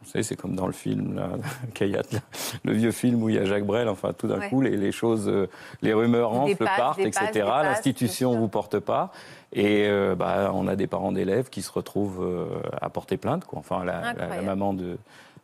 vous 0.00 0.08
savez, 0.08 0.22
c'est 0.22 0.36
comme 0.36 0.54
dans 0.54 0.66
le 0.66 0.72
film, 0.72 1.16
là, 1.16 1.30
Kayat, 1.74 2.02
là, 2.12 2.20
le 2.64 2.72
vieux 2.72 2.92
film 2.92 3.22
où 3.22 3.28
il 3.30 3.34
y 3.36 3.38
a 3.38 3.44
Jacques 3.44 3.64
Brel. 3.66 3.88
Enfin, 3.88 4.12
tout 4.12 4.28
d'un 4.28 4.38
Ouais. 4.38 4.48
coup, 4.48 4.60
les, 4.60 4.76
les 4.76 4.92
choses, 4.92 5.28
euh, 5.28 5.48
les 5.82 5.92
rumeurs 5.94 6.32
enflent, 6.32 6.64
partent, 6.76 6.98
etc. 7.00 7.28
L'institution 7.62 8.34
ne 8.34 8.38
vous 8.38 8.48
porte 8.48 8.78
pas. 8.78 9.10
Et 9.52 9.86
euh, 9.88 10.14
bah, 10.14 10.50
on 10.54 10.68
a 10.68 10.76
des 10.76 10.86
parents 10.86 11.10
d'élèves 11.12 11.48
qui 11.48 11.62
se 11.62 11.72
retrouvent 11.72 12.22
euh, 12.22 12.46
à 12.80 12.90
porter 12.90 13.16
plainte. 13.16 13.44
Quoi. 13.44 13.58
Enfin, 13.58 13.84
la, 13.84 14.00
la- 14.00 14.00
la 14.00 14.10
Incroyable. 14.10 14.46
maman 14.46 14.74
de, 14.74 14.98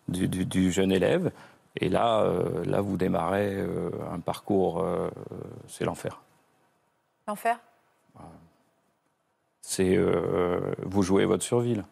du, 0.09 0.29
du- 0.29 0.45
du 0.45 0.71
jeune 0.73 0.93
élève. 0.93 1.33
Et 1.81 1.89
là, 1.89 2.21
euh, 2.21 2.65
là 2.67 2.81
vous 2.83 2.97
démarrez 2.97 3.59
un 4.13 4.21
parcours, 4.21 4.85
c'est 5.67 5.85
l'enfer. 5.85 6.21
L'enfer? 7.27 7.59
C'est 9.63 9.99
vous 10.85 11.03
jouez 11.03 11.25
votre 11.25 11.43
survie. 11.43 11.75
là. 11.77 11.83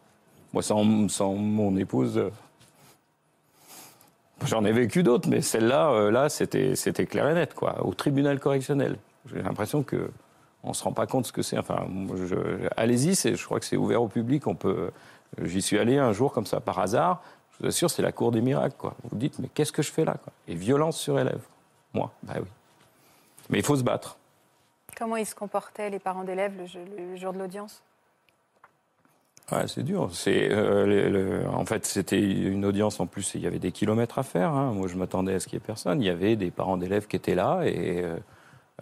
Moi, 0.53 0.63
sans, 0.63 0.85
mon 0.85 1.77
épouse, 1.77 2.19
euh, 2.19 2.31
j'en 4.45 4.65
ai 4.65 4.73
vécu 4.73 5.03
d'autres, 5.03 5.29
mais 5.29 5.41
celle-là, 5.41 5.91
euh, 5.93 6.11
là, 6.11 6.29
c'était 6.29 7.07
clair 7.07 7.29
et 7.29 7.35
net, 7.35 7.55
quoi. 7.55 7.85
Au 7.85 7.95
tribunal 7.95 8.39
correctionnel, 8.39 8.99
j'ai 9.33 9.43
l'impression 9.43 9.83
que 9.83 10.11
on 10.65 10.75
se 10.75 10.85
rend 10.85 10.93
pas 10.93 11.07
compte 11.07 11.27
ce 11.27 11.33
que 11.33 11.43
c'est. 11.43 11.59
Enfin, 11.59 11.87
allez-y, 12.77 13.15
je 13.15 13.45
crois 13.45 13.59
que 13.59 13.67
c'est 13.67 13.77
ouvert 13.77 14.03
au 14.03 14.09
public. 14.09 14.47
On 14.47 14.55
peut. 14.55 14.91
J'y 15.43 15.61
suis 15.61 15.79
allé 15.79 15.99
un 15.99 16.13
jour 16.13 16.33
comme 16.33 16.47
ça 16.47 16.61
par 16.61 16.79
hasard. 16.79 17.23
Je 17.53 17.65
vous 17.65 17.69
assure, 17.69 17.91
c'est 17.91 18.03
la 18.03 18.13
cour 18.13 18.31
des 18.31 18.41
miracles, 18.41 18.77
quoi. 18.79 18.95
Vous 19.03 19.11
vous 19.11 19.17
dites, 19.17 19.39
mais 19.39 19.49
qu'est-ce 19.49 19.73
que 19.73 19.83
je 19.83 19.91
fais 19.91 20.05
là, 20.05 20.17
Et 20.47 20.55
violence 20.55 20.99
sur 20.99 21.19
élève. 21.19 21.41
Moi, 21.95 22.13
bah 22.23 22.35
oui. 22.37 22.49
Mais 23.51 23.59
il 23.59 23.65
faut 23.65 23.77
se 23.77 23.83
battre. 23.83 24.17
Comment 24.97 25.17
ils 25.17 25.27
se 25.27 25.35
comportaient 25.35 25.91
les 25.91 25.99
parents 25.99 26.23
d'élèves 26.23 26.53
le 26.97 27.17
jour 27.17 27.33
de 27.33 27.39
l'audience? 27.39 27.83
Ouais, 29.51 29.67
c'est 29.67 29.83
dur. 29.83 30.09
C'est, 30.13 30.51
euh, 30.51 30.87
le- 30.87 31.09
le- 31.11 31.49
en 31.49 31.67
fait, 31.67 31.85
c'était 31.85 32.21
une 32.21 32.65
audience 32.65 33.01
en 33.01 33.07
plus. 33.07 33.35
Il 33.35 33.43
y 33.43 33.47
avait 33.47 33.59
des 33.59 33.73
kilomètres 33.73 34.19
à 34.19 34.23
faire. 34.23 34.53
hein. 34.53 34.73
Moi, 34.73 34.89
je 34.89 34.95
m'attendais 34.97 35.35
à 35.35 35.41
ce 35.41 35.47
qu'il 35.49 35.59
n'y 35.59 35.63
ait 35.65 35.67
personne. 35.67 36.01
Il 36.01 36.07
y 36.07 36.11
avait 36.11 36.37
des 36.37 36.51
parents 36.51 36.77
d'élèves 36.77 37.07
qui 37.07 37.17
étaient 37.17 37.35
là 37.35 37.61
et 37.65 38.03
euh, 38.03 38.17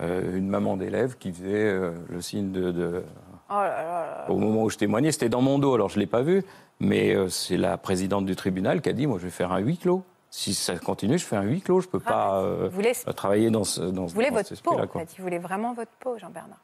euh, 0.01 0.37
une 0.37 0.49
maman 0.49 0.77
d'élève 0.77 1.17
qui 1.19 1.33
faisait 1.33 1.49
euh, 1.67 1.93
le 2.09 2.21
signe 2.21 2.53
de, 2.53 2.71
de- 2.71 3.03
Oh 3.49 3.55
là 3.55 3.65
là 3.69 3.83
là. 3.83 4.31
Au 4.31 4.37
moment 4.37 4.63
où 4.63 4.71
je 4.71 4.77
témoignais, 4.77 5.11
c'était 5.11 5.29
dans 5.29 5.43
mon 5.43 5.59
dos. 5.59 5.75
Alors, 5.75 5.89
je 5.89 5.99
l'ai 5.99 6.07
pas 6.07 6.23
vu, 6.23 6.45
mais 6.79 7.17
c'est 7.29 7.57
la 7.57 7.77
présidente 7.77 8.25
du 8.27 8.37
tribunal 8.37 8.81
qui 8.81 8.91
a 8.91 8.93
dit 8.93 9.09
"Moi, 9.09 9.19
je 9.19 9.25
vais 9.25 9.31
faire 9.31 9.51
un 9.51 9.59
huis 9.59 9.77
clos. 9.79 10.05
Si 10.31 10.55
ça 10.55 10.77
continue, 10.79 11.19
je 11.19 11.25
fais 11.25 11.35
un 11.35 11.43
huis 11.43 11.61
clos. 11.61 11.81
Je 11.81 11.89
peux 11.89 11.99
pas 11.99 12.45
Vous 12.45 12.71
voulez, 12.71 12.93
travailler 13.17 13.51
dans 13.51 13.65
ce 13.65 13.81
dans, 13.81 14.03
vous 14.07 14.15
voulez 14.15 14.29
dans 14.31 14.37
votre 14.37 14.63
peau, 14.63 14.79
en 14.79 14.87
fait. 14.87 15.15
Il 15.19 15.23
voulait 15.23 15.39
vraiment 15.41 15.75
votre 15.75 15.91
peau, 15.99 16.17
Jean-Bernard. 16.19 16.61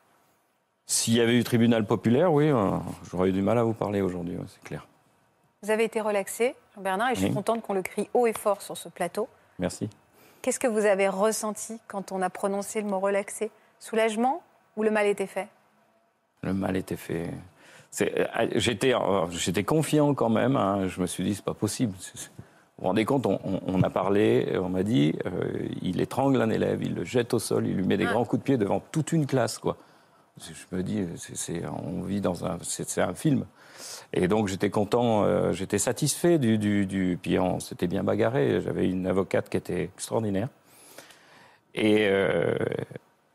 S'il 0.86 1.14
y 1.14 1.20
avait 1.20 1.36
eu 1.36 1.42
tribunal 1.44 1.84
populaire, 1.84 2.32
oui, 2.32 2.48
euh, 2.48 2.70
j'aurais 3.10 3.30
eu 3.30 3.32
du 3.32 3.42
mal 3.42 3.58
à 3.58 3.64
vous 3.64 3.72
parler 3.72 4.00
aujourd'hui, 4.00 4.36
c'est 4.48 4.62
clair. 4.62 4.86
Vous 5.62 5.70
avez 5.70 5.84
été 5.84 6.00
relaxé, 6.00 6.54
Jean-Bernard, 6.76 7.10
et 7.10 7.14
je 7.14 7.20
suis 7.20 7.28
Oui. 7.28 7.34
contente 7.34 7.62
qu'on 7.62 7.74
le 7.74 7.82
crie 7.82 8.08
haut 8.14 8.26
et 8.26 8.32
fort 8.32 8.62
sur 8.62 8.76
ce 8.76 8.88
plateau. 8.88 9.28
Merci. 9.58 9.88
Qu'est-ce 10.42 10.60
que 10.60 10.68
vous 10.68 10.84
avez 10.86 11.08
ressenti 11.08 11.78
quand 11.88 12.12
on 12.12 12.22
a 12.22 12.30
prononcé 12.30 12.80
le 12.80 12.86
mot 12.86 13.00
relaxé? 13.00 13.50
Soulagement 13.80 14.42
ou 14.76 14.84
le 14.84 14.92
mal 14.92 15.06
était 15.06 15.26
fait? 15.26 15.48
Le 16.42 16.54
mal 16.54 16.76
était 16.76 16.96
fait. 16.96 17.30
Euh, 18.02 18.46
J'étais, 18.54 18.94
euh, 18.94 19.26
j'étais 19.30 19.64
confiant 19.64 20.14
quand 20.14 20.28
même. 20.28 20.54
hein. 20.56 20.86
Je 20.86 21.00
me 21.00 21.06
suis 21.06 21.24
dit, 21.24 21.34
c'est 21.34 21.44
pas 21.44 21.54
possible. 21.54 21.94
Vous 21.98 22.20
vous 22.78 22.86
rendez 22.88 23.04
compte, 23.04 23.26
on, 23.26 23.40
on- 23.42 23.60
on 23.66 23.82
a 23.82 23.90
parlé, 23.90 24.52
on 24.62 24.68
m'a 24.68 24.82
dit, 24.84 25.14
euh, 25.26 25.66
il 25.82 26.00
étrangle 26.00 26.40
un 26.42 26.50
élève, 26.50 26.82
il 26.82 26.94
le 26.94 27.04
jette 27.04 27.34
au 27.34 27.38
sol, 27.40 27.66
il 27.66 27.74
lui 27.74 27.84
met 27.86 27.96
des 27.96 28.06
Ah. 28.06 28.12
grands 28.12 28.24
coups 28.24 28.40
de 28.40 28.44
pied 28.44 28.56
devant 28.58 28.80
toute 28.92 29.12
une 29.12 29.26
classe, 29.26 29.58
quoi. 29.58 29.76
Je 30.38 30.76
me 30.76 30.82
dis, 30.82 31.06
on 31.84 32.02
vit 32.02 32.20
dans 32.20 32.44
un, 32.44 32.58
c'est, 32.62 33.00
un 33.00 33.14
film. 33.14 33.46
Et 34.12 34.28
donc 34.28 34.48
j'étais 34.48 34.70
content, 34.70 35.24
euh, 35.24 35.52
j'étais 35.52 35.78
satisfait 35.78 36.38
du, 36.38 36.58
du, 36.58 37.18
puis 37.20 37.38
on 37.38 37.58
s'était 37.58 37.86
bien 37.86 38.04
bagarré. 38.04 38.60
J'avais 38.60 38.88
une 38.88 39.06
avocate 39.06 39.48
qui 39.48 39.56
était 39.56 39.84
extraordinaire. 39.84 40.48
Et 41.74 42.06
euh, 42.08 42.54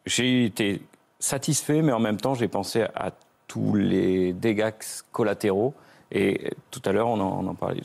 j'ai 0.05 0.45
été 0.45 0.81
satisfait, 1.19 1.81
mais 1.81 1.91
en 1.91 1.99
même 1.99 2.17
temps, 2.17 2.35
j'ai 2.35 2.47
pensé 2.47 2.83
à 2.95 3.11
tous 3.47 3.75
les 3.75 4.33
dégâts 4.33 4.71
collatéraux. 5.11 5.73
Et 6.11 6.51
tout 6.71 6.81
à 6.85 6.91
l'heure, 6.91 7.07
on 7.07 7.19
en, 7.19 7.55
parlait. 7.55 7.81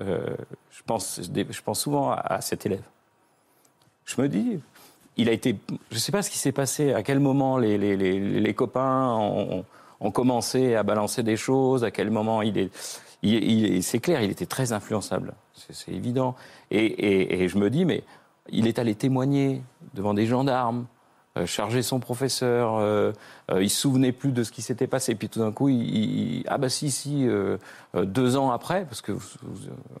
Euh, 0.00 0.34
je 0.70 0.82
pense, 0.84 1.20
je 1.22 1.62
pense 1.62 1.80
souvent 1.80 2.12
à 2.12 2.40
cet 2.40 2.64
élève. 2.66 2.82
Je 4.06 4.20
me 4.20 4.28
dis, 4.28 4.60
il 5.16 5.28
a 5.28 5.32
été. 5.32 5.56
Je 5.90 5.94
ne 5.96 5.98
sais 6.00 6.12
pas 6.12 6.22
ce 6.22 6.30
qui 6.30 6.38
s'est 6.38 6.52
passé, 6.52 6.92
à 6.92 7.02
quel 7.02 7.20
moment 7.20 7.58
les, 7.58 7.78
les, 7.78 7.96
les, 7.96 8.18
les 8.40 8.54
copains 8.54 9.14
ont, 9.14 9.64
ont 10.00 10.10
commencé 10.10 10.74
à 10.74 10.82
balancer 10.82 11.22
des 11.22 11.36
choses, 11.36 11.84
à 11.84 11.90
quel 11.90 12.10
moment 12.10 12.42
il 12.42 12.56
est. 12.58 12.70
c'est 13.82 13.98
clair, 14.00 14.22
il 14.22 14.30
était 14.30 14.46
très 14.46 14.72
influençable, 14.72 15.34
c'est 15.54 15.92
évident. 15.92 16.34
Et, 16.70 16.84
et- 16.86 17.42
et 17.42 17.48
je 17.48 17.58
me 17.58 17.68
dis, 17.70 17.84
mais 17.84 18.02
il 18.50 18.66
est 18.66 18.78
allé 18.78 18.94
témoigner 18.94 19.62
devant 19.94 20.14
des 20.14 20.26
gendarmes, 20.26 20.86
charger 21.46 21.82
son 21.82 22.00
professeur, 22.00 22.76
euh, 22.78 23.12
euh, 23.52 23.62
il 23.62 23.70
se 23.70 23.80
souvenait 23.80 24.10
plus 24.12 24.32
de 24.32 24.42
ce 24.42 24.50
qui 24.50 24.62
s'était 24.62 24.86
passé. 24.88 25.14
Puis 25.14 25.28
tout 25.28 25.38
d'un 25.38 25.52
coup, 25.52 25.68
il, 25.68 25.80
il- 25.80 26.44
ah 26.48 26.58
bah 26.58 26.68
si, 26.68 26.90
si, 26.90 27.26
euh, 27.26 27.56
euh, 27.94 28.04
deux 28.04 28.36
ans 28.36 28.50
après, 28.50 28.84
parce 28.84 29.00
que 29.00 29.12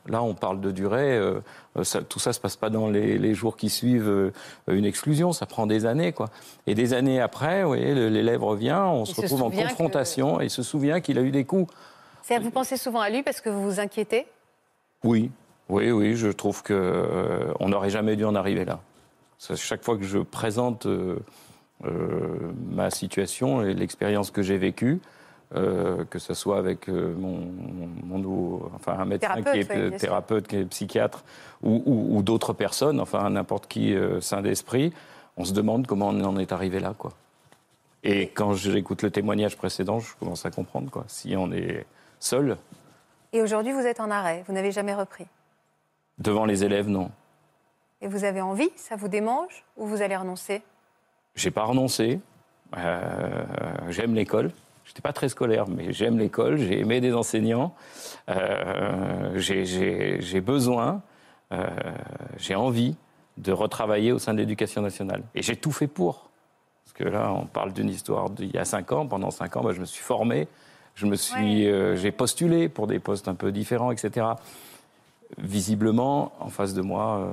là 0.06 0.22
on 0.22 0.34
parle 0.34 0.60
de 0.60 0.70
durée, 0.72 1.16
euh, 1.16 1.40
euh, 1.76 1.84
ça- 1.84 2.02
tout 2.02 2.18
ça 2.18 2.32
se 2.32 2.40
passe 2.40 2.56
pas 2.56 2.68
dans 2.68 2.88
les, 2.88 3.16
les 3.18 3.34
jours 3.34 3.56
qui 3.56 3.70
suivent 3.70 4.08
euh, 4.08 4.32
une 4.68 4.84
exclusion, 4.84 5.32
ça 5.32 5.46
prend 5.46 5.66
des 5.66 5.86
années 5.86 6.12
quoi. 6.12 6.30
Et 6.66 6.74
des 6.74 6.94
années 6.94 7.20
après, 7.20 7.62
vous 7.62 7.68
voyez, 7.68 7.94
le- 7.94 8.08
l'élève 8.08 8.42
revient, 8.42 8.80
on 8.84 9.04
se 9.04 9.14
se 9.14 9.20
retrouve 9.20 9.42
en 9.42 9.50
que- 9.50 9.56
confrontation 9.56 10.40
et 10.40 10.44
il 10.46 10.50
se 10.50 10.62
souvient 10.64 11.00
qu'il 11.00 11.16
a 11.18 11.22
eu 11.22 11.30
des 11.30 11.44
coups. 11.44 11.72
C'est-à-dire, 12.22 12.44
vous 12.44 12.50
pensez 12.52 12.76
souvent 12.76 13.00
à 13.00 13.08
lui 13.08 13.22
parce 13.22 13.40
que 13.40 13.48
vous 13.50 13.62
vous 13.62 13.80
inquiétez? 13.80 14.26
Oui, 15.04 15.30
oui, 15.68 15.90
oui, 15.92 16.16
je 16.16 16.28
trouve 16.28 16.62
que 16.62 16.74
euh, 16.74 17.52
on 17.60 17.68
n'aurait 17.68 17.90
jamais 17.90 18.16
dû 18.16 18.24
en 18.24 18.34
arriver 18.34 18.64
là. 18.64 18.80
Chaque 19.56 19.82
fois 19.82 19.96
que 19.96 20.04
je 20.04 20.18
présente 20.18 20.86
euh, 20.86 21.18
euh, 21.86 22.52
ma 22.70 22.90
situation 22.90 23.62
et 23.62 23.72
l'expérience 23.72 24.30
que 24.30 24.42
j'ai 24.42 24.58
vécue, 24.58 25.00
euh, 25.54 26.04
que 26.04 26.18
ce 26.18 26.34
soit 26.34 26.58
avec 26.58 26.88
mon, 26.88 28.60
enfin 28.74 28.98
un 28.98 29.04
médecin 29.06 29.28
Thérapeute, 29.42 29.52
qui 29.52 29.58
est 29.78 29.90
oui, 29.90 29.96
thérapeute, 29.96 30.46
qui 30.46 30.56
est 30.56 30.64
psychiatre, 30.66 31.24
ou, 31.62 31.82
ou- 31.86 32.18
ou 32.18 32.22
d'autres 32.22 32.52
personnes, 32.52 33.00
enfin 33.00 33.28
n'importe 33.30 33.66
qui 33.66 33.94
sain 34.20 34.42
d'esprit, 34.42 34.92
on 35.36 35.44
se 35.44 35.52
demande 35.54 35.86
comment 35.86 36.08
on 36.08 36.20
en 36.24 36.36
est 36.38 36.52
arrivé 36.52 36.78
là, 36.80 36.94
quoi. 36.96 37.12
Et 38.04 38.28
quand 38.28 38.52
j'écoute 38.54 39.02
le 39.02 39.10
témoignage 39.10 39.56
précédent, 39.56 40.00
je 40.00 40.14
commence 40.16 40.44
à 40.46 40.50
comprendre, 40.50 40.90
quoi. 40.90 41.04
Si 41.08 41.34
on 41.36 41.50
est 41.52 41.84
seul 42.18 42.56
Et 43.32 43.40
aujourd'hui, 43.42 43.72
vous 43.72 43.86
êtes 43.86 44.00
en 44.00 44.10
arrêt, 44.10 44.44
vous 44.46 44.52
n'avez 44.54 44.70
jamais 44.72 44.94
repris? 44.94 45.26
devant 46.18 46.44
les 46.44 46.64
élèves, 46.64 46.88
non. 46.88 47.10
Et 48.02 48.08
vous 48.08 48.24
avez 48.24 48.40
envie, 48.40 48.70
ça 48.76 48.96
vous 48.96 49.08
démange 49.08 49.64
ou 49.76 49.86
vous 49.86 50.02
allez 50.02 50.16
renoncer? 50.16 50.62
J'ai 51.34 51.50
pas 51.50 51.64
renoncé. 51.64 52.20
Euh, 52.76 53.44
j'aime 53.88 54.14
l'école. 54.14 54.52
J'étais 54.84 55.02
pas 55.02 55.12
très 55.12 55.28
scolaire, 55.28 55.68
mais 55.68 55.92
j'aime 55.92 56.18
l'école. 56.18 56.56
J'ai 56.56 56.80
aimé 56.80 57.00
des 57.00 57.12
enseignants. 57.14 57.74
Euh, 58.28 59.32
j'ai- 59.36 60.40
besoin, 60.40 61.02
euh, 61.52 61.66
j'ai 62.38 62.54
envie 62.54 62.96
de 63.36 63.52
retravailler 63.52 64.12
au 64.12 64.18
sein 64.18 64.32
de 64.32 64.38
l'éducation 64.38 64.82
nationale. 64.82 65.22
Et 65.34 65.42
j'ai 65.42 65.56
tout 65.56 65.70
fait 65.72 65.86
pour. 65.86 66.30
Parce 66.84 66.94
que 66.94 67.04
là, 67.04 67.32
on 67.32 67.46
parle 67.46 67.72
d'une 67.72 67.88
histoire 67.88 68.30
d'il 68.30 68.50
y 68.52 68.58
a 68.58 68.64
cinq 68.64 68.92
ans. 68.92 69.06
Pendant 69.06 69.30
cinq 69.30 69.56
ans, 69.56 69.62
bah, 69.62 69.72
je 69.72 69.80
me 69.80 69.84
suis 69.84 70.02
formé. 70.02 70.48
Je 70.96 71.06
me 71.06 71.14
suis, 71.16 71.64
j'ai 71.96 72.10
postulé 72.12 72.68
pour 72.68 72.86
des 72.86 72.98
postes 72.98 73.28
un 73.28 73.34
peu 73.34 73.52
différents, 73.52 73.92
etc. 73.92 74.26
Visiblement, 75.38 76.32
en 76.40 76.48
face 76.48 76.74
de 76.74 76.82
moi, 76.82 77.32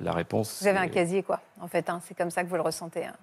la 0.00 0.12
réponse. 0.12 0.58
Vous 0.60 0.68
avez 0.68 0.78
un 0.78 0.88
casier, 0.88 1.22
quoi, 1.22 1.40
en 1.60 1.68
fait. 1.68 1.88
hein, 1.90 2.00
c'est 2.06 2.16
comme 2.16 2.30
ça 2.30 2.42
que 2.44 2.48
vous 2.48 2.56
le 2.56 2.62
ressentez. 2.62 3.04
hein. 3.04 3.14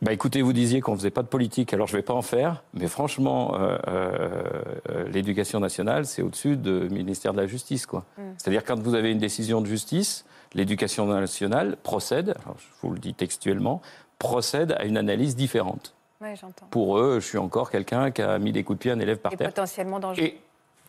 bah 0.00 0.12
écoutez, 0.12 0.42
vous 0.42 0.52
disiez 0.52 0.80
qu'on 0.80 0.96
faisait 0.96 1.10
pas 1.10 1.22
de 1.22 1.28
politique, 1.28 1.72
alors 1.72 1.86
je 1.86 1.96
vais 1.96 2.02
pas 2.02 2.14
en 2.14 2.22
faire, 2.22 2.64
mais 2.74 2.88
franchement, 2.88 3.54
euh, 3.54 3.78
euh, 3.88 4.52
euh, 4.90 5.08
l'éducation 5.08 5.60
nationale, 5.60 6.06
c'est 6.06 6.22
au-dessus 6.22 6.56
du 6.56 6.88
ministère 6.90 7.32
de 7.32 7.40
la 7.40 7.46
Justice, 7.46 7.86
quoi. 7.86 8.04
Mm. 8.18 8.22
C'est-à-dire 8.38 8.64
quand 8.64 8.80
vous 8.80 8.94
avez 8.94 9.12
une 9.12 9.18
décision 9.18 9.60
de 9.60 9.66
justice, 9.66 10.24
l'éducation 10.54 11.06
nationale 11.06 11.76
procède, 11.82 12.34
alors 12.44 12.56
je 12.58 12.66
vous 12.82 12.92
le 12.92 12.98
dis 12.98 13.14
textuellement, 13.14 13.80
procède 14.18 14.72
à 14.78 14.84
une 14.84 14.96
analyse 14.96 15.36
différente. 15.36 15.94
Oui, 16.20 16.28
j'entends. 16.40 16.66
Pour 16.70 16.98
eux, 16.98 17.18
je 17.20 17.26
suis 17.26 17.38
encore 17.38 17.70
quelqu'un 17.70 18.10
qui 18.12 18.22
a 18.22 18.38
mis 18.38 18.52
des 18.52 18.62
coups 18.62 18.78
de 18.78 18.82
pied 18.82 18.90
à 18.92 18.94
un 18.94 19.00
élève 19.00 19.18
par 19.18 19.32
Et 19.32 19.36
terre. 19.36 19.48
potentiellement 19.48 19.98
dangereux. 19.98 20.24
Et, 20.24 20.38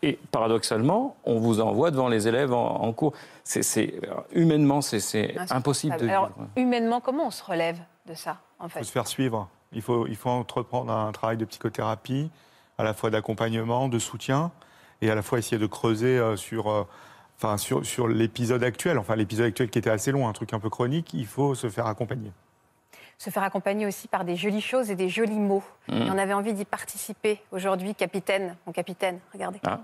et 0.04 0.18
paradoxalement, 0.30 1.16
on 1.24 1.38
vous 1.38 1.60
envoie 1.60 1.90
devant 1.90 2.08
les 2.08 2.28
élèves 2.28 2.52
en, 2.52 2.82
en 2.82 2.92
cours. 2.92 3.12
C'est, 3.42 3.62
c'est- 3.62 3.94
humainement, 4.32 4.80
c'est, 4.80 5.34
impossible 5.50 5.96
de 5.96 6.08
Alors, 6.08 6.26
vivre. 6.28 6.48
humainement, 6.56 7.00
comment 7.00 7.26
on 7.26 7.30
se 7.30 7.42
relève 7.44 7.78
de 8.06 8.14
ça, 8.14 8.38
en 8.58 8.66
Il 8.66 8.70
faut 8.70 8.78
fait 8.78 8.84
se 8.84 8.92
faire 8.92 9.06
suivre. 9.06 9.48
Il 9.72 9.82
faut, 9.82 10.06
il 10.06 10.16
faut 10.16 10.30
entreprendre 10.30 10.92
un 10.92 11.10
travail 11.12 11.36
de 11.36 11.44
psychothérapie, 11.44 12.30
à 12.78 12.84
la 12.84 12.92
fois 12.94 13.10
d'accompagnement, 13.10 13.88
de 13.88 13.98
soutien, 13.98 14.50
et 15.00 15.10
à 15.10 15.14
la 15.14 15.22
fois 15.22 15.38
essayer 15.38 15.58
de 15.58 15.66
creuser 15.66 16.18
euh, 16.18 16.36
sur, 16.36 16.70
euh, 16.70 16.86
enfin, 17.38 17.56
sur, 17.56 17.84
sur 17.84 18.06
l'épisode 18.08 18.62
actuel, 18.62 18.98
enfin 18.98 19.16
l'épisode 19.16 19.46
actuel 19.46 19.70
qui 19.70 19.78
était 19.78 19.90
assez 19.90 20.12
long, 20.12 20.28
un 20.28 20.32
truc 20.32 20.52
un 20.52 20.60
peu 20.60 20.70
chronique, 20.70 21.12
il 21.14 21.26
faut 21.26 21.54
se 21.54 21.68
faire 21.68 21.86
accompagner. 21.86 22.30
Se 23.18 23.30
faire 23.30 23.42
accompagner 23.42 23.86
aussi 23.86 24.08
par 24.08 24.24
des 24.24 24.36
jolies 24.36 24.60
choses 24.60 24.90
et 24.90 24.96
des 24.96 25.08
jolis 25.08 25.38
mots. 25.38 25.62
Mm. 25.88 26.02
Et 26.02 26.10
on 26.10 26.18
avait 26.18 26.34
envie 26.34 26.52
d'y 26.52 26.64
participer 26.64 27.40
aujourd'hui, 27.52 27.94
capitaine, 27.94 28.56
mon 28.66 28.72
capitaine, 28.72 29.18
regardez. 29.32 29.60
Ah. 29.64 29.80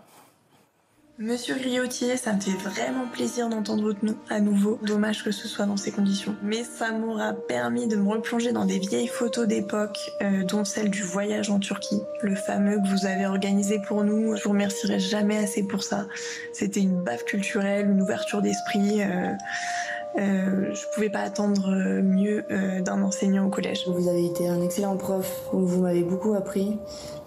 Monsieur 1.22 1.54
Griotier, 1.56 2.16
ça 2.16 2.32
me 2.32 2.40
fait 2.40 2.52
vraiment 2.52 3.06
plaisir 3.06 3.50
d'entendre 3.50 3.82
votre 3.82 4.02
nom 4.02 4.16
à 4.30 4.40
nouveau. 4.40 4.80
Dommage 4.82 5.22
que 5.22 5.32
ce 5.32 5.48
soit 5.48 5.66
dans 5.66 5.76
ces 5.76 5.92
conditions. 5.92 6.34
Mais 6.42 6.64
ça 6.64 6.92
m'aura 6.92 7.34
permis 7.34 7.86
de 7.86 7.96
me 7.96 8.08
replonger 8.08 8.52
dans 8.52 8.64
des 8.64 8.78
vieilles 8.78 9.06
photos 9.06 9.46
d'époque, 9.46 9.98
euh, 10.22 10.44
dont 10.44 10.64
celle 10.64 10.88
du 10.88 11.02
voyage 11.02 11.50
en 11.50 11.58
Turquie, 11.58 12.00
le 12.22 12.34
fameux 12.34 12.78
que 12.78 12.88
vous 12.88 13.04
avez 13.04 13.26
organisé 13.26 13.82
pour 13.86 14.02
nous. 14.02 14.34
Je 14.34 14.44
vous 14.44 14.50
remercierai 14.52 14.98
jamais 14.98 15.36
assez 15.36 15.62
pour 15.62 15.82
ça. 15.82 16.06
C'était 16.54 16.80
une 16.80 17.04
baffe 17.04 17.26
culturelle, 17.26 17.90
une 17.90 18.00
ouverture 18.00 18.40
d'esprit. 18.40 19.02
Euh, 19.02 19.34
euh, 20.18 20.74
je 20.74 20.86
pouvais 20.92 21.08
pas 21.08 21.20
attendre 21.20 21.70
euh, 21.70 22.02
mieux 22.02 22.44
euh, 22.50 22.80
d'un 22.80 23.02
enseignant 23.02 23.46
au 23.46 23.50
collège. 23.50 23.86
Vous 23.86 24.08
avez 24.08 24.26
été 24.26 24.48
un 24.48 24.60
excellent 24.60 24.96
prof, 24.96 25.48
vous 25.52 25.82
m'avez 25.82 26.02
beaucoup 26.02 26.34
appris. 26.34 26.78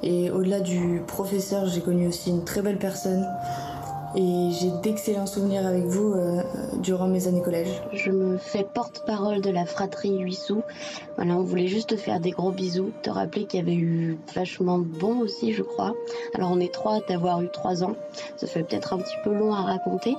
Et 0.01 0.29
au-delà 0.31 0.59
du 0.59 1.01
professeur, 1.07 1.65
j'ai 1.67 1.81
connu 1.81 2.07
aussi 2.07 2.29
une 2.29 2.43
très 2.43 2.61
belle 2.61 2.77
personne. 2.77 3.25
Et 4.15 4.51
j'ai 4.51 4.69
d'excellents 4.83 5.25
souvenirs 5.25 5.65
avec 5.65 5.85
vous 5.85 6.13
euh, 6.13 6.43
durant 6.77 7.07
mes 7.07 7.27
années 7.27 7.41
collège. 7.41 7.81
Je 7.93 8.11
me 8.11 8.37
fais 8.37 8.63
porte-parole 8.63 9.41
de 9.41 9.49
la 9.49 9.65
fratrie 9.65 10.19
Huissou. 10.19 10.61
Voilà, 11.15 11.35
on 11.35 11.41
voulait 11.41 11.67
juste 11.67 11.89
te 11.89 11.95
faire 11.95 12.19
des 12.19 12.29
gros 12.29 12.51
bisous, 12.51 12.91
te 13.01 13.09
rappeler 13.09 13.45
qu'il 13.45 13.59
y 13.59 13.63
avait 13.63 13.75
eu 13.75 14.19
vachement 14.35 14.77
de 14.77 14.83
bons 14.83 15.21
aussi, 15.21 15.53
je 15.53 15.63
crois. 15.63 15.93
Alors 16.35 16.51
on 16.51 16.59
est 16.59 16.71
trois 16.71 16.97
à 16.97 17.01
t'avoir 17.01 17.41
eu 17.41 17.49
trois 17.49 17.83
ans. 17.83 17.95
Ça 18.37 18.45
fait 18.45 18.63
peut-être 18.63 18.93
un 18.93 18.99
petit 18.99 19.15
peu 19.23 19.33
long 19.33 19.51
à 19.51 19.61
raconter, 19.61 20.15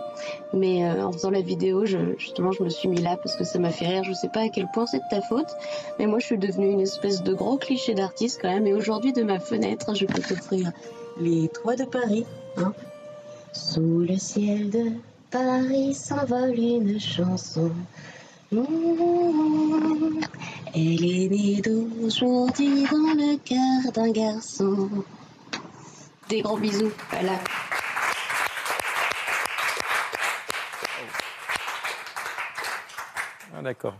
mais 0.52 0.84
euh, 0.84 1.06
en 1.06 1.12
faisant 1.12 1.30
la 1.30 1.42
vidéo, 1.42 1.84
justement, 1.84 2.50
je 2.50 2.64
me 2.64 2.70
suis 2.70 2.88
mis 2.88 3.00
là 3.00 3.16
parce 3.16 3.36
que 3.36 3.44
ça 3.44 3.60
m'a 3.60 3.70
fait 3.70 3.86
rire. 3.86 4.02
Je 4.02 4.12
sais 4.12 4.28
pas 4.28 4.40
à 4.40 4.48
quel 4.48 4.66
point 4.74 4.86
c'est 4.86 4.98
de 4.98 5.08
ta 5.08 5.20
faute, 5.20 5.54
mais 6.00 6.06
moi 6.06 6.18
je 6.18 6.26
suis 6.26 6.38
devenue 6.38 6.70
une 6.72 6.80
espèce 6.80 7.22
de 7.22 7.32
gros 7.32 7.58
cliché 7.58 7.94
d'artiste 7.94 8.40
quand 8.42 8.50
même. 8.50 8.66
Et 8.66 8.74
aujourd'hui, 8.74 9.12
de 9.12 9.22
ma 9.22 9.38
fenêtre, 9.38 9.94
je 9.94 10.06
peux 10.06 10.20
t'offrir 10.20 10.72
les 11.20 11.48
trois 11.48 11.76
de 11.76 11.84
Paris. 11.84 12.26
Hein. 12.56 12.72
Sous 13.54 14.00
le 14.00 14.16
ciel 14.18 14.68
de 14.68 14.92
Paris 15.30 15.94
s'envole 15.94 16.58
une 16.58 16.98
chanson. 16.98 17.70
Mmh. 18.50 20.20
Elle 20.74 21.04
est 21.04 21.28
née 21.28 21.60
d'aujourd'hui 21.62 22.82
dans 22.82 23.14
le 23.14 23.38
cœur 23.38 23.92
d'un 23.92 24.10
garçon. 24.10 24.90
Des 26.28 26.42
gros 26.42 26.56
bisous, 26.56 26.90
voilà. 27.10 27.38
Ah, 33.56 33.62
d'accord. 33.62 33.94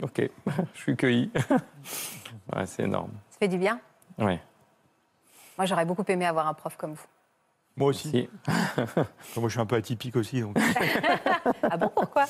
Ok, 0.00 0.30
je 0.74 0.80
suis 0.80 0.96
cueilli. 0.96 1.30
Ouais, 2.54 2.64
c'est 2.64 2.84
énorme. 2.84 3.10
Ça 3.30 3.38
fait 3.40 3.48
du 3.48 3.58
bien. 3.58 3.80
Ouais. 4.18 4.40
Moi, 5.58 5.66
j'aurais 5.66 5.84
beaucoup 5.84 6.04
aimé 6.06 6.24
avoir 6.26 6.46
un 6.46 6.54
prof 6.54 6.76
comme 6.76 6.92
vous. 6.92 7.06
Moi 7.78 7.90
aussi. 7.90 8.08
Si. 8.08 8.28
Moi, 9.36 9.48
je 9.48 9.48
suis 9.48 9.60
un 9.60 9.66
peu 9.66 9.76
atypique 9.76 10.16
aussi. 10.16 10.40
Donc. 10.40 10.56
Ah 11.68 11.76
bon, 11.76 11.88
pourquoi? 11.88 12.24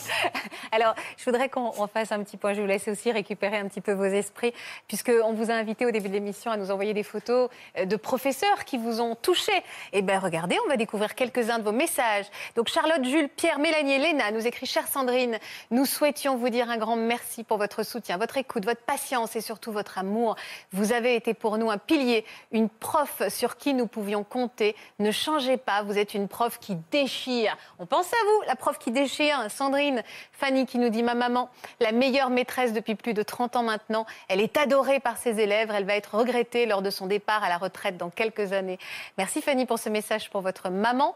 Alors, 0.72 0.94
je 1.16 1.24
voudrais 1.24 1.48
qu'on 1.48 1.72
on 1.78 1.86
fasse 1.86 2.10
un 2.10 2.22
petit 2.22 2.36
point. 2.36 2.54
Je 2.54 2.60
vous 2.60 2.66
laisse 2.66 2.88
aussi 2.88 3.12
récupérer 3.12 3.58
un 3.58 3.68
petit 3.68 3.80
peu 3.80 3.92
vos 3.92 4.04
esprits, 4.04 4.52
puisqu'on 4.88 5.34
vous 5.34 5.50
a 5.50 5.54
invité 5.54 5.84
au 5.84 5.90
début 5.90 6.08
de 6.08 6.14
l'émission 6.14 6.50
à 6.50 6.56
nous 6.56 6.70
envoyer 6.70 6.94
des 6.94 7.02
photos 7.02 7.50
euh, 7.78 7.84
de 7.84 7.96
professeurs 7.96 8.64
qui 8.64 8.78
vous 8.78 9.00
ont 9.00 9.14
touché. 9.14 9.52
Eh 9.92 10.02
bien, 10.02 10.18
regardez, 10.18 10.56
on 10.64 10.68
va 10.68 10.76
découvrir 10.76 11.14
quelques-uns 11.14 11.58
de 11.58 11.64
vos 11.64 11.72
messages. 11.72 12.26
Donc, 12.56 12.68
Charlotte, 12.68 13.04
Jules, 13.04 13.28
Pierre, 13.28 13.58
Mélanie 13.58 13.92
et 13.92 13.98
Léna 13.98 14.30
nous 14.30 14.46
écrit 14.46 14.66
Chère 14.66 14.88
Sandrine, 14.88 15.38
nous 15.70 15.84
souhaitions 15.84 16.36
vous 16.36 16.48
dire 16.48 16.70
un 16.70 16.78
grand 16.78 16.96
merci 16.96 17.44
pour 17.44 17.58
votre 17.58 17.82
soutien, 17.82 18.16
votre 18.16 18.38
écoute, 18.38 18.64
votre 18.64 18.82
patience 18.82 19.36
et 19.36 19.40
surtout 19.40 19.72
votre 19.72 19.98
amour. 19.98 20.36
Vous 20.72 20.92
avez 20.92 21.14
été 21.14 21.34
pour 21.34 21.58
nous 21.58 21.70
un 21.70 21.78
pilier, 21.78 22.24
une 22.52 22.68
prof 22.68 23.22
sur 23.28 23.56
qui 23.56 23.74
nous 23.74 23.86
pouvions 23.86 24.24
compter. 24.24 24.76
Ne 24.98 25.10
changez 25.10 25.35
pas, 25.56 25.82
vous 25.82 25.98
êtes 25.98 26.14
une 26.14 26.28
prof 26.28 26.58
qui 26.58 26.76
déchire. 26.90 27.56
On 27.78 27.86
pense 27.86 28.10
à 28.12 28.16
vous, 28.24 28.42
la 28.46 28.56
prof 28.56 28.78
qui 28.78 28.90
déchire. 28.90 29.50
Sandrine, 29.50 30.02
Fanny 30.32 30.64
qui 30.64 30.78
nous 30.78 30.88
dit 30.88 31.02
Ma 31.02 31.14
maman, 31.14 31.50
la 31.80 31.92
meilleure 31.92 32.30
maîtresse 32.30 32.72
depuis 32.72 32.94
plus 32.94 33.12
de 33.12 33.22
30 33.22 33.56
ans 33.56 33.62
maintenant. 33.62 34.06
Elle 34.28 34.40
est 34.40 34.56
adorée 34.56 34.98
par 34.98 35.18
ses 35.18 35.38
élèves. 35.38 35.70
Elle 35.74 35.84
va 35.84 35.94
être 35.94 36.16
regrettée 36.16 36.64
lors 36.64 36.80
de 36.80 36.90
son 36.90 37.06
départ 37.06 37.44
à 37.44 37.48
la 37.48 37.58
retraite 37.58 37.98
dans 37.98 38.08
quelques 38.08 38.52
années. 38.52 38.78
Merci 39.18 39.42
Fanny 39.42 39.66
pour 39.66 39.78
ce 39.78 39.90
message 39.90 40.30
pour 40.30 40.40
votre 40.40 40.70
maman. 40.70 41.14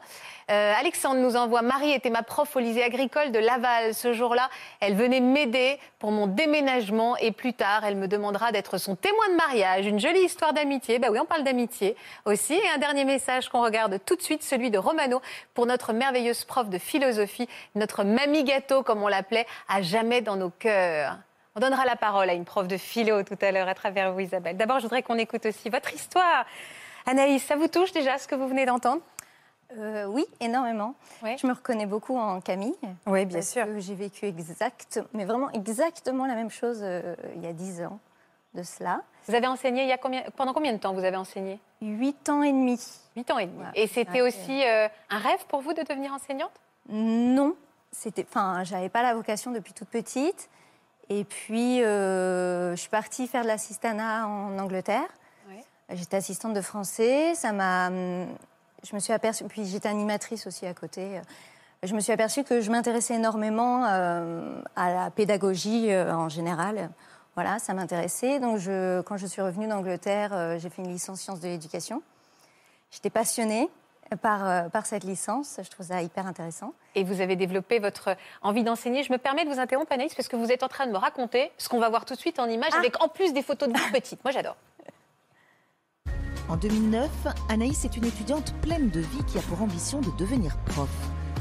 Euh, 0.51 0.73
Alexandre 0.79 1.21
nous 1.21 1.37
envoie 1.37 1.62
Marie 1.62 1.93
était 1.93 2.11
ma 2.11 2.23
prof 2.23 2.55
au 2.57 2.59
lycée 2.59 2.83
agricole 2.83 3.33
de 3.33 3.39
Laval. 3.39 3.95
Ce 3.95 4.12
jour-là, 4.12 4.51
elle 4.81 4.97
venait 4.97 5.21
m'aider 5.21 5.79
pour 5.99 6.11
mon 6.11 6.27
déménagement 6.27 7.16
et 7.16 7.31
plus 7.31 7.55
tard, 7.55 7.85
elle 7.85 7.97
me 7.97 8.09
demandera 8.09 8.53
d'être 8.53 8.77
son 8.77 8.97
témoin 8.97 9.29
de 9.31 9.37
mariage. 9.37 9.87
Une 9.87 10.01
jolie 10.01 10.25
histoire 10.25 10.53
d'amitié. 10.53 10.99
Bah 10.99 11.09
oui, 11.11 11.18
on 11.21 11.25
parle 11.25 11.45
d'amitié 11.45 11.97
aussi. 12.25 12.55
Et 12.55 12.68
un 12.75 12.79
dernier 12.79 13.05
message 13.05 13.49
qu'on 13.49 13.62
regarde 13.62 13.99
tout 14.11 14.17
de 14.17 14.23
suite, 14.23 14.43
celui 14.43 14.73
de 14.73 14.79
Romano 14.79 15.23
pour 15.55 15.67
notre 15.67 15.93
merveilleuse 15.93 16.45
prof 16.45 16.69
de 16.69 16.79
philosophie, 16.79 17.49
notre 17.77 18.03
mamie 18.03 18.43
gâteau 18.43 18.83
comme 18.83 19.05
on 19.05 19.07
l'appelait, 19.07 19.47
à 19.69 19.83
jamais 19.83 20.21
dans 20.21 20.35
nos 20.35 20.51
cœurs. 20.51 21.17
On 21.55 21.61
donnera 21.61 21.85
la 21.85 21.95
parole 21.95 22.29
à 22.29 22.33
une 22.33 22.45
prof 22.45 22.67
de 22.67 22.77
philo 22.77 23.23
tout 23.23 23.39
à 23.41 23.53
l'heure 23.53 23.69
à 23.69 23.75
travers 23.75 24.13
vous, 24.13 24.19
Isabelle. 24.19 24.57
D'abord, 24.57 24.81
je 24.81 24.83
voudrais 24.83 25.05
qu'on 25.05 25.17
écoute 25.17 25.47
aussi 25.47 25.71
votre 25.71 25.95
histoire. 25.95 26.45
Anaïs, 27.07 27.41
ça 27.45 27.55
vous 27.55 27.69
touche 27.69 27.93
déjà 27.93 28.19
ce 28.19 28.27
que 28.27 28.35
vous 28.35 28.49
venez 28.49 28.67
d'entendre? 28.67 29.01
Euh, 29.79 30.07
oui, 30.07 30.27
énormément. 30.41 30.97
Je 31.23 31.47
me 31.47 31.53
reconnais 31.53 31.87
beaucoup 31.87 32.19
en 32.19 32.41
Camille. 32.41 32.75
Oui, 33.07 33.27
bien 33.27 33.43
sûr. 33.43 33.65
J'ai 33.79 33.95
vécu 33.95 34.27
exact, 34.27 34.99
mais 35.15 35.25
vraiment 35.25 35.53
exactement 35.53 36.27
la 36.27 36.35
même 36.35 36.51
chose 36.51 36.81
euh, 36.83 37.15
il 37.37 37.45
y 37.45 37.47
a 37.47 37.53
dix 37.53 37.81
ans 37.81 38.01
de 38.55 38.63
cela. 38.63 39.03
Vous 39.27 39.35
avez 39.35 39.47
enseigné 39.47 39.83
il 39.83 39.89
y 39.89 39.93
a 39.93 39.99
combien, 39.99 40.23
pendant 40.37 40.53
combien 40.53 40.73
de 40.73 40.79
temps 40.79 40.93
vous 40.93 41.05
avez 41.05 41.17
enseigné? 41.17 41.61
Huit 41.81 42.29
ans 42.29 42.43
et 42.43 42.53
demi. 42.53 42.81
Huit 43.17 43.31
ans 43.31 43.39
et 43.39 43.47
demi. 43.47 43.65
Et 43.75 43.87
c'était 43.87 44.23
aussi 44.23 44.65
euh, 44.65 44.89
un 45.09 45.19
rêve 45.19 45.45
pour 45.49 45.61
vous 45.61 45.73
de 45.73 45.83
devenir 45.83 46.13
enseignante? 46.13 46.53
Non, 46.89 47.55
c'était, 47.93 48.27
enfin, 48.29 48.65
j'avais 48.65 48.89
pas 48.89 49.03
la 49.03 49.15
vocation 49.15 49.53
depuis 49.53 49.73
toute 49.73 49.89
petite. 49.89 50.49
Et 51.09 51.25
puis, 51.25 51.83
euh, 51.83 52.73
je 52.73 52.81
suis 52.81 52.89
partie 52.89 53.27
faire 53.27 53.43
de 53.43 53.49
l'assistanat 53.49 54.27
en 54.27 54.59
Angleterre. 54.59 55.09
J'étais 55.93 56.19
assistante 56.19 56.55
de 56.55 56.61
français. 56.61 57.35
Ça 57.35 57.51
m'a, 57.51 57.89
hum, 57.89 58.27
je 58.85 58.95
me 58.95 59.01
suis 59.01 59.13
aperçue. 59.13 59.45
Puis 59.45 59.67
j'étais 59.67 59.89
animatrice 59.89 60.47
aussi 60.47 60.65
à 60.65 60.73
côté. 60.73 61.21
Je 61.83 61.95
me 61.95 62.01
suis 62.01 62.13
aperçue 62.13 62.45
que 62.45 62.61
je 62.61 62.71
m'intéressais 62.71 63.15
énormément 63.15 63.85
euh, 63.89 64.63
à 64.77 64.93
la 64.93 65.11
pédagogie 65.11 65.93
en 65.93 66.29
général. 66.29 66.91
Voilà, 67.35 67.59
ça 67.59 67.74
m'intéressait. 67.74 68.41
Donc, 68.41 68.59
je, 68.59 69.01
quand 69.03 69.16
je 69.16 69.26
suis 69.26 69.41
revenue 69.41 69.68
d'Angleterre, 69.68 70.33
euh, 70.33 70.59
j'ai 70.59 70.68
fait 70.68 70.83
une 70.83 70.91
licence 70.91 71.20
sciences 71.20 71.41
de 71.41 71.49
l'éducation. 71.49 72.03
J'étais 72.91 73.11
passionnée 73.11 73.68
par, 74.20 74.49
euh, 74.49 74.68
par 74.68 74.87
cette 74.87 75.05
licence. 75.05 75.61
Je 75.62 75.70
trouve 75.70 75.87
ça 75.87 76.03
hyper 76.03 76.26
intéressant. 76.26 76.74
Et 76.95 77.05
vous 77.05 77.20
avez 77.20 77.37
développé 77.37 77.78
votre 77.78 78.16
envie 78.43 78.64
d'enseigner. 78.64 79.05
Je 79.05 79.12
me 79.12 79.18
permets 79.18 79.45
de 79.45 79.51
vous 79.51 79.61
interrompre, 79.61 79.93
Anaïs, 79.93 80.14
parce 80.14 80.28
que 80.28 80.37
vous 80.37 80.51
êtes 80.51 80.62
en 80.62 80.68
train 80.68 80.87
de 80.87 80.93
me 80.93 80.99
raconter 80.99 81.53
ce 81.57 81.68
qu'on 81.68 81.78
va 81.78 81.89
voir 81.89 82.05
tout 82.05 82.14
de 82.14 82.18
suite 82.18 82.39
en 82.39 82.47
image, 82.47 82.74
avec 82.74 83.01
en 83.03 83.09
plus 83.09 83.33
des 83.33 83.43
photos 83.43 83.68
de 83.68 83.78
vous 83.78 83.93
petite. 83.93 84.22
Moi, 84.24 84.33
j'adore. 84.33 84.57
En 86.49 86.57
2009, 86.57 87.09
Anaïs 87.49 87.85
est 87.85 87.97
une 87.97 88.07
étudiante 88.07 88.53
pleine 88.61 88.91
de 88.91 88.99
vie 88.99 89.24
qui 89.28 89.39
a 89.39 89.43
pour 89.43 89.62
ambition 89.62 90.01
de 90.01 90.11
devenir 90.18 90.57
prof. 90.66 90.91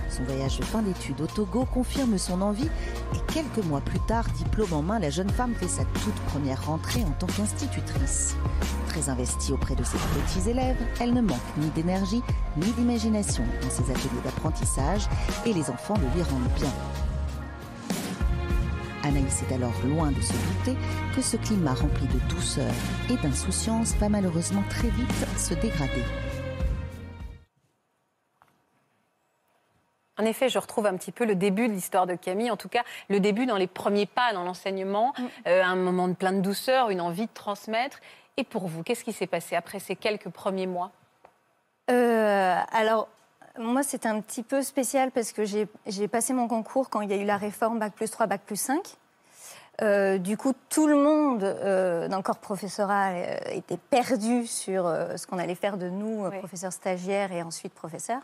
Son 0.10 0.24
voyage 0.24 0.58
de 0.58 0.64
fin 0.64 0.82
d'études 0.82 1.22
au 1.22 1.28
Togo 1.28 1.66
confirme 1.66 2.18
son 2.18 2.42
envie 2.42 2.70
et 3.14 3.32
quelques 3.32 3.64
mois 3.66 3.82
plus 3.82 4.00
tard, 4.00 4.26
diplôme 4.36 4.74
en 4.74 4.82
main, 4.82 5.00
la 5.00 5.12
jeune 5.12 5.30
femme 5.30 5.54
fait 5.54 5.68
sa 5.68 5.84
toute 5.86 6.16
première 6.28 6.66
rentrée 6.66 7.04
en 7.04 7.12
tant 7.12 7.28
qu'institutrice. 7.28 8.36
Très 8.88 9.10
investie 9.10 9.54
auprès 9.54 9.76
de 9.76 9.84
ses 9.84 9.98
petits 9.98 10.50
élèves, 10.50 10.78
elle 11.00 11.14
ne 11.14 11.22
manque 11.22 11.38
ni 11.58 11.70
d'énergie 11.70 12.24
ni 12.58 12.72
d'imagination 12.72 13.44
dans 13.62 13.70
ses 13.70 13.84
ateliers 13.92 14.22
d'apprentissage 14.24 15.08
et 15.46 15.54
les 15.54 15.70
enfants 15.70 15.96
le 15.96 16.08
lui 16.16 16.24
rendent 16.24 16.54
bien. 16.56 16.74
Anaïs 19.04 19.44
est 19.48 19.54
alors 19.54 19.74
loin 19.86 20.12
de 20.12 20.22
se 20.22 20.34
douter 20.34 20.78
que 21.16 21.22
ce 21.22 21.38
climat 21.38 21.74
rempli 21.74 22.08
de 22.08 22.20
douceur 22.34 22.74
et 23.10 23.16
d'insouciance 23.18 23.96
va 24.00 24.10
malheureusement 24.10 24.64
très 24.70 24.90
vite 24.90 25.26
se 25.38 25.54
dégrader. 25.54 26.04
En 30.20 30.26
effet, 30.26 30.50
je 30.50 30.60
retrouve 30.60 30.86
un 30.86 30.98
petit 30.98 31.12
peu 31.12 31.26
le 31.26 31.36
début 31.36 31.68
de 31.68 31.74
l'histoire 31.74 32.06
de 32.06 32.16
Camille, 32.16 32.52
en 32.52 32.58
tout 32.58 32.68
cas 32.68 32.84
le 33.10 33.20
début 33.20 33.46
dans 33.46 33.56
les 33.56 33.68
premiers 33.68 34.06
pas 34.06 34.34
dans 34.34 34.44
l'enseignement, 34.44 35.14
euh, 35.48 35.64
un 35.64 35.76
moment 35.76 36.10
de 36.10 36.14
plein 36.14 36.34
de 36.34 36.42
douceur, 36.42 36.90
une 36.90 37.02
envie 37.02 37.26
de 37.26 37.34
transmettre. 37.34 38.00
Et 38.36 38.44
pour 38.44 38.68
vous, 38.68 38.84
qu'est-ce 38.84 39.04
qui 39.04 39.14
s'est 39.14 39.28
passé 39.28 39.56
après 39.56 39.80
ces 39.80 39.96
quelques 39.96 40.30
premiers 40.30 40.68
mois? 40.68 40.92
Euh, 41.90 42.56
alors, 42.72 43.08
moi, 43.58 43.82
c'était 43.82 44.10
un 44.10 44.20
petit 44.20 44.44
peu 44.44 44.62
spécial 44.62 45.12
parce 45.12 45.32
que 45.32 45.44
j'ai 45.46 46.08
passé 46.08 46.34
mon 46.34 46.48
concours 46.48 46.90
quand 46.90 47.02
il 47.02 47.10
y 47.10 47.14
a 47.14 47.18
eu 47.18 47.26
la 47.26 47.38
réforme 47.38 47.80
Bac 47.80 47.94
plus 47.94 48.12
3, 48.12 48.28
Bac 48.28 48.42
plus 48.46 48.60
5. 48.60 48.98
Euh, 49.82 50.18
du 50.18 50.36
coup, 50.36 50.54
tout 50.70 50.88
le 50.88 50.96
monde 50.96 51.44
euh, 51.44 52.10
dans 52.10 52.18
le 52.18 52.24
corps 52.24 52.40
professoral 52.40 53.16
euh, 53.16 53.52
était 53.52 53.78
perdu 53.78 54.46
sur 54.46 54.94
ce 55.16 55.26
qu'on 55.26 55.38
allait 55.38 55.56
faire 55.56 55.78
de 55.78 55.90
nous, 55.90 56.30
professeurs 56.40 56.74
stagiaires 56.74 57.32
et 57.32 57.42
ensuite 57.42 57.74
professeurs. 57.74 58.22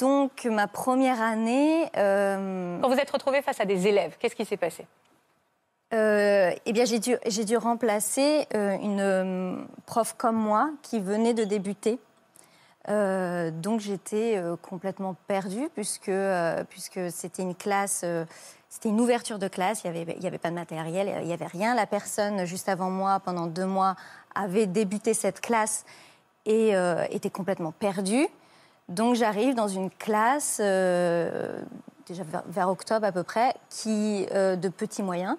Donc, 0.00 0.46
ma 0.46 0.66
première 0.66 1.20
année. 1.20 1.88
euh, 1.96 2.80
Quand 2.80 2.88
vous 2.88 2.96
êtes 2.96 3.10
retrouvée 3.10 3.42
face 3.42 3.60
à 3.60 3.66
des 3.66 3.86
élèves, 3.86 4.16
qu'est-ce 4.18 4.34
qui 4.34 4.46
s'est 4.46 4.56
passé? 4.56 4.86
Euh, 5.92 6.52
eh 6.64 6.72
bien, 6.72 6.86
j'ai 6.86 6.98
dû, 6.98 7.16
j'ai 7.26 7.44
dû 7.44 7.56
remplacer 7.56 8.46
euh, 8.54 8.78
une 8.78 9.00
euh, 9.00 9.56
prof 9.86 10.14
comme 10.16 10.36
moi 10.36 10.70
qui 10.82 11.00
venait 11.00 11.34
de 11.34 11.44
débuter. 11.44 11.98
Euh, 12.88 13.50
donc, 13.50 13.80
j'étais 13.80 14.42
complètement 14.62 15.16
perdue 15.26 15.68
puisque, 15.74 16.12
puisque 16.70 17.10
c'était 17.10 17.42
une 17.42 17.54
classe, 17.54 18.04
c'était 18.70 18.88
une 18.88 19.00
ouverture 19.00 19.38
de 19.38 19.48
classe. 19.48 19.82
Il 19.84 19.90
n'y 19.90 20.00
avait, 20.00 20.14
il 20.16 20.22
y 20.22 20.26
avait 20.26 20.38
pas 20.38 20.48
de 20.48 20.54
matériel, 20.54 21.12
il 21.20 21.26
n'y 21.26 21.34
avait 21.34 21.46
rien. 21.46 21.74
La 21.74 21.86
personne 21.86 22.46
juste 22.46 22.70
avant 22.70 22.88
moi, 22.88 23.20
pendant 23.20 23.46
deux 23.46 23.66
mois, 23.66 23.96
avait 24.34 24.66
débuté 24.66 25.12
cette 25.12 25.42
classe 25.42 25.84
et 26.46 26.72
était 27.10 27.30
complètement 27.30 27.72
perdue. 27.72 28.26
Donc, 28.90 29.14
j'arrive 29.14 29.54
dans 29.54 29.68
une 29.68 29.88
classe, 29.88 30.58
euh, 30.60 31.60
déjà 32.06 32.24
vers, 32.24 32.42
vers 32.46 32.68
octobre 32.68 33.06
à 33.06 33.12
peu 33.12 33.22
près, 33.22 33.54
qui, 33.68 34.26
euh, 34.32 34.56
de 34.56 34.68
petits 34.68 35.02
moyens 35.02 35.36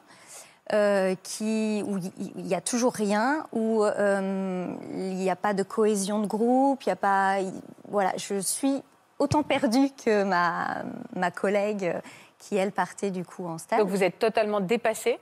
euh, 0.74 1.16
qui, 1.22 1.84
où 1.86 1.97
il 2.38 2.43
n'y 2.45 2.56
a 2.56 2.62
toujours 2.62 2.93
rien, 2.93 3.45
où 3.52 3.84
il 3.84 5.16
n'y 5.16 5.30
a 5.30 5.36
pas 5.36 5.54
de 5.54 5.64
cohésion 5.64 6.20
de 6.20 6.28
groupe, 6.28 6.84
il 6.84 6.89
y 6.89 6.91
a 6.93 6.95
pas. 6.95 7.39
il- 7.41 7.52
voilà, 7.89 8.14
je 8.16 8.39
suis 8.39 8.82
autant 9.20 9.43
perdue 9.43 9.89
que 10.06 10.24
ma, 10.24 10.84
ma 11.14 11.30
collègue 11.30 11.93
qui, 12.39 12.56
elle, 12.56 12.72
partait 12.72 13.12
du 13.12 13.26
coup 13.26 13.45
en 13.47 13.58
stage. 13.58 13.80
Donc 13.80 13.89
vous 13.89 14.02
êtes 14.02 14.18
totalement 14.18 14.62
dépassée? 14.62 15.20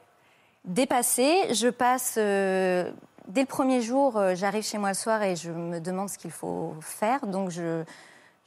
Dépassée, 0.65 1.51
je 1.55 1.69
passe. 1.69 2.13
dès 2.15 3.41
le 3.41 3.45
premier 3.47 3.81
jour, 3.81 4.21
j'arrive 4.35 4.63
chez 4.63 4.77
moi 4.77 4.89
le 4.89 4.95
soir 4.95 5.23
et 5.23 5.35
je 5.35 5.49
me 5.49 5.79
demande 5.79 6.09
ce 6.09 6.19
qu'il 6.19 6.31
faut 6.31 6.75
faire. 6.81 7.25
Donc 7.25 7.49
je. 7.49 7.83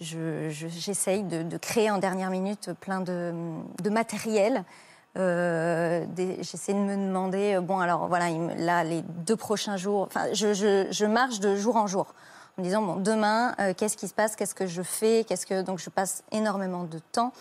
Je- 0.02 0.50
je- 0.50 0.68
J'essaye 0.68 1.22
de, 1.22 1.56
créer 1.56 1.90
en 1.90 1.98
dernière 1.98 2.30
minute 2.30 2.70
plein 2.80 3.00
de, 3.00 3.32
matériel. 3.90 4.64
Euh, 5.18 6.04
J'essaie 6.40 6.72
de 6.74 6.78
me 6.78 6.96
demander, 6.96 7.54
euh, 7.56 7.60
bon 7.60 7.78
alors 7.80 8.08
voilà, 8.08 8.30
là 8.56 8.82
les 8.82 9.02
deux 9.02 9.36
prochains 9.36 9.76
jours, 9.76 10.02
enfin 10.06 10.32
je 10.32 11.04
marche 11.04 11.38
de 11.40 11.54
jour 11.54 11.76
en 11.76 11.86
jour 11.86 12.14
en 12.56 12.62
me 12.62 12.66
disant 12.66 12.82
bon, 12.82 12.96
demain, 12.96 13.54
euh, 13.60 13.74
qu'est-ce 13.76 13.96
qui 13.96 14.08
se 14.08 14.14
passe, 14.14 14.36
qu'est-ce 14.36 14.54
que 14.54 14.66
je 14.66 14.82
fais, 14.82 15.24
qu'est-ce 15.28 15.46
que 15.46 15.62
donc 15.62 15.78
je 15.78 15.90
passe 15.90 16.22
énormément 16.32 16.84
de 16.84 16.98
temps 16.98 17.32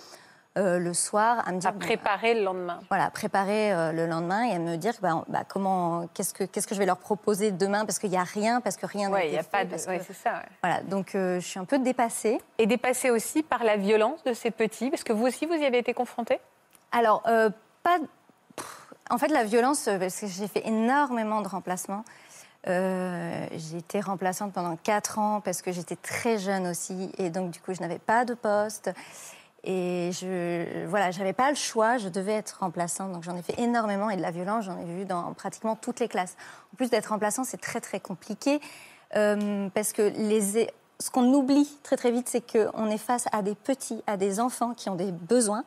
euh, 0.57 0.79
le 0.79 0.93
soir 0.93 1.43
à 1.47 1.51
me 1.53 1.59
dire 1.59 1.69
à 1.69 1.73
préparer 1.73 2.33
le 2.33 2.43
lendemain. 2.43 2.79
Voilà, 2.89 3.09
préparer 3.09 3.71
euh, 3.73 3.91
le 3.93 4.05
lendemain 4.05 4.43
et 4.43 4.53
à 4.55 4.59
me 4.59 4.75
dire 4.75 4.93
bah, 5.01 5.23
bah, 5.29 5.43
comment, 5.47 6.07
qu'est-ce 6.13 6.33
que 6.33 6.43
qu'est-ce 6.43 6.67
que 6.67 6.75
je 6.75 6.79
vais 6.79 6.85
leur 6.85 6.97
proposer 6.97 7.51
demain? 7.51 7.85
Parce 7.85 7.99
qu'il 7.99 8.09
n'y 8.09 8.17
a 8.17 8.23
rien, 8.23 8.59
parce 8.59 8.75
que 8.75 8.85
rien 8.85 9.07
n'a 9.09 9.15
Ouais, 9.15 9.29
fait, 9.31 9.49
pas 9.49 9.63
de. 9.63 9.73
ouais, 9.75 9.99
que- 9.99 10.03
c'est 10.05 10.13
ça. 10.13 10.33
ouais. 10.33 10.49
Voilà, 10.61 10.81
donc 10.81 11.15
euh, 11.15 11.39
je 11.39 11.47
suis 11.47 11.59
un 11.59 11.65
peu 11.65 11.79
dépassée. 11.79 12.41
Et 12.57 12.65
dépassé 12.65 13.09
aussi 13.11 13.43
par 13.43 13.63
la 13.63 13.77
violence 13.77 14.23
de 14.25 14.33
ces 14.33 14.51
petits, 14.51 14.89
parce 14.89 15.03
que 15.05 15.13
vous 15.13 15.25
aussi, 15.25 15.45
vous 15.45 15.53
y 15.53 15.65
avez 15.65 15.77
été 15.77 15.93
confronté 15.93 16.39
Alors, 16.91 17.23
euh, 17.27 17.49
pas. 17.81 17.97
pff, 18.57 18.87
En 19.09 19.17
fait, 19.17 19.29
la 19.29 19.45
violence, 19.45 19.87
euh, 19.87 19.97
parce 19.97 20.19
que 20.19 20.27
j'ai 20.27 20.47
fait 20.49 20.67
énormément 20.67 21.41
de 21.41 21.47
remplacements. 21.47 22.03
Euh, 22.67 23.47
j'ai 23.53 23.77
été 23.77 24.01
remplaçante 24.01 24.53
pendant 24.53 24.75
4 24.75 25.17
ans 25.17 25.41
parce 25.41 25.61
que 25.63 25.71
j'étais 25.71 25.95
très 25.95 26.37
jeune 26.37 26.67
aussi. 26.67 27.11
Et 27.17 27.29
donc, 27.31 27.49
du 27.51 27.59
coup, 27.59 27.73
je 27.73 27.79
n'avais 27.81 27.97
pas 27.97 28.23
de 28.25 28.33
poste. 28.35 28.91
Et 29.63 30.11
je, 30.13 30.85
voilà, 30.87 31.11
j'avais 31.11 31.33
pas 31.33 31.49
le 31.49 31.55
choix, 31.55 31.97
je 31.97 32.09
devais 32.09 32.33
être 32.33 32.57
remplaçante. 32.61 33.11
Donc, 33.11 33.23
j'en 33.23 33.35
ai 33.35 33.41
fait 33.41 33.59
énormément. 33.59 34.09
Et 34.09 34.17
de 34.17 34.21
la 34.21 34.31
violence, 34.31 34.65
j'en 34.65 34.77
ai 34.79 34.85
vu 34.85 35.05
dans 35.05 35.33
pratiquement 35.33 35.75
toutes 35.75 35.99
les 35.99 36.07
classes. 36.07 36.35
En 36.73 36.77
plus 36.77 36.89
d'être 36.89 37.07
remplaçant, 37.07 37.43
c'est 37.43 37.61
très, 37.61 37.79
très 37.79 37.99
compliqué. 37.99 38.59
euh, 39.15 39.69
parce 39.73 39.93
que 39.93 40.01
les, 40.01 40.67
ce 40.99 41.09
qu'on 41.11 41.33
oublie 41.33 41.69
très, 41.83 41.97
très 41.97 42.11
vite, 42.11 42.29
c'est 42.29 42.41
qu'on 42.41 42.89
est 42.89 42.97
face 42.97 43.25
à 43.31 43.41
des 43.41 43.55
petits, 43.55 44.01
à 44.07 44.17
des 44.17 44.39
enfants 44.39 44.73
qui 44.73 44.89
ont 44.89 44.95
des 44.95 45.11
besoins. 45.11 45.63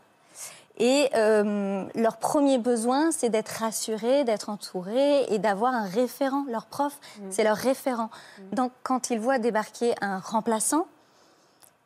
Et 0.78 1.08
euh, 1.14 1.84
leur 1.94 2.16
premier 2.16 2.58
besoin, 2.58 3.12
c'est 3.12 3.28
d'être 3.28 3.60
rassuré, 3.60 4.24
d'être 4.24 4.48
entouré 4.48 5.24
et 5.32 5.38
d'avoir 5.38 5.72
un 5.72 5.84
référent. 5.84 6.44
Leur 6.48 6.66
prof, 6.66 6.98
c'est 7.30 7.44
leur 7.44 7.56
référent. 7.56 8.10
Donc, 8.52 8.72
quand 8.82 9.10
ils 9.10 9.20
voient 9.20 9.38
débarquer 9.38 9.94
un 10.00 10.18
remplaçant, 10.18 10.88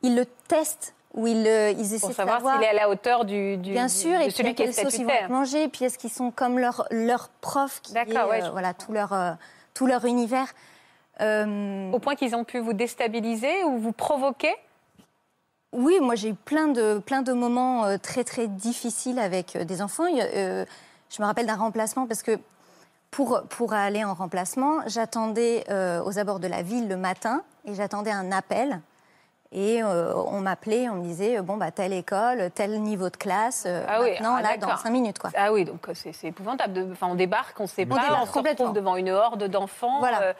ils 0.01 0.15
le 0.15 0.25
testent 0.25 0.95
ou 1.13 1.27
ils, 1.27 1.43
le- 1.43 1.71
ils 1.71 1.93
essaient 1.93 1.99
Pour 2.01 2.09
de 2.09 2.13
savoir 2.15 2.55
s'il 2.55 2.63
est 2.63 2.69
à 2.69 2.73
la 2.73 2.89
hauteur 2.89 3.25
du, 3.25 3.57
du 3.57 3.71
Bien 3.71 3.87
sûr, 3.87 4.11
de 4.17 4.23
et 4.23 4.27
puis 4.27 4.31
celui 4.31 4.49
à 4.49 4.53
qui 4.53 4.63
est 4.63 4.71
sauce 4.71 4.97
ils 4.97 5.05
vont 5.05 5.11
mangés, 5.29 5.63
et 5.63 5.67
puis 5.67 5.85
est-ce 5.85 5.97
qu'ils 5.97 6.11
sont 6.11 6.31
comme 6.31 6.59
leur, 6.59 6.85
leur 6.91 7.29
prof 7.41 7.81
qui 7.81 7.97
est, 7.97 8.07
ouais, 8.11 8.43
euh, 8.43 8.49
voilà, 8.51 8.73
tout 8.73 8.91
leur, 8.91 9.13
euh, 9.13 9.31
tout 9.73 9.87
leur 9.87 10.05
univers. 10.05 10.47
Euh, 11.21 11.91
Au 11.91 11.99
point 11.99 12.15
qu'ils 12.15 12.35
ont 12.35 12.43
pu 12.43 12.59
vous 12.59 12.73
déstabiliser 12.73 13.63
ou 13.65 13.77
vous 13.79 13.91
provoquer? 13.91 14.53
Oui, 15.71 15.99
moi 16.01 16.15
j'ai 16.15 16.29
eu 16.29 16.33
plein 16.33 16.67
de, 16.67 16.99
plein 16.99 17.21
de 17.21 17.33
moments 17.33 17.85
euh, 17.85 17.97
très 17.97 18.23
très 18.23 18.47
difficiles 18.47 19.19
avec 19.19 19.55
euh, 19.55 19.65
des 19.65 19.81
enfants. 19.81 20.05
Euh, 20.15 20.65
je 21.09 21.21
me 21.21 21.27
rappelle 21.27 21.45
d'un 21.45 21.55
remplacement 21.57 22.07
parce 22.07 22.23
que 22.23 22.39
pour, 23.11 23.41
pour 23.49 23.73
aller 23.73 24.03
en 24.03 24.13
remplacement, 24.13 24.77
j'attendais 24.87 25.63
euh, 25.69 26.01
aux 26.03 26.17
abords 26.19 26.39
de 26.39 26.47
la 26.47 26.61
ville 26.61 26.87
le 26.87 26.97
matin 26.97 27.43
et 27.65 27.73
j'attendais 27.73 28.11
un 28.11 28.31
appel. 28.31 28.79
Et 29.51 29.81
euh, 29.81 30.13
on 30.15 30.41
m'appelait, 30.41 30.89
on 30.89 30.95
me 30.95 31.03
disait, 31.03 31.39
euh, 31.39 31.41
bon, 31.41 31.57
bah, 31.57 31.71
telle 31.71 31.91
école, 31.93 32.51
tel 32.53 32.79
niveau 32.81 33.09
de 33.09 33.17
classe, 33.17 33.63
euh, 33.65 33.83
Ah 33.87 34.01
oui, 34.01 34.11
maintenant, 34.11 34.35
ah, 34.37 34.41
là, 34.43 34.57
dans 34.57 34.77
cinq 34.77 34.91
minutes. 34.91 35.17
Quoi. 35.17 35.31
Ah 35.35 35.51
oui, 35.51 35.65
donc 35.65 35.87
c'est 35.95 36.13
c'est 36.13 36.27
épouvantable. 36.27 36.73
De- 36.73 36.91
Enfin, 36.91 37.07
on 37.07 37.15
débarque, 37.15 37.59
on 37.59 37.63
ne 37.63 37.67
sait 37.67 37.85
On 37.89 37.95
pas, 37.95 38.01
débarque 38.01 38.21
on 38.21 38.25
se 38.27 38.31
complètement. 38.31 38.65
retrouve 38.67 38.75
devant 38.79 38.95
une 38.95 39.09
horde 39.09 39.43
d'enfants. 39.45 39.97
Voilà. 39.99 40.21
euh, 40.21 40.33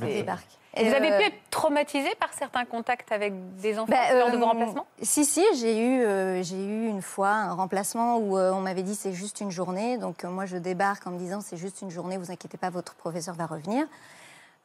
On 0.00 0.06
débarque. 0.06 0.46
Et 0.74 0.88
vous 0.88 0.94
avez 0.94 1.08
pu 1.18 1.24
être 1.24 1.34
traumatisé 1.50 2.08
par 2.18 2.32
certains 2.32 2.64
contacts 2.64 3.12
avec 3.12 3.34
des 3.56 3.78
enfants 3.78 3.90
Bah, 3.92 4.14
lors 4.18 4.30
de 4.30 4.38
vos 4.38 4.46
remplacements 4.46 4.86
Si, 5.02 5.26
si, 5.26 5.44
j'ai 5.56 5.78
eu, 5.84 6.02
euh, 6.02 6.42
j'ai 6.42 6.56
eu 6.64 6.86
une 6.88 7.02
fois 7.02 7.28
un 7.28 7.52
remplacement 7.52 8.16
où 8.16 8.38
euh, 8.38 8.52
on 8.52 8.60
m'avait 8.60 8.82
dit 8.82 8.94
c'est 8.94 9.12
juste 9.12 9.40
une 9.42 9.50
journée. 9.50 9.98
Donc 9.98 10.24
euh, 10.24 10.28
moi, 10.28 10.46
je 10.46 10.56
débarque 10.56 11.06
en 11.06 11.10
me 11.10 11.18
disant 11.18 11.40
c'est 11.42 11.58
juste 11.58 11.82
une 11.82 11.90
journée, 11.90 12.16
vous 12.16 12.30
inquiétez 12.30 12.56
pas, 12.56 12.70
votre 12.70 12.94
professeur 12.94 13.34
va 13.34 13.44
revenir. 13.44 13.86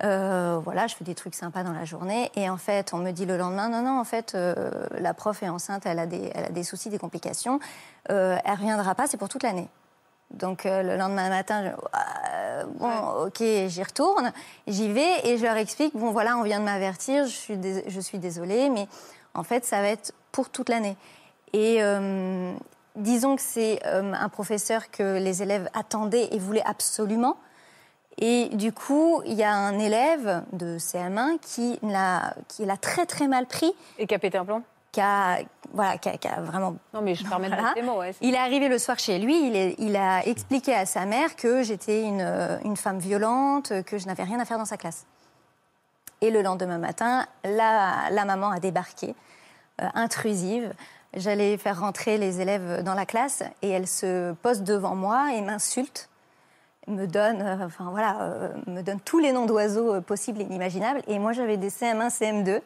Euh, 0.03 0.59
voilà, 0.63 0.85
je 0.85 0.95
fais 0.95 1.03
des 1.03 1.15
trucs 1.15 1.33
sympas 1.33 1.63
dans 1.63 1.71
la 1.71 1.85
journée. 1.85 2.31
Et 2.35 2.49
en 2.49 2.57
fait, 2.57 2.93
on 2.93 2.97
me 2.97 3.11
dit 3.11 3.25
le 3.25 3.37
lendemain 3.37 3.69
non, 3.69 3.81
non, 3.81 3.99
en 3.99 4.03
fait, 4.03 4.35
euh, 4.35 4.71
la 4.99 5.13
prof 5.13 5.41
est 5.41 5.49
enceinte, 5.49 5.85
elle 5.85 5.99
a 5.99 6.05
des, 6.05 6.31
elle 6.35 6.45
a 6.45 6.49
des 6.49 6.63
soucis, 6.63 6.89
des 6.89 6.99
complications. 6.99 7.59
Euh, 8.11 8.37
elle 8.45 8.53
reviendra 8.53 8.93
pas, 8.95 9.07
c'est 9.07 9.17
pour 9.17 9.29
toute 9.29 9.43
l'année. 9.43 9.67
Donc 10.31 10.65
le 10.65 10.97
lendemain 10.97 11.29
matin, 11.29 11.63
je, 11.63 12.65
bon, 12.77 13.25
ok, 13.27 13.41
j'y 13.67 13.81
retourne, 13.81 14.33
j'y 14.67 14.91
vais 14.91 15.25
et 15.25 15.37
je 15.37 15.43
leur 15.45 15.55
explique 15.55 15.95
bon 15.95 16.11
voilà, 16.11 16.37
on 16.37 16.43
vient 16.43 16.59
de 16.59 16.65
m'avertir, 16.65 17.23
je 17.25 17.31
suis, 17.31 17.55
dés- 17.55 17.85
je 17.87 17.99
suis 18.01 18.17
désolée, 18.19 18.69
mais 18.69 18.89
en 19.35 19.43
fait, 19.43 19.63
ça 19.63 19.81
va 19.81 19.87
être 19.87 20.13
pour 20.33 20.49
toute 20.49 20.67
l'année. 20.67 20.97
Et 21.53 21.79
disons 22.97 23.37
que 23.37 23.41
c'est 23.41 23.81
un 23.85 24.27
professeur 24.27 24.91
que 24.91 25.17
les 25.17 25.43
élèves 25.43 25.69
attendaient 25.73 26.27
et 26.33 26.39
voulaient 26.39 26.65
absolument. 26.65 27.37
Et 28.19 28.49
du 28.53 28.71
coup, 28.73 29.21
il 29.25 29.33
y 29.33 29.43
a 29.43 29.53
un 29.53 29.77
élève 29.77 30.43
de 30.53 30.77
CM1 30.79 31.37
qui 31.39 31.77
l'a, 31.83 32.33
qui 32.47 32.65
l'a 32.65 32.77
très 32.77 33.05
très 33.05 33.27
mal 33.27 33.45
pris. 33.45 33.71
Et 33.99 34.07
qui 34.07 34.15
a 34.15 34.19
pété 34.19 34.37
un 34.37 34.45
plomb 34.45 34.63
qui 34.93 35.01
a, 35.01 35.37
voilà, 35.73 35.97
qui 35.99 36.09
a, 36.09 36.17
qui 36.17 36.27
a 36.27 36.41
vraiment. 36.41 36.75
Non, 36.91 37.01
mais 37.01 37.13
je 37.13 37.23
permets 37.23 37.49
de 37.49 37.53
Voilà. 37.53 37.73
les 37.75 37.83
mots. 37.83 37.99
ouais. 37.99 38.15
Il 38.21 38.33
est 38.33 38.37
arrivé 38.39 38.67
le 38.67 38.79
soir 38.79 38.97
chez 38.97 39.19
lui, 39.19 39.47
il, 39.47 39.55
est- 39.55 39.75
il 39.77 39.95
a 39.95 40.25
expliqué 40.25 40.73
à 40.73 40.87
sa 40.87 41.05
mère 41.05 41.35
que 41.35 41.61
j'étais 41.61 42.01
une, 42.01 42.21
une 42.63 42.77
femme 42.77 42.97
violente, 42.97 43.83
que 43.83 43.99
je 43.99 44.07
n'avais 44.07 44.23
rien 44.23 44.39
à 44.39 44.45
faire 44.45 44.57
dans 44.57 44.65
sa 44.65 44.77
classe. 44.77 45.05
Et 46.21 46.31
le 46.31 46.41
lendemain 46.41 46.79
matin, 46.79 47.27
la, 47.43 48.09
la 48.09 48.25
maman 48.25 48.49
a 48.49 48.59
débarqué, 48.59 49.13
euh, 49.81 49.87
intrusive. 49.93 50.73
J'allais 51.13 51.57
faire 51.57 51.79
rentrer 51.79 52.17
les 52.17 52.41
élèves 52.41 52.81
dans 52.81 52.95
la 52.95 53.05
classe 53.05 53.43
et 53.61 53.69
elle 53.69 53.87
se 53.87 54.33
pose 54.41 54.63
devant 54.63 54.95
moi 54.95 55.31
et 55.35 55.41
m'insulte, 55.41 56.09
me 56.87 57.05
donne, 57.05 57.41
euh, 57.41 57.65
enfin 57.65 57.87
voilà, 57.91 58.17
euh, 58.21 58.49
me 58.67 58.81
donne 58.81 58.99
tous 59.01 59.19
les 59.19 59.31
noms 59.31 59.45
d'oiseaux 59.45 59.95
euh, 59.95 60.01
possibles 60.01 60.41
et 60.41 60.45
inimaginables. 60.45 61.01
Et 61.07 61.19
moi, 61.19 61.33
j'avais 61.33 61.57
des 61.57 61.69
CM1, 61.69 62.09
CM2 62.09 62.61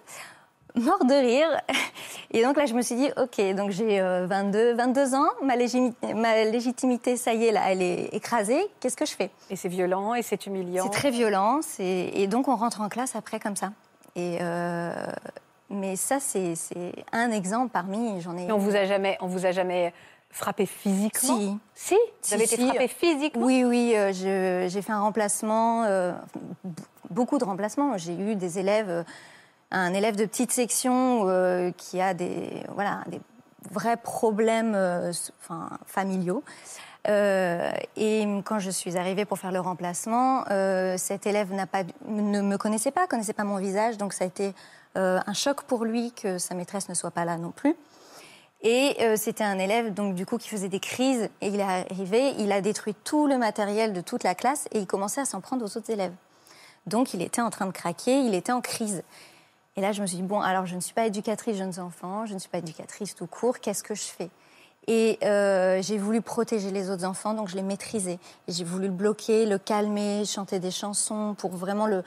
mort 0.75 1.03
de 1.03 1.13
rire. 1.13 1.61
Et 2.31 2.43
donc 2.43 2.55
là, 2.55 2.65
je 2.65 2.73
me 2.73 2.81
suis 2.81 2.95
dit, 2.95 3.09
ok, 3.17 3.55
donc 3.55 3.71
j'ai 3.71 3.99
euh, 3.99 4.25
22, 4.27 4.73
22 4.75 5.15
ans, 5.15 5.27
ma, 5.43 5.57
légimi- 5.57 5.93
ma 6.15 6.45
légitimité, 6.45 7.17
ça 7.17 7.33
y 7.33 7.45
est, 7.47 7.51
là, 7.51 7.61
elle 7.67 7.81
est 7.81 8.05
écrasée. 8.13 8.61
Qu'est-ce 8.79 8.95
que 8.95 9.05
je 9.05 9.11
fais? 9.13 9.31
Et 9.49 9.57
c'est 9.57 9.67
violent 9.67 10.13
et 10.15 10.21
c'est 10.21 10.45
humiliant. 10.45 10.83
C'est 10.85 10.91
très 10.97 11.11
violent. 11.11 11.59
c'est- 11.61 12.11
Et 12.13 12.27
donc, 12.27 12.47
on 12.47 12.55
rentre 12.55 12.79
en 12.79 12.87
classe 12.87 13.15
après 13.17 13.39
comme 13.39 13.55
ça. 13.57 13.71
Et 14.15 14.37
Mais 15.69 15.95
ça, 15.95 16.19
c'est 16.19 16.55
c'est 16.55 16.91
un 17.13 17.31
exemple 17.31 17.69
parmi, 17.71 18.19
j'en 18.21 18.35
ai... 18.37 18.45
Et 18.47 18.51
on 18.51 18.57
vous 18.57 18.75
a 18.75 18.83
jamais, 18.83 19.17
on 19.21 19.27
vous 19.27 19.45
a 19.45 19.51
jamais 19.53 19.93
frappé 20.31 20.65
physiquement 20.65 21.37
Si. 21.37 21.59
Si 21.75 21.95
Vous 22.23 22.33
avez 22.33 22.45
Si, 22.45 22.55
été 22.55 22.63
si. 22.63 22.69
frappé 22.69 22.87
physiquement 22.87 23.45
Oui, 23.45 23.63
oui, 23.63 23.93
euh, 23.95 24.11
j'ai 24.67 24.81
fait 24.81 24.91
un 24.91 25.01
remplacement, 25.01 25.83
euh, 25.83 26.13
beaucoup 27.09 27.37
de 27.37 27.43
remplacements. 27.43 27.97
J'ai 27.97 28.15
eu 28.15 28.35
des 28.35 28.59
élèves, 28.59 28.89
euh, 28.89 29.03
un 29.71 29.93
élève 29.93 30.15
de 30.15 30.25
petite 30.25 30.51
section 30.51 31.73
qui 31.77 32.01
a 32.01 32.13
des, 32.13 32.63
voilà, 32.73 33.03
des 33.07 33.21
vrais 33.71 33.97
problèmes 33.97 34.75
enfin, 35.41 35.69
familiaux. 35.85 36.43
Et 37.07 38.27
quand 38.43 38.59
je 38.59 38.69
suis 38.69 38.97
arrivée 38.97 39.23
pour 39.25 39.39
faire 39.39 39.51
le 39.53 39.61
remplacement, 39.61 40.43
cet 40.97 41.25
élève 41.25 41.47
pas, 41.71 41.83
ne 42.05 42.41
me 42.41 42.57
connaissait 42.57 42.91
pas, 42.91 43.07
connaissait 43.07 43.33
pas 43.33 43.45
mon 43.45 43.57
visage, 43.57 43.97
donc 43.97 44.11
ça 44.11 44.25
a 44.25 44.27
été 44.27 44.53
un 44.95 45.33
choc 45.33 45.61
pour 45.61 45.85
lui 45.85 46.11
que 46.11 46.37
sa 46.37 46.53
maîtresse 46.53 46.89
ne 46.89 46.93
soit 46.93 47.11
pas 47.11 47.23
là 47.23 47.37
non 47.37 47.51
plus. 47.51 47.75
Et 48.63 48.95
euh, 49.01 49.15
c'était 49.17 49.43
un 49.43 49.57
élève 49.57 49.93
donc 49.93 50.13
du 50.13 50.25
coup 50.25 50.37
qui 50.37 50.47
faisait 50.47 50.69
des 50.69 50.79
crises 50.79 51.29
et 51.41 51.47
il 51.47 51.59
est 51.59 51.63
arrivé, 51.63 52.33
il 52.37 52.51
a 52.51 52.61
détruit 52.61 52.93
tout 53.03 53.25
le 53.25 53.37
matériel 53.37 53.91
de 53.91 54.01
toute 54.01 54.23
la 54.23 54.35
classe 54.35 54.67
et 54.71 54.79
il 54.79 54.85
commençait 54.85 55.21
à 55.21 55.25
s'en 55.25 55.41
prendre 55.41 55.65
aux 55.65 55.77
autres 55.77 55.89
élèves. 55.89 56.13
Donc 56.85 57.13
il 57.15 57.23
était 57.23 57.41
en 57.41 57.49
train 57.49 57.65
de 57.65 57.71
craquer, 57.71 58.19
il 58.19 58.35
était 58.35 58.51
en 58.51 58.61
crise. 58.61 59.01
Et 59.77 59.81
là 59.81 59.93
je 59.93 60.01
me 60.01 60.07
suis 60.07 60.17
dit 60.17 60.23
bon 60.23 60.41
alors 60.41 60.67
je 60.67 60.75
ne 60.75 60.79
suis 60.79 60.93
pas 60.93 61.07
éducatrice 61.07 61.57
jeunes 61.57 61.79
enfants, 61.79 62.27
je 62.27 62.35
ne 62.35 62.39
suis 62.39 62.49
pas 62.49 62.59
éducatrice 62.59 63.15
tout 63.15 63.25
court, 63.25 63.59
qu'est-ce 63.59 63.83
que 63.83 63.95
je 63.95 64.03
fais? 64.03 64.29
Et 64.87 65.17
euh, 65.23 65.81
j'ai 65.81 65.97
voulu 65.97 66.21
protéger 66.21 66.69
les 66.69 66.91
autres 66.91 67.05
enfants 67.05 67.33
donc 67.33 67.47
je 67.47 67.55
les 67.55 67.63
maîtrisais. 67.63 68.19
J'ai 68.47 68.63
voulu 68.63 68.87
le 68.87 68.93
bloquer, 68.93 69.47
le 69.47 69.57
calmer, 69.57 70.23
chanter 70.25 70.59
des 70.59 70.71
chansons 70.71 71.33
pour 71.35 71.51
vraiment 71.51 71.87
le 71.87 72.03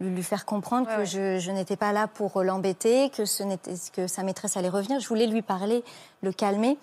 lui 0.00 0.22
faire 0.22 0.46
comprendre 0.46 0.88
que 0.96 1.04
je, 1.04 1.38
je 1.38 1.50
n'étais 1.50 1.76
pas 1.76 1.92
là 1.92 2.06
pour 2.08 2.42
l'embêter, 2.42 3.10
que, 3.10 3.24
ce 3.26 3.42
n'était- 3.42 3.74
que 3.92 4.06
sa 4.06 4.22
maîtresse 4.22 4.56
allait 4.56 4.68
revenir. 4.70 4.98
Je 5.00 5.08
voulais 5.08 5.26
lui 5.26 5.42
parler, 5.42 5.84
le 6.22 6.32
calmer. 6.32 6.78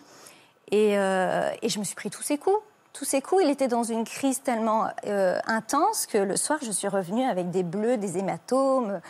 Et, 0.71 0.97
euh, 0.97 1.49
et 1.61 1.69
je 1.69 1.79
me 1.79 1.83
suis 1.83 1.95
pris 1.95 2.09
tous 2.09 2.21
ses 2.21 2.37
coups. 2.37 2.57
Tous 2.93 3.05
ses 3.05 3.21
coups, 3.21 3.43
il 3.43 3.49
était 3.49 3.67
dans 3.67 3.83
une 3.83 4.03
crise 4.03 4.41
tellement 4.41 4.87
euh, 5.05 5.39
intense 5.45 6.05
que 6.07 6.17
le 6.17 6.35
soir, 6.35 6.59
je 6.63 6.71
suis 6.71 6.87
revenue 6.87 7.23
avec 7.25 7.51
des 7.51 7.63
bleus, 7.63 7.97
des 7.97 8.17
hématomes, 8.17 9.01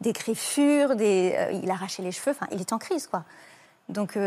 des 0.00 0.12
griffures, 0.12 0.94
des, 0.96 1.34
euh, 1.36 1.52
il 1.62 1.70
arrachait 1.70 2.02
les 2.02 2.12
cheveux. 2.12 2.32
Enfin, 2.32 2.46
il 2.52 2.60
était 2.60 2.72
en 2.72 2.78
crise, 2.78 3.06
quoi. 3.06 3.24
Donc, 3.88 4.18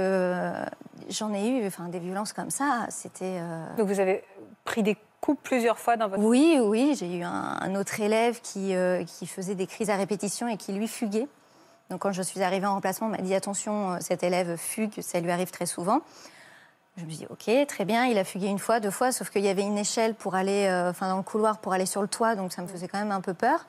j'en 1.09 1.33
ai 1.33 1.47
eu 1.49 1.67
enfin, 1.67 1.89
des 1.89 1.99
violences 1.99 2.31
comme 2.31 2.49
ça. 2.49 2.85
C'était. 2.89 3.41
Donc 3.77 3.87
vous 3.89 3.99
avez 3.99 4.23
pris 4.63 4.83
des 4.83 4.95
plusieurs 5.35 5.79
fois 5.79 5.97
dans 5.97 6.07
votre 6.07 6.21
oui, 6.21 6.57
oui, 6.61 6.95
j'ai 6.97 7.17
eu 7.17 7.23
un, 7.23 7.75
autre 7.75 7.99
élève 7.99 8.39
qui, 8.41 8.75
euh, 8.75 9.03
qui 9.03 9.27
faisait 9.27 9.55
des 9.55 9.67
crises 9.67 9.89
à 9.89 9.95
répétition 9.95 10.47
et 10.47 10.57
qui 10.57 10.73
lui 10.73 10.87
fuguait. 10.87 11.27
Donc 11.89 12.01
quand 12.01 12.11
je 12.11 12.21
suis 12.21 12.43
arrivée 12.43 12.67
en 12.67 12.75
remplacement, 12.75 13.07
on 13.07 13.11
m'a 13.11 13.17
dit 13.17 13.33
attention, 13.33 13.93
euh, 13.93 13.97
cet 13.99 14.23
élève 14.23 14.57
fugue, 14.57 15.01
ça 15.01 15.19
lui 15.19 15.31
arrive 15.31 15.51
très 15.51 15.65
souvent. 15.65 16.01
Je 16.97 17.05
me 17.05 17.09
suis 17.09 17.19
dit 17.19 17.27
ok, 17.29 17.67
très 17.67 17.85
bien, 17.85 18.05
il 18.05 18.17
a 18.17 18.23
fugué 18.23 18.47
une 18.47 18.59
fois, 18.59 18.79
deux 18.79 18.91
fois, 18.91 19.11
sauf 19.11 19.29
qu'il 19.29 19.43
y 19.43 19.47
avait 19.47 19.63
une 19.63 19.77
échelle 19.77 20.13
pour 20.15 20.35
aller, 20.35 20.67
euh, 20.67 20.89
enfin 20.89 21.09
dans 21.09 21.17
le 21.17 21.23
couloir 21.23 21.59
pour 21.59 21.73
aller 21.73 21.85
sur 21.85 22.01
le 22.01 22.07
toit, 22.07 22.35
donc 22.35 22.51
ça 22.51 22.61
me 22.61 22.67
faisait 22.67 22.87
quand 22.87 22.99
même 22.99 23.11
un 23.11 23.21
peu 23.21 23.33
peur. 23.33 23.65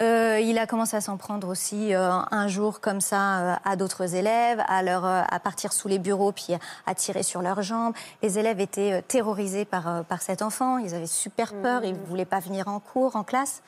Euh, 0.00 0.40
il 0.42 0.58
a 0.58 0.66
commencé 0.66 0.96
à 0.96 1.02
s'en 1.02 1.18
prendre 1.18 1.46
aussi 1.48 1.94
euh, 1.94 2.10
un 2.30 2.48
jour 2.48 2.80
comme 2.80 3.02
ça 3.02 3.40
euh, 3.40 3.54
à 3.64 3.76
d'autres 3.76 4.14
élèves, 4.14 4.62
à, 4.66 4.82
leur, 4.82 5.04
euh, 5.04 5.20
à 5.28 5.38
partir 5.38 5.74
sous 5.74 5.86
les 5.86 5.98
bureaux 5.98 6.32
puis 6.32 6.54
à 6.86 6.94
tirer 6.94 7.22
sur 7.22 7.42
leurs 7.42 7.60
jambes. 7.62 7.92
Les 8.22 8.38
élèves 8.38 8.58
étaient 8.60 8.92
euh, 8.94 9.00
terrorisés 9.06 9.66
par, 9.66 9.88
euh, 9.88 10.02
par 10.02 10.22
cet 10.22 10.40
enfant, 10.40 10.78
ils 10.78 10.94
avaient 10.94 11.06
super 11.06 11.52
peur, 11.52 11.84
ils 11.84 11.92
ne 11.92 12.06
voulaient 12.06 12.24
pas 12.24 12.40
venir 12.40 12.68
en 12.68 12.80
cours, 12.80 13.16
en 13.16 13.22
classe. 13.22 13.62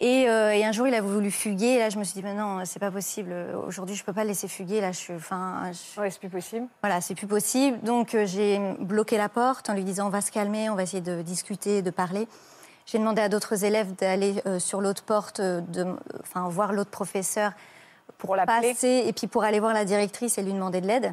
Et, 0.00 0.28
euh, 0.28 0.52
et 0.52 0.64
un 0.64 0.72
jour, 0.72 0.86
il 0.88 0.94
a 0.94 1.00
voulu 1.00 1.30
fuguer. 1.30 1.66
Et 1.74 1.78
là, 1.78 1.88
je 1.90 1.98
me 1.98 2.04
suis 2.04 2.14
dit, 2.14 2.22
mais 2.22 2.34
non, 2.34 2.60
c'est 2.64 2.78
pas 2.78 2.90
possible. 2.90 3.32
Aujourd'hui, 3.66 3.94
je 3.96 4.04
peux 4.04 4.12
pas 4.12 4.22
le 4.22 4.28
laisser 4.28 4.46
fuguer. 4.48 4.80
Là, 4.80 4.90
je 4.92 4.96
suis, 4.98 5.14
enfin, 5.14 5.70
je- 5.72 6.00
Ouais, 6.00 6.08
c'est 6.10 6.20
plus 6.20 6.28
possible. 6.28 6.66
voilà, 6.82 7.00
c'est 7.00 7.16
plus 7.16 7.26
possible. 7.26 7.80
Donc, 7.82 8.16
j'ai 8.24 8.60
bloqué 8.80 9.16
la 9.16 9.28
porte 9.28 9.68
en 9.70 9.74
lui 9.74 9.82
disant, 9.82 10.06
on 10.06 10.10
va 10.10 10.20
se 10.20 10.30
calmer, 10.30 10.70
on 10.70 10.76
va 10.76 10.84
essayer 10.84 11.00
de 11.02 11.22
discuter, 11.22 11.82
de 11.82 11.90
parler. 11.90 12.28
J'ai 12.90 12.98
demandé 12.98 13.20
à 13.20 13.28
d'autres 13.28 13.64
élèves 13.64 13.94
d'aller 13.96 14.42
euh, 14.46 14.58
sur 14.58 14.80
l'autre 14.80 15.02
porte, 15.02 15.40
euh, 15.40 15.60
de, 15.60 15.84
enfin, 16.20 16.48
voir 16.48 16.72
l'autre 16.72 16.90
professeur 16.90 17.52
pour, 18.16 18.34
l'appeler. 18.34 18.72
passer 18.72 19.04
et 19.06 19.12
puis 19.12 19.26
pour 19.26 19.44
aller 19.44 19.60
voir 19.60 19.74
la 19.74 19.84
directrice 19.84 20.38
et 20.38 20.42
lui 20.42 20.54
demander 20.54 20.80
de 20.80 20.86
l'aide. 20.86 21.12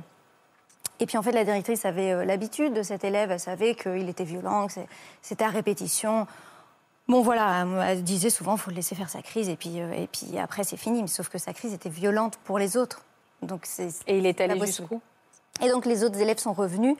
Et 1.01 1.05
puis 1.05 1.17
en 1.17 1.21
fait, 1.21 1.33
la 1.33 1.43
directrice 1.43 1.83
avait 1.83 2.13
euh, 2.13 2.23
l'habitude 2.23 2.73
de 2.73 2.81
cet 2.81 3.03
élève, 3.03 3.29
elle 3.29 3.41
savait 3.41 3.75
qu'il 3.75 4.07
était 4.07 4.23
violent, 4.23 4.67
que 4.67 4.73
c'était 5.21 5.43
à 5.43 5.49
répétition. 5.49 6.27
Bon 7.09 7.21
voilà, 7.21 7.65
elle 7.85 8.03
disait 8.05 8.29
souvent, 8.29 8.55
faut 8.55 8.69
le 8.69 8.77
laisser 8.77 8.95
faire 8.95 9.09
sa 9.09 9.21
crise 9.21 9.49
et 9.49 9.57
puis, 9.57 9.77
et 9.77 10.07
puis 10.09 10.39
après 10.39 10.63
c'est 10.63 10.77
fini. 10.77 11.01
Mais 11.01 11.09
sauf 11.09 11.27
que 11.27 11.37
sa 11.37 11.51
crise 11.51 11.73
était 11.73 11.89
violente 11.89 12.39
pour 12.45 12.57
les 12.57 12.77
autres. 12.77 13.03
Donc 13.41 13.65
c'est, 13.65 13.89
Et 14.07 14.17
il 14.17 14.25
est 14.25 14.39
allé 14.39 14.57
jusqu'où? 14.65 15.01
Et 15.61 15.69
donc 15.69 15.85
les 15.85 16.05
autres 16.05 16.19
élèves 16.19 16.39
sont 16.39 16.53
revenus. 16.53 16.95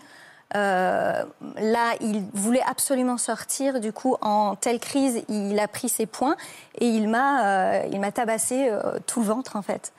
Euh, 0.55 1.23
là, 1.57 1.93
il 2.01 2.23
voulait 2.33 2.63
absolument 2.65 3.17
sortir. 3.17 3.79
Du 3.79 3.91
coup, 3.91 4.15
en 4.21 4.55
telle 4.55 4.79
crise, 4.79 5.23
il 5.27 5.59
a 5.59 5.67
pris 5.67 5.89
ses 5.89 6.05
poings 6.05 6.37
et 6.79 6.87
il 6.87 7.09
m'a, 7.09 7.45
euh, 7.45 7.87
il 7.91 7.99
m'a 7.99 8.11
tabassé 8.11 8.69
euh, 8.69 8.99
tout 9.05 9.21
ventre 9.21 9.55
en 9.55 9.61
fait. 9.61 9.91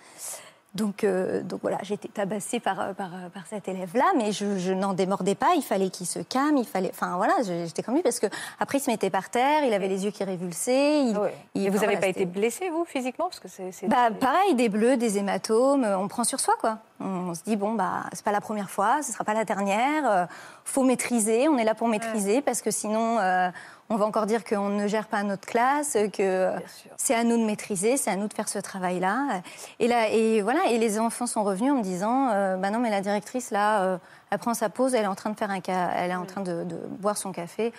Donc, 0.76 1.04
euh, 1.04 1.42
donc 1.42 1.60
voilà, 1.62 1.78
été 1.88 2.08
tabassée 2.08 2.60
par, 2.60 2.78
euh, 2.80 2.92
par, 2.92 3.06
euh, 3.14 3.28
par 3.32 3.46
cet 3.46 3.66
élève-là, 3.68 4.04
mais 4.16 4.30
je, 4.32 4.58
je 4.58 4.72
n'en 4.72 4.92
démordais 4.92 5.34
pas. 5.34 5.54
Il 5.56 5.62
fallait 5.62 5.88
qu'il 5.88 6.06
se 6.06 6.18
calme, 6.18 6.58
il 6.58 6.66
fallait, 6.66 6.90
enfin 6.92 7.16
voilà, 7.16 7.32
j'étais 7.42 7.82
comme 7.82 7.94
lui 7.94 8.02
parce 8.02 8.20
que 8.20 8.26
après 8.60 8.78
il 8.78 8.80
se 8.82 8.90
mettait 8.90 9.08
par 9.08 9.30
terre, 9.30 9.64
il 9.64 9.72
avait 9.72 9.88
les 9.88 10.04
yeux 10.04 10.10
qui 10.10 10.22
révulsaient. 10.24 11.00
Il, 11.04 11.18
il- 11.54 11.66
Et 11.66 11.70
vous 11.70 11.76
n'avez 11.76 11.86
voilà, 11.86 12.00
pas 12.00 12.06
été 12.08 12.26
blessé, 12.26 12.68
vous, 12.68 12.84
physiquement 12.84 13.26
Parce 13.28 13.40
que 13.40 13.48
c'est. 13.48 13.88
bah, 13.88 14.10
pareil, 14.20 14.54
des 14.54 14.68
bleus, 14.68 14.96
des 14.98 15.16
hématomes, 15.18 15.84
euh, 15.84 15.98
on 15.98 16.08
prend 16.08 16.24
sur 16.24 16.40
soi, 16.40 16.54
quoi. 16.60 16.78
On, 17.00 17.06
on 17.30 17.34
se 17.34 17.42
dit, 17.42 17.56
bon, 17.56 17.72
bah, 17.74 18.04
c'est 18.12 18.24
pas 18.24 18.32
la 18.32 18.40
première 18.40 18.68
fois, 18.70 19.02
ce 19.02 19.12
sera 19.12 19.24
pas 19.24 19.34
la 19.34 19.44
dernière, 19.44 20.10
euh, 20.10 20.24
faut 20.64 20.82
maîtriser, 20.82 21.48
on 21.48 21.56
est 21.58 21.64
là 21.64 21.74
pour 21.74 21.88
maîtriser, 21.88 22.42
parce 22.42 22.60
que 22.62 22.70
sinon, 22.70 23.18
euh, 23.18 23.48
on 23.88 23.96
va 23.96 24.04
encore 24.06 24.26
dire 24.26 24.44
qu'on 24.44 24.68
ne 24.68 24.86
gère 24.88 25.06
pas 25.06 25.22
notre 25.22 25.46
classe, 25.46 25.96
que 26.12 26.50
c'est 26.96 27.14
à 27.14 27.22
nous 27.24 27.36
de 27.38 27.44
maîtriser, 27.44 27.96
c'est 27.96 28.10
à 28.10 28.16
nous 28.16 28.28
de 28.28 28.34
faire 28.34 28.48
ce 28.48 28.58
travail-là. 28.58 29.42
Et, 29.78 29.86
là, 29.88 30.08
et 30.08 30.42
voilà, 30.42 30.66
et 30.70 30.78
les 30.78 30.98
enfants 30.98 31.26
sont 31.26 31.44
revenus 31.44 31.72
en 31.72 31.76
me 31.76 31.82
disant, 31.82 32.30
euh, 32.32 32.56
bah 32.56 32.70
non, 32.70 32.78
mais 32.80 32.90
la 32.90 33.00
directrice, 33.00 33.50
là, 33.50 33.82
euh, 33.82 33.98
elle 34.30 34.38
prend 34.38 34.54
sa 34.54 34.68
pause, 34.68 34.94
elle 34.94 35.04
est 35.04 35.08
en 35.08 35.14
train 35.14 35.30
de 35.30 35.36
faire 35.38 35.50
un 35.50 35.60
ca- 35.64 35.92
elle 35.96 36.10
est 36.10 36.16
en 36.16 36.26
train 36.26 36.40
de, 36.40 36.64
de 36.64 36.76
boire 36.98 37.16
son 37.16 37.32
café. 37.32 37.72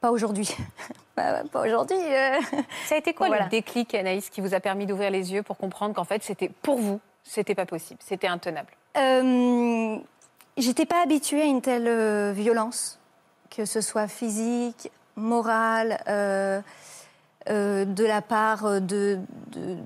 Pas 0.00 0.10
aujourd'hui. 0.10 0.48
Bah, 1.16 1.42
pas 1.52 1.62
aujourd'hui. 1.66 1.98
euh. 1.98 2.38
Ça 2.86 2.94
a 2.94 2.98
été 2.98 3.12
quoi 3.12 3.26
Voilà. 3.26 3.44
le 3.44 3.50
déclic, 3.50 3.94
Anaïs, 3.94 4.30
qui 4.30 4.40
vous 4.40 4.54
a 4.54 4.60
permis 4.60 4.86
d'ouvrir 4.86 5.10
les 5.10 5.32
yeux 5.34 5.42
pour 5.42 5.58
comprendre 5.58 5.94
qu'en 5.94 6.04
fait, 6.04 6.22
c'était 6.22 6.48
pour 6.48 6.78
vous, 6.78 6.98
c'était 7.24 7.54
pas 7.56 7.66
possible, 7.66 8.00
c'était 8.02 8.28
intenable? 8.28 8.68
Euh, 8.96 9.96
J'étais 10.56 10.86
pas 10.86 11.02
habituée 11.02 11.42
à 11.42 11.44
une 11.44 11.60
telle 11.60 11.86
euh, 11.88 12.32
violence, 12.34 12.98
que 13.54 13.64
ce 13.66 13.80
soit 13.82 14.08
physique, 14.08 14.90
morale, 15.20 16.02
euh, 16.08 16.60
euh, 17.48 17.84
de 17.84 18.04
la 18.04 18.22
part 18.22 18.80
de, 18.80 19.18
de, 19.52 19.76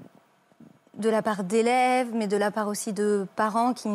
de 0.95 1.09
la 1.09 1.23
part 1.23 1.45
d'élèves, 1.45 2.09
mais 2.13 2.27
de 2.27 2.37
la 2.37 2.51
part 2.51 2.69
aussi 2.69 2.93
de 2.93 3.27
parents 3.37 3.73
qui. 3.75 3.89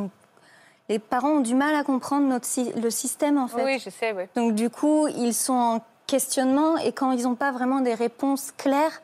Les 0.90 0.98
parents 0.98 1.34
ont 1.34 1.40
du 1.42 1.54
mal 1.54 1.76
à 1.76 1.84
comprendre 1.84 2.26
notre, 2.28 2.48
le 2.82 2.90
système 2.90 3.38
en 3.38 3.48
fait. 3.48 3.64
Oui, 3.64 3.78
je 3.80 3.92
sais, 3.92 4.12
oui. 4.12 4.24
Donc 4.36 4.56
du 4.56 4.72
coup, 4.72 5.08
ils 5.08 5.36
sont 5.36 5.54
en 5.54 5.82
questionnement 6.08 6.78
et 6.78 6.92
quand 6.94 7.12
ils 7.12 7.24
n'ont 7.26 7.36
pas 7.36 7.52
vraiment 7.52 7.82
des 7.82 7.94
réponses 7.94 8.52
claires, 8.58 9.00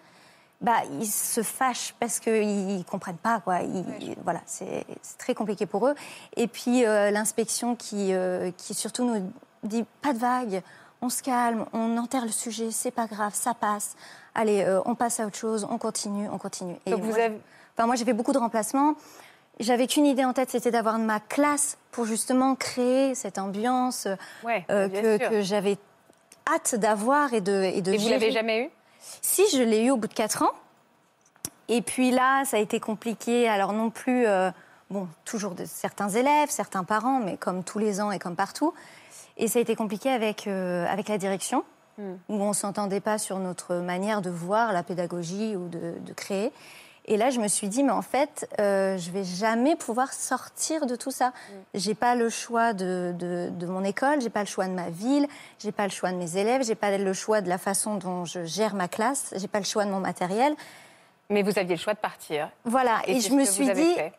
bah, 0.62 0.78
ils 1.00 1.06
se 1.06 1.44
fâchent 1.44 1.94
parce 2.00 2.20
qu'ils 2.20 2.78
ne 2.80 2.84
comprennent 2.84 3.18
pas. 3.18 3.40
Quoi. 3.40 3.60
Ils- 3.62 4.16
voilà, 4.24 4.40
c'est 4.48 4.84
c'est 5.04 5.18
très 5.20 5.36
compliqué 5.36 5.68
pour 5.68 5.86
eux. 5.88 5.94
Et 6.38 6.48
puis 6.48 6.86
euh, 6.86 7.12
l'inspection 7.12 7.76
qui, 7.76 8.14
euh, 8.16 8.50
qui 8.58 8.74
surtout 8.74 9.04
nous 9.06 9.32
dit 9.62 9.86
pas 10.02 10.14
de 10.14 10.18
vagues, 10.18 10.64
on 11.06 11.10
se 11.10 11.22
calme, 11.22 11.66
on 11.74 11.98
enterre 11.98 12.26
le 12.26 12.32
sujet, 12.32 12.72
c'est 12.72 12.92
pas 12.92 13.06
grave, 13.06 13.34
ça 13.36 13.54
passe. 13.54 13.96
Allez, 14.34 14.64
euh, 14.64 14.82
on 14.86 14.96
passe 14.96 15.20
à 15.20 15.26
autre 15.28 15.38
chose, 15.38 15.66
on 15.70 15.78
continue, 15.78 16.28
on 16.32 16.38
continue. 16.38 16.76
Et 16.86 16.92
Donc 16.92 17.02
vous 17.02 17.10
moi, 17.12 17.18
avez- 17.20 17.40
enfin, 17.78 17.86
moi 17.86 17.96
j'ai 17.96 18.06
fait 18.06 18.14
beaucoup 18.14 18.34
de 18.34 18.38
remplacements. 18.40 18.96
J'avais 19.60 19.88
qu'une 19.88 20.06
idée 20.06 20.26
en 20.26 20.34
tête, 20.34 20.50
c'était 20.52 20.72
d'avoir 20.72 20.98
ma 21.00 21.20
classe 21.22 21.78
pour 21.92 22.06
justement 22.06 22.56
créer 22.56 23.16
cette 23.16 23.38
ambiance 23.38 24.08
Ouais, 24.44 24.66
euh, 24.70 24.88
bien 24.90 25.18
que, 25.18 25.42
j'avais 25.42 25.78
hâte 26.54 26.76
d'avoir 26.76 27.34
et 27.34 27.40
de, 27.42 27.64
et 27.64 27.82
de 27.82 27.94
Et 27.94 27.98
vous 27.98 28.10
l'avez 28.10 28.32
jamais 28.32 28.64
eu? 28.66 28.70
Si, 29.22 29.44
je 29.54 29.62
l'ai 29.62 29.84
eu 29.86 29.92
au 29.92 29.98
bout 29.98 30.08
de 30.08 30.14
4 30.14 30.42
ans. 30.44 30.52
Et 31.70 31.82
puis 31.82 32.12
là, 32.12 32.44
ça 32.46 32.58
a 32.58 32.60
été 32.60 32.80
compliqué. 32.80 33.48
Alors 33.48 33.72
non 33.74 33.90
plus, 33.92 34.28
euh, 34.28 34.52
bon, 34.90 35.08
toujours 35.24 35.56
de 35.56 35.66
certains 35.66 36.10
élèves, 36.10 36.50
certains 36.50 36.84
parents, 36.84 37.20
mais 37.20 37.38
comme 37.38 37.64
tous 37.64 37.80
les 37.80 38.02
ans 38.02 38.12
et 38.12 38.20
comme 38.20 38.36
partout. 38.36 38.74
Et 39.38 39.48
ça 39.48 39.60
a 39.60 39.62
été 39.62 39.76
compliqué 39.76 40.10
avec, 40.10 40.48
euh, 40.48 40.86
avec 40.88 41.10
la 41.10 41.18
direction, 41.18 41.64
Hmm. 41.98 42.16
où 42.28 42.36
on 42.44 42.50
ne 42.50 42.54
s'entendait 42.54 43.00
pas 43.00 43.18
sur 43.18 43.40
notre 43.40 43.76
manière 43.76 44.22
de 44.22 44.30
voir 44.30 44.74
la 44.74 44.84
pédagogie 44.84 45.56
ou 45.56 45.70
de, 45.70 45.94
de 46.06 46.12
créer. 46.14 46.52
Et 47.06 47.16
là, 47.16 47.30
je 47.30 47.40
me 47.40 47.48
suis 47.48 47.70
dit, 47.70 47.84
mais 47.84 47.94
en 47.94 48.02
fait, 48.02 48.50
euh, 48.60 48.98
je 48.98 49.12
vais 49.12 49.24
jamais 49.24 49.78
pouvoir 49.78 50.12
sortir 50.12 50.88
de 50.88 50.98
tout 50.98 51.12
ça. 51.12 51.32
J'ai 51.74 51.94
pas 51.94 52.16
le 52.16 52.30
choix 52.30 52.74
de, 52.74 53.14
de, 53.18 53.50
de 53.50 53.66
mon 53.66 53.86
école, 53.86 54.20
j'ai 54.20 54.30
pas 54.30 54.42
le 54.42 54.46
choix 54.48 54.66
de 54.66 54.74
ma 54.74 54.90
ville, 54.90 55.26
j'ai 55.60 55.72
pas 55.72 55.86
le 55.86 55.92
choix 55.92 56.12
de 56.12 56.18
mes 56.18 56.36
élèves, 56.36 56.66
j'ai 56.66 56.76
pas 56.76 56.98
le 56.98 57.14
choix 57.14 57.40
de 57.40 57.48
la 57.48 57.58
façon 57.60 57.96
dont 57.96 58.26
je 58.26 58.44
gère 58.44 58.76
ma 58.76 58.90
classe, 58.90 59.34
j'ai 59.38 59.48
pas 59.48 59.60
le 59.60 59.66
choix 59.66 59.86
de 59.86 59.92
mon 59.92 60.02
matériel. 60.02 60.54
Mais 61.30 61.44
vous 61.44 61.58
aviez 61.58 61.76
le 61.76 61.82
choix 61.82 61.94
de 61.94 62.00
partir. 62.00 62.50
Voilà, 62.66 63.02
et, 63.08 63.22
je 63.22 63.32
me 63.32 63.46
suis 63.46 63.72
dit, 63.72 63.94
fait. 63.94 64.12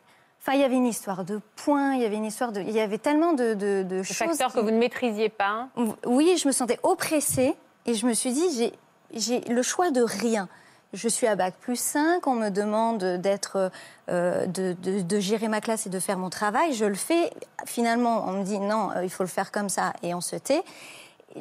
Enfin, 0.46 0.56
il 0.56 0.60
y 0.60 0.64
avait 0.64 0.76
une 0.76 0.86
histoire 0.86 1.24
de 1.24 1.40
points, 1.56 1.94
il 1.94 2.02
y 2.02 2.04
avait 2.04 2.16
une 2.16 2.24
histoire 2.24 2.52
de, 2.52 2.60
il 2.60 2.70
y 2.70 2.80
avait 2.80 2.98
tellement 2.98 3.32
de, 3.32 3.54
de, 3.54 3.82
de 3.82 4.02
choses. 4.02 4.16
facteur 4.16 4.52
que 4.52 4.60
vous 4.60 4.70
ne 4.70 4.78
maîtrisiez 4.78 5.28
pas. 5.28 5.68
oui, 6.06 6.36
je 6.40 6.46
me 6.46 6.52
sentais 6.52 6.78
oppressée 6.84 7.54
et 7.86 7.94
je 7.94 8.06
me 8.06 8.12
suis 8.14 8.32
dit, 8.32 8.44
j'ai- 8.56 8.72
j'ai 9.14 9.40
le 9.40 9.62
choix 9.62 9.90
de 9.90 10.02
rien. 10.02 10.48
Je 10.92 11.08
suis 11.08 11.26
à 11.26 11.34
Bac 11.36 11.54
plus 11.60 11.78
5, 11.78 12.26
on 12.28 12.34
me 12.34 12.48
demande 12.48 13.02
d'être, 13.20 13.70
euh, 14.08 14.46
de, 14.46 14.74
de- 14.82 15.00
de 15.02 15.20
gérer 15.20 15.48
ma 15.48 15.60
classe 15.60 15.86
et 15.86 15.90
de 15.90 15.98
faire 15.98 16.16
mon 16.16 16.30
travail. 16.30 16.72
Je 16.74 16.84
le 16.84 16.94
fais. 16.94 17.30
Finalement, 17.66 18.24
on 18.28 18.32
me 18.32 18.44
dit 18.44 18.58
non, 18.60 18.90
euh, 18.96 19.02
il 19.04 19.10
faut 19.10 19.24
le 19.24 19.28
faire 19.28 19.50
comme 19.52 19.68
ça 19.68 19.92
et 20.02 20.14
on 20.14 20.20
se 20.20 20.36
tait. 20.36 20.62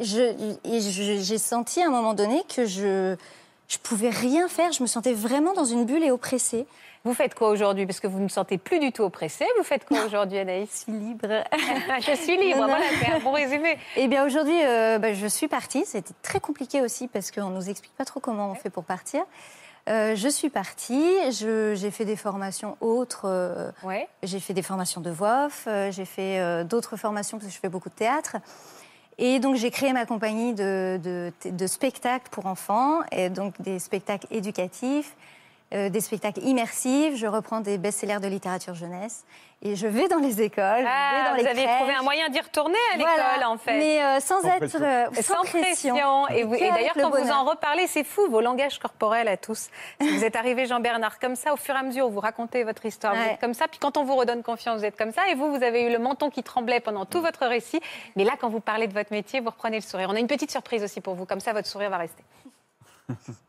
J'ai 0.02 1.38
senti 1.38 1.82
à 1.82 1.88
un 1.88 1.90
moment 1.92 2.14
donné 2.14 2.44
que 2.54 2.66
je 2.66 3.16
je 3.68 3.78
pouvais 3.80 4.10
rien 4.10 4.48
faire. 4.48 4.72
Je 4.72 4.84
me 4.84 4.88
sentais 4.88 5.14
vraiment 5.14 5.54
dans 5.54 5.66
une 5.66 5.86
bulle 5.86 6.04
et 6.04 6.12
oppressée. 6.12 6.68
Vous 7.06 7.14
faites 7.14 7.36
quoi 7.36 7.50
aujourd'hui? 7.50 7.86
Parce 7.86 8.00
que 8.00 8.08
vous 8.08 8.18
ne 8.18 8.24
me 8.24 8.30
sentez 8.30 8.58
plus 8.58 8.80
du 8.80 8.92
tout 8.92 9.04
oppressée. 9.04 9.46
Vous 9.58 9.64
faites 9.64 9.86
quoi 9.86 10.04
aujourd'hui, 10.06 10.40
Anaïs? 10.40 10.70
Je 10.72 10.92
suis 10.92 10.92
libre. 10.92 11.28
Je 12.02 12.16
suis 12.16 12.36
libre, 12.36 12.56
Non, 12.62 12.62
non. 12.64 12.68
voilà, 12.68 12.86
c'est 13.00 13.12
un 13.12 13.20
bon 13.20 13.32
résumé. 13.32 13.78
Eh 13.96 14.08
bien, 14.08 14.26
aujourd'hui, 14.26 14.60
euh, 14.66 14.98
bah, 14.98 15.14
je 15.14 15.28
suis 15.28 15.48
partie. 15.48 15.86
C'était 15.86 16.16
très 16.24 16.40
compliqué 16.40 16.82
aussi 16.82 17.08
parce 17.08 17.30
qu'on 17.32 17.50
ne 17.52 17.56
nous 17.56 17.70
explique 17.70 17.94
pas 17.96 18.06
trop 18.06 18.20
comment 18.20 18.50
on 18.52 18.56
fait 18.56 18.72
pour 18.72 18.84
partir. 18.84 19.24
Euh, 19.88 20.16
je 20.16 20.28
suis 20.28 20.50
partie. 20.50 21.06
J'ai 21.32 21.92
fait 21.92 22.06
des 22.06 22.16
formations 22.16 22.76
autres. 22.82 23.26
euh, 23.26 23.70
Ouais. 23.84 24.08
J'ai 24.24 24.40
fait 24.40 24.54
des 24.56 24.64
formations 24.64 25.00
de 25.00 25.12
voix 25.12 25.46
off. 25.46 25.66
euh, 25.68 25.92
J'ai 25.92 26.06
fait 26.06 26.64
d'autres 26.66 26.98
formations 26.98 27.38
parce 27.38 27.48
que 27.50 27.54
je 27.54 27.60
fais 27.60 27.70
beaucoup 27.70 27.90
de 27.90 27.94
théâtre. 27.96 28.38
Et 29.20 29.40
donc, 29.40 29.56
j'ai 29.56 29.70
créé 29.72 29.94
ma 29.94 30.06
compagnie 30.08 30.54
de, 30.56 31.00
de, 31.02 31.32
de 31.50 31.68
spectacles 31.68 32.28
pour 32.32 32.48
enfants, 32.48 33.00
et 33.14 33.30
donc 33.30 33.54
des 33.62 33.80
spectacles 33.80 34.28
éducatifs, 34.30 35.16
euh, 35.74 35.90
des 35.90 36.02
spectacles 36.02 36.42
immersifs. 36.44 37.16
Je 37.16 37.28
reprends 37.28 37.60
des 37.60 37.78
best-sellers 37.78 38.20
de 38.20 38.28
littérature 38.28 38.76
jeunesse. 38.76 39.26
Et 39.62 39.76
je 39.76 39.88
vais 39.88 40.08
dans 40.10 40.18
les 40.20 40.42
écoles, 40.44 40.64
je 40.80 40.84
vais 40.84 40.88
Ah, 40.88 41.24
dans 41.30 41.36
vous 41.38 41.42
les 41.42 41.48
aviez 41.48 41.66
trouvé 41.66 41.94
un 41.96 42.04
moyen 42.04 42.30
d'y 42.30 42.40
retourner 42.40 42.78
à 42.94 42.98
l'école, 42.98 43.14
Voilà, 43.16 43.50
en 43.50 43.58
fait. 43.58 43.80
mais 43.80 44.04
euh, 44.04 44.20
sans, 44.20 44.42
Sans 44.42 44.48
être 44.50 44.60
pression. 44.60 44.80
euh, 44.84 45.06
Sans, 45.22 45.42
pression. 45.44 46.28
Et, 46.28 46.44
d'ailleurs, 46.44 46.92
le 46.96 47.02
quand 47.02 47.10
vous 47.10 47.32
en 47.32 47.46
reparlez, 47.46 47.88
c'est 47.88 48.04
fou, 48.04 48.30
vos 48.30 48.42
langages 48.42 48.78
corporels 48.78 49.28
à 49.30 49.38
tous. 49.38 49.70
Vous 50.02 50.24
êtes 50.24 50.36
arrivé, 50.36 50.68
Jean-Bernard, 50.68 51.18
comme 51.20 51.36
ça, 51.36 51.52
au 51.54 51.56
fur 51.56 51.74
et 51.74 51.80
à 51.80 51.84
mesure, 51.84 52.10
vous 52.10 52.20
racontez 52.20 52.64
votre 52.64 52.86
histoire. 52.86 53.16
Vous 53.16 53.22
êtes 53.22 53.40
comme 53.40 53.56
ça, 53.56 53.68
puis 53.68 53.80
quand 53.80 53.98
on 53.98 54.04
vous 54.04 54.16
redonne 54.16 54.44
confiance, 54.44 54.80
vous 54.80 54.86
êtes 54.86 54.98
comme 54.98 55.12
ça. 55.14 55.28
Et 55.30 55.36
vous, 55.36 55.50
vous 55.50 55.64
avez 55.64 55.84
eu 55.84 55.90
le 55.92 56.00
menton 56.00 56.30
qui 56.30 56.44
tremblait 56.44 56.82
pendant 56.82 57.06
tout 57.06 57.22
votre 57.22 57.48
récit. 57.48 57.80
Mais 58.18 58.24
là, 58.24 58.34
quand 58.40 58.50
vous 58.50 58.60
parlez 58.60 58.86
de 58.88 58.94
votre 58.94 59.12
métier, 59.14 59.40
vous 59.40 59.50
reprenez 59.50 59.78
le 59.78 59.84
sourire. 59.84 60.10
On 60.12 60.16
a 60.16 60.20
une 60.20 60.28
petite 60.28 60.52
surprise 60.52 60.84
aussi 60.84 61.02
pour 61.02 61.16
vous, 61.16 61.26
comme 61.26 61.40
ça, 61.40 61.54
votre 61.54 61.68
sourire 61.68 61.90
va 61.90 61.98
rester. 61.98 62.24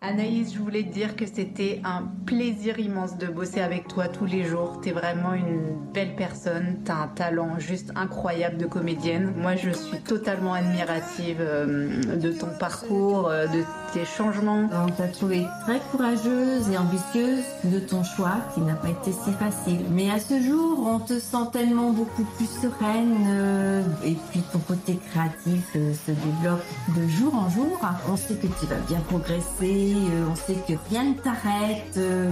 Anaïs, 0.03 0.53
je 0.53 0.59
voulais 0.59 0.83
te 0.83 0.93
dire 0.93 1.17
que 1.17 1.25
c'était 1.27 1.81
un 1.85 2.05
plaisir 2.27 2.79
immense 2.79 3.17
de 3.17 3.27
bosser 3.27 3.61
avec 3.61 3.89
toi 3.89 4.09
tous 4.09 4.27
les 4.27 4.45
jours. 4.45 4.81
T'es 4.83 4.93
vraiment 4.93 5.33
une 5.33 5.77
belle 5.95 6.15
personne, 6.15 6.81
t'as 6.85 6.97
un 6.97 7.09
talent 7.09 7.59
juste 7.59 7.91
incroyable 7.97 8.59
de 8.59 8.67
comédienne. 8.67 9.33
Moi, 9.37 9.57
je 9.57 9.71
suis 9.71 9.99
totalement 10.01 10.53
admirative 10.53 11.39
euh, 11.41 12.17
de 12.17 12.33
ton 12.33 12.49
parcours, 12.59 13.29
euh, 13.29 13.47
de 13.47 13.63
tes 13.95 14.05
changements. 14.05 14.69
On 14.73 14.91
t'a 14.91 15.09
trouvée 15.09 15.47
très 15.63 15.81
courageuse 15.91 16.69
et 16.71 16.77
ambitieuse 16.77 17.45
de 17.65 17.81
ton 17.81 18.05
choix 18.05 18.37
qui 18.55 18.61
n'a 18.61 18.75
pas 18.75 18.91
été 18.91 19.13
si 19.13 19.33
facile. 19.33 19.87
Mais 19.91 20.11
à 20.11 20.21
ce 20.21 20.39
jour, 20.41 20.87
on 20.87 20.99
te 20.99 21.19
sent 21.19 21.49
tellement 21.53 21.93
beaucoup 21.93 22.25
plus 22.37 22.49
sereine 22.61 23.17
euh, 23.29 23.83
et 24.05 24.17
puis 24.31 24.43
ton 24.53 24.59
côté 24.59 24.99
créatif 25.11 25.73
se 25.73 26.11
développe 26.11 26.65
de 26.95 27.09
jour 27.09 27.35
en 27.35 27.49
jour. 27.49 27.79
On 28.11 28.17
sait 28.17 28.35
que 28.35 28.47
tu 28.47 28.67
vas 28.67 28.77
bien 28.89 29.01
progresser 29.01 29.46
euh, 29.63 30.27
on 30.31 30.35
sait 30.35 30.55
que 30.55 30.75
rien 30.91 31.05
ne 31.05 31.15
t'arrête. 31.15 31.97
Euh, 31.97 32.31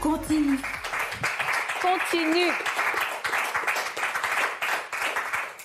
continue. 0.00 0.58
Continue. 1.80 2.50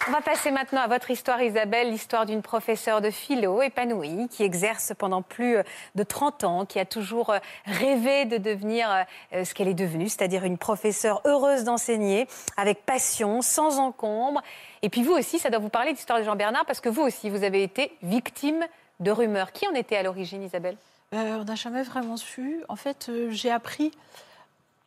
On 0.08 0.12
va 0.12 0.22
passer 0.22 0.50
maintenant 0.50 0.82
à 0.82 0.88
votre 0.88 1.12
histoire, 1.12 1.42
Isabelle, 1.42 1.92
l'histoire 1.92 2.26
d'une 2.26 2.42
professeure 2.42 3.00
de 3.00 3.12
philo 3.12 3.62
épanouie 3.62 4.28
qui 4.30 4.44
exerce 4.44 4.94
pendant 4.98 5.22
plus 5.22 5.58
de 5.94 6.04
30 6.04 6.44
ans, 6.44 6.66
qui 6.66 6.80
a 6.80 6.86
toujours 6.86 7.36
rêvé 7.66 8.26
de 8.26 8.38
devenir 8.38 9.06
ce 9.32 9.54
qu'elle 9.54 9.68
est 9.68 9.76
devenue, 9.76 10.10
c'est-à-dire 10.10 10.46
une 10.46 10.58
professeure 10.58 11.22
heureuse 11.26 11.64
d'enseigner, 11.64 12.28
avec 12.58 12.88
passion, 12.88 13.44
sans 13.44 13.78
encombre. 13.78 14.42
Et 14.82 14.90
puis 14.90 15.04
vous 15.04 15.14
aussi, 15.14 15.38
ça 15.38 15.52
doit 15.52 15.60
vous 15.60 15.70
parler 15.70 15.94
d'histoire 15.94 16.18
de 16.18 16.24
Jean 16.24 16.36
Bernard, 16.36 16.66
parce 16.66 16.82
que 16.82 16.90
vous 16.90 17.04
aussi, 17.04 17.30
vous 17.30 17.44
avez 17.44 17.62
été 17.62 17.96
victime 18.02 18.66
de 19.00 19.12
rumeurs. 19.12 19.52
Qui 19.52 19.68
en 19.68 19.74
était 19.74 19.96
à 19.96 20.04
l'origine, 20.04 20.44
Isabelle 20.44 20.78
euh, 21.14 21.40
on 21.42 21.44
n'a 21.44 21.56
jamais 21.56 21.84
vraiment 21.84 22.18
su. 22.18 22.64
En 22.70 22.76
fait, 22.76 23.08
euh, 23.10 23.32
j'ai 23.32 23.50
appris 23.50 23.92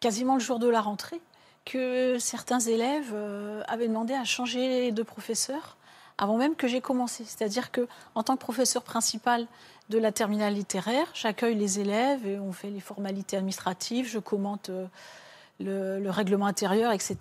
quasiment 0.00 0.34
le 0.34 0.40
jour 0.40 0.58
de 0.58 0.68
la 0.68 0.80
rentrée 0.80 1.20
que 1.64 2.16
certains 2.18 2.60
élèves 2.60 3.10
euh, 3.12 3.62
avaient 3.66 3.88
demandé 3.88 4.14
à 4.14 4.24
changer 4.24 4.92
de 4.92 5.02
professeur 5.02 5.76
avant 6.18 6.36
même 6.36 6.54
que 6.54 6.68
j'ai 6.68 6.80
commencé. 6.80 7.24
C'est-à-dire 7.24 7.72
que, 7.72 7.88
en 8.14 8.22
tant 8.22 8.36
que 8.36 8.40
professeur 8.40 8.82
principal 8.82 9.46
de 9.88 9.98
la 9.98 10.12
terminale 10.12 10.54
littéraire, 10.54 11.08
j'accueille 11.14 11.56
les 11.56 11.80
élèves 11.80 12.24
et 12.26 12.38
on 12.38 12.52
fait 12.52 12.70
les 12.70 12.80
formalités 12.80 13.36
administratives, 13.36 14.08
je 14.08 14.20
commente 14.20 14.70
le, 15.62 16.10
règlement 16.10 16.46
intérieur, 16.46 16.92
etc. 16.92 17.16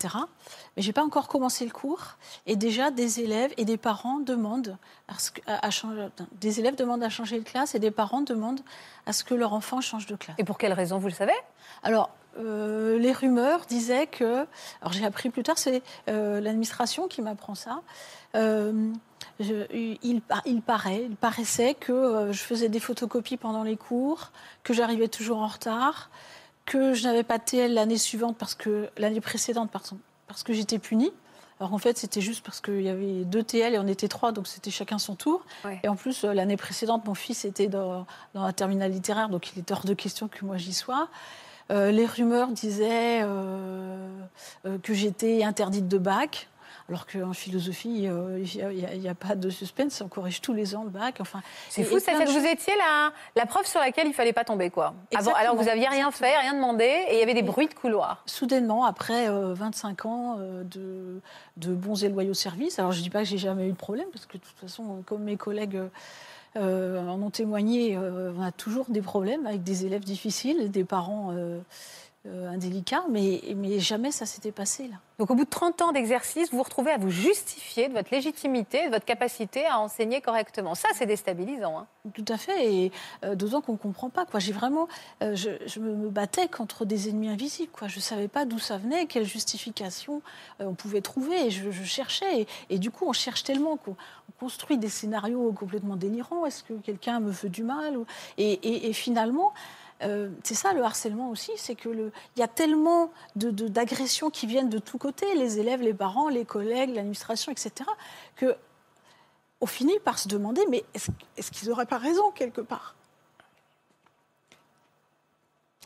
Mais 0.76 0.82
je 0.82 0.88
n'ai 0.88 0.92
pas 0.92 1.04
encore 1.04 1.28
commencé 1.28 1.64
le 1.64 1.70
cours. 1.70 2.16
Et 2.46 2.56
déjà, 2.56 2.90
des 2.90 3.20
élèves 3.20 3.52
et 3.56 3.64
des 3.64 3.76
parents 3.76 4.18
demandent 4.18 4.76
à, 5.46 5.70
changer, 5.70 6.08
des 6.40 6.60
élèves 6.60 6.76
demandent 6.76 7.02
à 7.02 7.08
changer 7.08 7.38
de 7.38 7.44
classe 7.44 7.74
et 7.74 7.78
des 7.78 7.90
parents 7.90 8.22
demandent 8.22 8.60
à 9.06 9.12
ce 9.12 9.24
que 9.24 9.34
leur 9.34 9.52
enfant 9.52 9.80
change 9.80 10.06
de 10.06 10.16
classe. 10.16 10.36
Et 10.38 10.44
pour 10.44 10.58
quelle 10.58 10.72
raison, 10.72 10.98
vous 10.98 11.08
le 11.08 11.14
savez? 11.14 11.32
Alors, 11.82 12.10
euh, 12.38 12.98
les 12.98 13.12
rumeurs 13.12 13.66
disaient 13.66 14.06
que, 14.06 14.46
alors 14.80 14.92
j'ai 14.92 15.04
appris 15.04 15.30
plus 15.30 15.42
tard, 15.42 15.58
c'est 15.58 15.82
euh, 16.08 16.40
l'administration 16.40 17.08
qui 17.08 17.22
m'apprend 17.22 17.54
ça. 17.54 17.82
Euh, 18.34 18.92
il, 19.38 20.22
il, 20.44 20.62
paraît, 20.62 21.04
il 21.08 21.16
paraissait 21.16 21.74
que 21.74 22.28
je 22.30 22.42
faisais 22.42 22.68
des 22.68 22.80
photocopies 22.80 23.36
pendant 23.36 23.62
les 23.62 23.76
cours, 23.76 24.30
que 24.62 24.72
j'arrivais 24.72 25.08
toujours 25.08 25.38
en 25.38 25.48
retard, 25.48 26.10
que 26.64 26.94
je 26.94 27.04
n'avais 27.04 27.22
pas 27.22 27.38
de 27.38 27.44
TL 27.44 27.74
l'année 27.74 27.98
suivante 27.98 28.36
parce 28.38 28.54
que 28.54 28.88
l'année 28.96 29.20
précédente 29.20 29.70
parce, 29.70 29.94
parce 30.26 30.42
que 30.42 30.52
j'étais 30.52 30.78
punie. 30.78 31.12
Alors 31.60 31.74
en 31.74 31.78
fait, 31.78 31.96
c'était 31.96 32.20
juste 32.20 32.44
parce 32.44 32.60
qu'il 32.60 32.82
y 32.82 32.88
avait 32.88 33.24
deux 33.24 33.44
TL 33.44 33.74
et 33.74 33.78
on 33.78 33.86
était 33.86 34.08
trois, 34.08 34.32
donc 34.32 34.48
c'était 34.48 34.72
chacun 34.72 34.98
son 34.98 35.14
tour. 35.14 35.44
Et 35.84 35.88
en 35.88 35.94
plus, 35.94 36.24
euh, 36.24 36.32
l'année 36.32 36.56
précédente, 36.56 37.06
mon 37.06 37.14
fils 37.14 37.44
était 37.44 37.68
dans, 37.68 38.04
dans 38.34 38.44
la 38.44 38.52
terminale 38.52 38.90
littéraire, 38.90 39.28
donc 39.28 39.52
il 39.54 39.60
était 39.60 39.72
hors 39.72 39.84
de 39.84 39.94
question 39.94 40.26
que 40.26 40.44
moi 40.44 40.56
j'y 40.56 40.74
sois. 40.74 41.08
Euh, 41.70 41.90
les 41.90 42.06
rumeurs 42.06 42.48
disaient 42.48 43.20
euh, 43.22 44.08
que 44.82 44.92
j'étais 44.92 45.44
interdite 45.44 45.88
de 45.88 45.98
bac. 45.98 46.48
Alors 46.88 47.06
qu'en 47.06 47.32
philosophie, 47.32 48.06
euh, 48.08 48.44
il 48.44 49.00
n'y 49.00 49.08
a, 49.08 49.14
pas 49.14 49.34
de 49.34 49.50
suspense, 49.50 50.00
on 50.00 50.08
corrige 50.08 50.40
tous 50.40 50.52
les 50.52 50.74
ans 50.74 50.84
le 50.84 50.90
bac. 50.90 51.16
Enfin, 51.20 51.40
c'est 51.68 51.84
fou, 51.84 51.98
ça 51.98 52.12
que 52.12 52.28
vous 52.28 52.46
étiez 52.46 52.74
la, 52.76 53.12
la 53.36 53.46
preuve 53.46 53.66
sur 53.66 53.80
laquelle 53.80 54.06
il 54.06 54.14
fallait 54.14 54.32
pas 54.32 54.44
tomber, 54.44 54.70
quoi. 54.70 54.94
alors 55.36 55.56
vous 55.56 55.68
aviez 55.68 55.88
rien 55.88 56.10
fait, 56.10 56.36
rien 56.36 56.54
demandé, 56.54 56.84
et 56.84 57.14
il 57.14 57.18
y 57.18 57.22
avait 57.22 57.34
des 57.34 57.42
bruits 57.42 57.68
de 57.68 57.74
couloir. 57.74 58.22
Soudainement, 58.26 58.84
après 58.84 59.28
25 59.28 60.04
euh, 60.04 60.08
ans 60.08 60.36
euh, 60.38 60.64
de, 60.64 61.20
de, 61.56 61.74
bons 61.74 62.02
et 62.04 62.08
loyaux 62.08 62.34
services, 62.34 62.78
alors 62.78 62.92
je 62.92 63.00
dis 63.00 63.10
pas 63.10 63.20
que 63.20 63.28
j'ai 63.28 63.38
jamais 63.38 63.68
eu 63.68 63.72
de 63.72 63.76
problème, 63.76 64.06
parce 64.12 64.26
que 64.26 64.36
de 64.36 64.42
toute 64.42 64.58
façon, 64.58 65.02
comme 65.06 65.22
mes 65.22 65.36
collègues. 65.36 65.78
en 66.56 67.22
ont 67.22 67.30
témoigné, 67.30 67.96
on 67.96 68.42
a 68.42 68.52
toujours 68.52 68.86
des 68.90 69.00
problèmes 69.00 69.46
avec 69.46 69.62
des 69.62 69.86
élèves 69.86 70.04
difficiles, 70.04 70.70
des 70.70 70.84
parents 70.84 71.32
euh, 71.32 71.58
indélicat, 72.24 73.04
mais, 73.10 73.40
mais 73.56 73.80
jamais 73.80 74.12
ça 74.12 74.26
s'était 74.26 74.52
passé 74.52 74.88
là. 74.88 74.96
Donc 75.22 75.30
au 75.30 75.36
bout 75.36 75.44
de 75.44 75.50
30 75.50 75.82
ans 75.82 75.92
d'exercice, 75.92 76.50
vous 76.50 76.56
vous 76.56 76.62
retrouvez 76.64 76.90
à 76.90 76.98
vous 76.98 77.10
justifier 77.10 77.88
de 77.88 77.92
votre 77.92 78.12
légitimité, 78.12 78.86
de 78.86 78.90
votre 78.90 79.04
capacité 79.04 79.66
à 79.66 79.78
enseigner 79.78 80.20
correctement. 80.20 80.74
Ça, 80.74 80.88
c'est 80.94 81.06
déstabilisant. 81.06 81.78
Hein. 81.78 81.86
Tout 82.12 82.24
à 82.28 82.36
fait, 82.36 82.74
et 82.74 82.92
euh, 83.24 83.36
d'autant 83.36 83.60
qu'on 83.60 83.74
ne 83.74 83.76
comprend 83.76 84.10
pas. 84.10 84.24
Quoi. 84.24 84.40
J'ai 84.40 84.52
vraiment, 84.52 84.88
euh, 85.22 85.36
je, 85.36 85.78
me 85.78 86.10
battais 86.10 86.48
contre 86.48 86.84
des 86.84 87.08
ennemis 87.08 87.28
invisibles. 87.28 87.70
Quoi. 87.70 87.86
Je 87.86 87.98
ne 87.98 88.02
savais 88.02 88.26
pas 88.26 88.46
d'où 88.46 88.58
ça 88.58 88.78
venait, 88.78 89.06
quelle 89.06 89.24
justification 89.24 90.22
on 90.58 90.74
pouvait 90.74 91.02
trouver. 91.02 91.46
Et 91.46 91.50
je, 91.50 91.70
cherchais, 91.84 92.48
et, 92.68 92.78
du 92.78 92.90
coup, 92.90 93.04
on 93.06 93.12
cherche 93.12 93.44
tellement 93.44 93.76
qu'on 93.76 93.94
construit 94.40 94.78
des 94.78 94.88
scénarios 94.88 95.52
complètement 95.52 95.94
délirants. 95.94 96.46
Est-ce 96.46 96.64
que 96.64 96.74
quelqu'un 96.74 97.20
me 97.20 97.30
veut 97.30 97.48
du 97.48 97.62
mal 97.62 97.96
et 98.38 98.92
finalement, 98.92 99.52
euh, 100.02 100.30
c'est 100.42 100.54
ça 100.54 100.72
le 100.72 100.82
harcèlement 100.82 101.30
aussi, 101.30 101.52
c'est 101.56 101.74
que 101.74 101.88
il 102.36 102.40
y 102.40 102.42
a 102.42 102.48
tellement 102.48 103.10
d'agressions 103.36 104.30
qui 104.30 104.46
viennent 104.46 104.68
de 104.68 104.78
tous 104.78 104.98
côtés, 104.98 105.34
les 105.34 105.58
élèves, 105.58 105.82
les 105.82 105.94
parents, 105.94 106.28
les 106.28 106.44
collègues, 106.44 106.94
l'administration, 106.94 107.52
etc., 107.52 107.88
que 108.36 108.56
on 109.60 109.66
finit 109.66 109.98
par 110.00 110.18
se 110.18 110.26
demander, 110.26 110.62
mais 110.70 110.84
est-ce 111.36 111.52
qu'ils 111.52 111.68
n'auraient 111.68 111.86
pas 111.86 111.98
raison 111.98 112.32
quelque 112.32 112.60
part? 112.60 112.96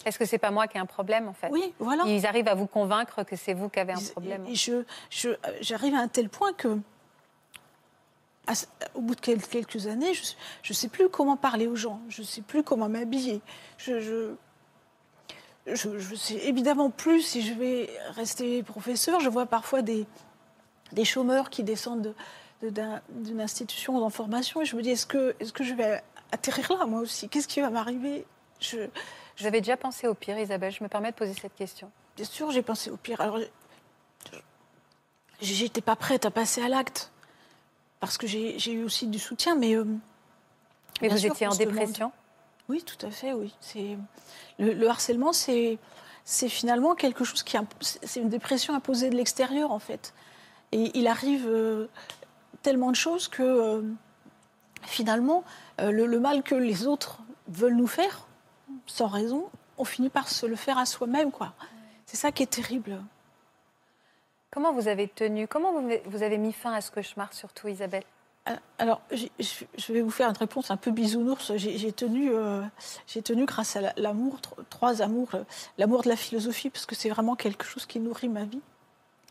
Est-ce 0.07 0.19
que 0.19 0.25
c'est 0.25 0.39
pas 0.39 0.51
moi 0.51 0.67
qui 0.69 0.79
ai 0.79 0.81
un 0.81 0.87
problème 0.87 1.29
en 1.29 1.33
fait? 1.33 1.49
Oui, 1.51 1.75
voilà. 1.79 2.05
Ils 2.07 2.27
arrivent 2.27 2.49
à 2.49 2.55
vous 2.55 2.67
convaincre 2.67 3.25
que 3.25 3.37
c'est 3.37 3.55
vous 3.55 3.69
qui 3.69 3.81
avez 3.81 3.93
un 3.93 4.01
problème. 4.13 4.47
je, 4.55 5.35
j'arrive 5.61 5.95
à 5.95 5.99
un 5.99 6.09
tel 6.09 6.29
point 6.29 6.53
que 6.53 6.79
au 8.95 9.01
bout 9.01 9.15
de 9.15 9.21
quelques 9.21 9.87
années, 9.87 10.15
je 10.15 10.71
ne 10.71 10.75
sais 10.75 10.89
plus 10.89 11.09
comment 11.09 11.37
parler 11.37 11.67
aux 11.67 11.77
gens, 11.77 12.01
je 12.09 12.23
ne 12.23 12.27
sais 12.27 12.43
plus 12.43 12.63
comment 12.63 12.89
m'habiller. 12.89 13.41
Je, 13.79 14.35
je, 15.67 16.15
sais 16.15 16.37
évidemment 16.47 16.91
plus 16.91 17.23
si 17.23 17.43
je 17.43 17.53
vais 17.53 17.91
rester 18.15 18.63
professeur. 18.63 19.21
Je 19.21 19.29
vois 19.29 19.47
parfois 19.47 19.83
des, 19.83 20.07
des 20.93 21.05
chômeurs 21.05 21.51
qui 21.51 21.65
descendent 21.65 22.15
d'une 22.63 23.41
institution 23.41 24.03
en 24.05 24.11
formation 24.11 24.63
et 24.63 24.65
je 24.65 24.77
me 24.77 24.83
dis 24.83 24.91
est-ce 24.91 25.07
que, 25.07 25.35
est 25.41 25.53
que 25.53 25.65
je 25.65 25.75
vais 25.75 26.03
atterrir 26.33 26.73
là 26.79 26.87
moi 26.87 27.01
aussi? 27.01 27.29
Qu'est-ce 27.29 27.49
qui 27.49 27.61
va 27.61 27.71
m'arriver? 27.71 28.25
Je, 28.61 28.89
J'avais 29.37 29.61
déjà 29.61 29.77
pensé 29.77 30.07
au 30.07 30.15
pire, 30.15 30.39
Isabelle. 30.39 30.73
Je 30.73 30.83
me 30.83 30.89
permets 30.89 31.11
de 31.11 31.17
poser 31.17 31.35
cette 31.35 31.55
question. 31.55 31.91
Bien 32.17 32.25
sûr, 32.25 32.51
j'ai 32.51 32.63
pensé 32.63 32.91
au 32.91 32.97
pire. 32.97 33.21
Alors, 33.21 33.39
j'étais 35.41 35.83
pas 35.83 35.97
prête 35.97 36.25
à 36.25 36.31
passer 36.31 36.63
à 36.63 36.69
l'acte 36.69 37.13
parce 38.01 38.19
que 38.19 38.27
j'ai 38.27 38.73
eu 38.73 38.85
aussi 38.85 39.07
du 39.07 39.19
soutien, 39.19 39.55
mais. 39.55 39.75
Euh, 39.75 39.85
mais 41.01 41.09
vous 41.09 41.27
étiez 41.27 41.47
en 41.47 41.55
dépression? 41.55 42.13
Oui, 42.69 42.83
tout 42.83 43.07
à 43.07 43.11
fait, 43.11 43.33
oui. 43.33 43.55
Le, 44.59 44.73
le 44.73 44.89
harcèlement, 44.89 45.33
c'est 45.33 45.79
finalement 46.49 46.95
quelque 46.95 47.25
chose 47.25 47.43
qui. 47.43 47.57
C'est 47.81 48.21
une 48.21 48.29
dépression 48.29 48.75
imposée 48.75 49.11
de 49.11 49.17
l'extérieur, 49.17 49.71
en 49.71 49.79
fait. 49.79 50.15
Et 50.73 50.91
il 50.99 51.07
arrive 51.07 51.47
euh, 51.47 51.89
tellement 52.63 52.91
de 52.91 52.97
choses 52.97 53.29
que 53.29 53.43
euh, 53.43 53.83
finalement, 54.83 55.45
le, 55.79 56.07
le, 56.07 56.21
mal 56.21 56.43
que 56.43 56.55
les 56.55 56.87
autres 56.87 57.21
veulent 57.49 57.77
nous 57.77 57.87
faire, 57.87 58.27
sans 58.87 59.07
raison, 59.07 59.49
on 59.79 59.85
finit 59.85 60.09
par 60.09 60.29
se 60.29 60.47
le 60.47 60.57
faire 60.57 60.79
à 60.79 60.87
soi-même, 60.87 61.31
quoi. 61.31 61.53
C'est 62.07 62.17
ça 62.17 62.33
qui 62.33 62.43
est 62.43 62.47
terrible. 62.47 63.01
Comment 64.51 64.73
vous 64.73 64.89
avez 64.89 65.09
tenu 65.09 65.47
Comment 65.49 65.73
vous, 66.07 66.23
avez 66.23 66.39
mis 66.39 66.53
fin 66.53 66.73
à 66.73 66.81
ce 66.81 66.91
cauchemar, 66.91 67.33
surtout 67.33 67.69
Isabelle? 67.69 68.05
Euh, 68.49 68.55
alors, 68.79 69.01
je 69.11 69.93
vais 69.93 70.03
vous 70.03 70.11
faire 70.11 70.29
une 70.29 70.37
réponse 70.37 70.71
un 70.71 70.77
peu 70.77 70.91
bisounours. 70.93 71.57
J'ai 71.57 71.93
tenu, 71.93 72.31
euh, 72.33 72.63
tenu 73.25 73.45
grâce 73.45 73.77
à 73.77 73.93
l'amour, 73.97 74.41
trois 74.71 75.03
amours. 75.03 75.31
L'amour 75.79 76.03
de 76.03 76.09
la 76.09 76.17
philosophie, 76.17 76.71
parce 76.71 76.87
que 76.87 76.95
c'est 76.95 77.09
vraiment 77.09 77.35
quelque 77.35 77.65
chose 77.65 77.87
qui 77.87 77.99
nourrit 77.99 78.29
ma 78.29 78.45
vie. 78.45 78.61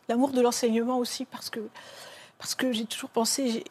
L'amour 0.09 0.31
de 0.31 0.41
l'enseignement 0.41 0.99
aussi, 0.99 1.25
parce 1.25 1.49
que, 1.49 2.71
j'ai 2.71 2.85
toujours 2.85 3.09
pensé, 3.09 3.63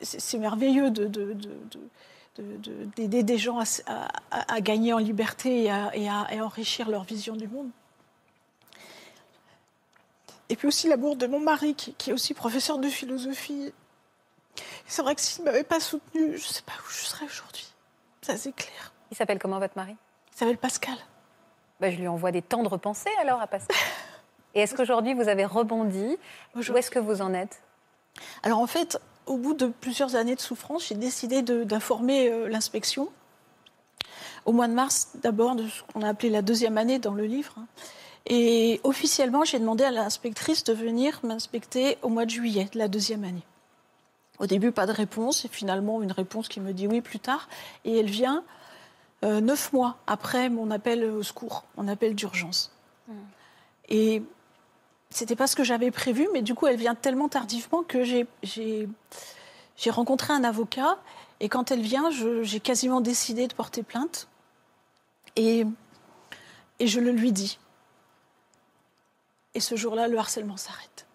c'est 0.00 0.38
merveilleux 0.38 0.90
d'aider 0.90 1.34
de, 2.36 3.22
des 3.22 3.38
gens 3.38 3.60
à, 3.86 4.60
gagner 4.60 4.92
en 4.92 4.98
liberté 4.98 5.64
et 5.94 6.08
à 6.08 6.44
enrichir 6.44 6.90
leur 6.90 7.04
vision 7.04 7.36
du 7.36 7.48
monde. 7.48 7.70
Et 10.48 10.56
puis 10.56 10.68
aussi 10.68 10.88
l'amour 10.88 11.16
de 11.16 11.26
mon 11.26 11.40
mari, 11.40 11.74
qui, 11.74 12.10
est 12.10 12.12
aussi 12.12 12.34
professeur 12.34 12.78
de 12.78 12.88
philosophie. 12.88 13.72
C'est 14.86 15.02
vrai 15.02 15.14
que 15.14 15.20
s'il 15.20 15.44
ne 15.44 15.50
m'avait 15.50 15.64
pas 15.64 15.80
soutenu, 15.80 16.36
je 16.36 16.48
ne 16.48 16.52
sais 16.52 16.62
pas 16.62 16.72
où 16.72 16.90
je 16.90 17.04
serais 17.04 17.24
aujourd'hui. 17.24 17.66
Ça, 18.22 18.36
c'est 18.36 18.54
clair. 18.54 18.92
Il 19.10 19.16
s'appelle 19.16 19.38
comment 19.38 19.58
votre 19.58 19.76
mari? 19.76 19.96
Il 20.32 20.38
s'appelle 20.38 20.58
Pascal. 20.58 20.96
Bah, 21.80 21.90
je 21.90 21.96
lui 21.96 22.08
envoie 22.08 22.30
des 22.30 22.42
tendres 22.42 22.76
pensées 22.76 23.10
alors 23.20 23.40
à 23.40 23.46
Pascal. 23.46 23.76
Et 24.54 24.60
est-ce 24.60 24.74
qu'aujourd'hui 24.74 25.14
vous 25.14 25.28
avez 25.28 25.44
rebondi? 25.44 26.16
Où 26.54 26.60
est-ce 26.76 26.90
que 26.90 26.98
vous 26.98 27.22
en 27.22 27.34
êtes? 27.34 27.60
Alors 28.42 28.60
en 28.60 28.66
fait, 28.66 28.98
au 29.26 29.36
bout 29.36 29.54
de 29.54 29.66
plusieurs 29.66 30.14
années 30.14 30.36
de 30.36 30.40
souffrance, 30.40 30.88
j'ai 30.88 30.94
décidé 30.94 31.42
d'informer 31.42 32.30
euh, 32.30 32.48
l'inspection. 32.48 33.08
Au 34.44 34.52
mois 34.52 34.68
de 34.68 34.74
mars, 34.74 35.08
d'abord, 35.14 35.56
de 35.56 35.66
ce 35.66 35.82
qu'on 35.82 36.02
a 36.02 36.08
appelé 36.08 36.30
la 36.30 36.42
deuxième 36.42 36.78
année 36.78 36.98
dans 36.98 37.14
le 37.14 37.24
livre. 37.24 37.54
hein. 37.58 37.66
Et 38.26 38.80
officiellement, 38.84 39.44
j'ai 39.44 39.58
demandé 39.58 39.84
à 39.84 39.90
l'inspectrice 39.90 40.64
de 40.64 40.72
venir 40.72 41.20
m'inspecter 41.22 41.98
au 42.02 42.08
mois 42.08 42.24
de 42.24 42.30
juillet 42.30 42.68
de 42.72 42.78
la 42.78 42.88
deuxième 42.88 43.24
année. 43.24 43.44
Au 44.38 44.46
début, 44.46 44.72
pas 44.72 44.86
de 44.86 44.92
réponse, 44.92 45.44
et 45.44 45.48
finalement, 45.48 46.02
une 46.02 46.10
réponse 46.12 46.48
qui 46.48 46.60
me 46.60 46.72
dit 46.72 46.86
oui 46.88 47.00
plus 47.02 47.20
tard. 47.20 47.48
Et 47.84 47.98
elle 47.98 48.08
vient 48.10 48.42
euh, 49.24 49.40
neuf 49.40 49.72
mois 49.72 49.98
après 50.06 50.48
mon 50.48 50.70
appel 50.70 51.04
au 51.04 51.22
secours, 51.22 51.64
mon 51.76 51.86
appel 51.86 52.14
d'urgence. 52.14 52.72
Et 53.90 54.22
c'était 55.10 55.36
pas 55.36 55.46
ce 55.46 55.54
que 55.54 55.62
j'avais 55.62 55.90
prévu, 55.90 56.26
mais 56.32 56.40
du 56.42 56.54
coup, 56.54 56.66
elle 56.66 56.76
vient 56.78 56.94
tellement 56.94 57.28
tardivement 57.28 57.82
que 57.82 58.02
j'ai- 58.02 58.26
rencontré 59.90 60.32
un 60.32 60.42
avocat. 60.44 60.96
Et 61.40 61.48
quand 61.50 61.70
elle 61.70 61.82
vient, 61.82 62.08
j'ai 62.42 62.60
quasiment 62.60 63.02
décidé 63.02 63.46
de 63.46 63.54
porter 63.54 63.82
plainte. 63.82 64.28
Et, 65.36 65.64
et 66.80 66.86
je 66.86 67.00
le 67.00 67.10
lui 67.10 67.30
dis. 67.32 67.58
Et 69.54 69.60
ce 69.60 69.76
jour-là, 69.76 70.08
le 70.08 70.18
harcèlement 70.18 70.56
s'arrête. 70.56 71.06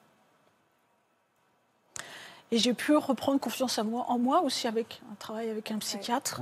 Et 2.52 2.58
j'ai 2.58 2.74
pu 2.74 2.96
reprendre 2.96 3.40
confiance 3.40 3.78
en 3.78 3.84
moi, 3.84 4.06
en 4.08 4.18
moi 4.18 4.42
aussi 4.42 4.68
avec 4.68 5.02
un 5.12 5.16
travail 5.16 5.50
avec 5.50 5.72
un 5.72 5.78
psychiatre. 5.78 6.42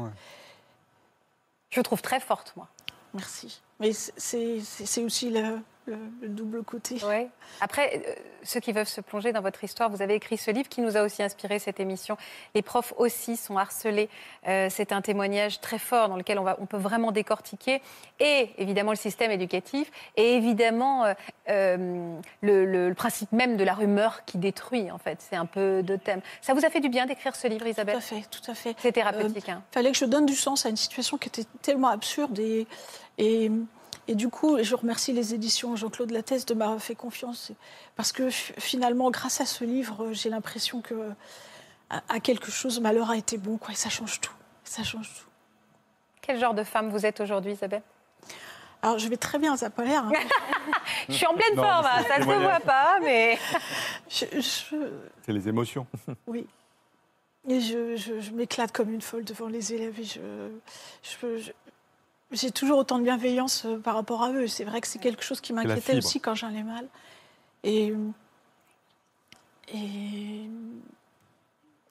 Je 1.70 1.82
trouve 1.82 2.02
très 2.02 2.20
forte, 2.20 2.54
moi. 2.56 2.68
Merci. 3.14 3.62
Mais 3.80 3.92
c'est 3.94 5.04
aussi 5.04 5.30
le, 5.30 5.60
le- 5.88 5.98
le 6.22 6.28
double 6.30 6.64
côté. 6.64 7.04
Ouais. 7.06 7.30
Après, 7.62 8.04
euh, 8.06 8.14
ceux 8.44 8.60
qui 8.60 8.72
veulent 8.72 8.86
se 8.86 9.02
plonger 9.02 9.32
dans 9.34 9.42
votre 9.42 9.64
histoire, 9.64 9.90
vous 9.90 10.02
avez 10.02 10.14
écrit 10.16 10.38
ce 10.38 10.52
livre 10.52 10.70
qui 10.70 10.82
nous 10.82 10.96
a 10.98 11.02
aussi 11.04 11.24
inspiré 11.24 11.60
cette 11.60 11.80
émission. 11.80 12.18
Les 12.54 12.62
profs 12.62 12.94
aussi 12.98 13.36
sont 13.38 13.58
harcelés. 13.58 14.10
Euh, 14.48 14.68
c'est 14.70 14.92
un 14.92 15.02
témoignage 15.02 15.60
très 15.62 15.80
fort 15.80 16.10
dans 16.10 16.16
lequel 16.18 16.38
on, 16.40 16.44
va, 16.44 16.58
on 16.60 16.66
peut 16.66 16.78
vraiment 16.78 17.12
décortiquer. 17.12 17.82
Et 18.20 18.52
évidemment 18.58 18.92
le 18.92 18.98
système 18.98 19.32
éducatif, 19.32 19.92
et 20.16 20.34
évidemment 20.36 21.06
euh, 21.50 22.20
le, 22.42 22.66
le- 22.66 22.88
le 22.90 22.94
principe 22.94 23.32
même 23.32 23.58
de 23.58 23.64
la 23.64 23.74
rumeur 23.74 24.26
qui 24.26 24.38
détruit, 24.38 24.92
en 24.92 24.98
fait. 24.98 25.18
C'est 25.22 25.36
un 25.36 25.46
peu 25.46 25.82
de 25.84 25.96
thème. 25.96 26.22
Ça 26.42 26.54
vous 26.54 26.66
a 26.66 26.70
fait 26.70 26.80
du 26.82 26.90
bien 26.90 27.06
d'écrire 27.06 27.36
ce 27.36 27.48
livre, 27.48 27.66
Isabelle 27.68 27.96
Tout 27.96 28.00
à 28.00 28.02
fait, 28.22 28.24
tout 28.30 28.52
à 28.52 28.54
fait. 28.54 28.76
C'est 28.78 28.92
thérapeutique. 28.92 29.46
Il 29.48 29.52
hein. 29.52 29.64
fallait 29.72 29.92
que 29.92 29.98
je 29.98 30.06
donne 30.06 30.26
du 30.26 30.36
sens 30.36 30.66
à 30.66 30.70
une 30.70 30.76
situation 30.78 31.18
qui 31.18 31.30
était 31.30 31.46
tellement 31.62 31.88
absurde. 31.90 32.38
Et, 32.40 32.68
et, 33.18 33.50
et 34.08 34.16
du 34.16 34.30
coup, 34.30 34.58
je 34.62 34.76
remercie 34.76 35.12
les 35.14 35.34
éditions 35.34 35.76
Jean-Claude 35.76 36.12
Lattès 36.12 36.46
de 36.46 36.54
m'avoir 36.54 36.82
fait 36.82 36.96
confiance. 36.96 37.52
Parce 37.96 38.12
que 38.12 38.30
finalement, 38.30 39.12
grâce 39.12 39.42
à 39.42 39.46
ce 39.46 39.64
livre, 39.64 40.10
j'ai 40.14 40.30
l'impression 40.30 40.82
que 40.82 40.96
à, 41.90 42.20
quelque 42.20 42.52
chose, 42.52 42.80
malheur 42.80 43.10
a 43.10 43.18
été 43.18 43.38
bon. 43.38 43.58
Quoi, 43.58 43.72
et 43.72 43.76
ça 43.76 43.90
change 43.90 44.20
tout. 44.22 44.34
Ça 44.64 44.84
change 44.84 45.10
tout. 45.10 45.30
Quel 46.22 46.40
genre 46.40 46.54
de 46.54 46.64
femme 46.64 46.90
vous 46.90 47.06
êtes 47.06 47.22
aujourd'hui, 47.22 47.54
Isabelle? 47.54 47.82
Alors, 48.82 49.00
je 49.00 49.08
vais 49.08 49.18
très 49.18 49.40
bien, 49.40 49.56
ça 49.58 49.68
n'a 49.68 49.70
pas 49.72 49.84
l'air. 49.86 50.04
hein. 50.04 50.12
Je 51.10 51.14
suis 51.14 51.26
en 51.26 51.34
pleine 51.34 51.56
Non, 51.56 51.64
forme, 51.64 51.86
hein, 51.86 52.04
ça 52.08 52.20
ne 52.20 52.24
se 52.24 52.30
voit 52.44 52.60
pas, 52.60 53.00
mais... 53.02 53.38
Je- 54.10 54.26
C'est 55.26 55.32
les 55.34 55.48
émotions. 55.48 55.88
Oui. 56.28 56.46
Et 57.50 57.62
je, 57.62 57.96
je- 57.96 58.20
je 58.20 58.32
m'éclate 58.32 58.74
comme 58.74 58.94
une 58.94 59.02
folle 59.02 59.24
devant 59.24 59.48
les 59.48 59.74
élèves. 59.74 59.98
Et 60.00 60.04
je, 60.04 60.20
je- 61.02 61.38
je- 61.38 61.52
j'ai 62.32 62.52
toujours 62.52 62.80
autant 62.80 63.00
de 63.00 63.04
bienveillance 63.04 63.66
euh, 63.66 63.78
par 63.78 63.96
rapport 63.96 64.24
à 64.24 64.32
eux. 64.32 64.48
C'est 64.48 64.66
vrai 64.66 64.82
que 64.82 64.88
c'est 64.88 65.00
quelque 65.00 65.24
chose 65.24 65.42
qui 65.42 65.54
m'inquiétait 65.54 65.98
aussi 65.98 66.20
quand 66.20 66.36
j'allais 66.36 66.64
mal. 66.64 66.88
Et, 67.64 67.94
et 69.74 70.50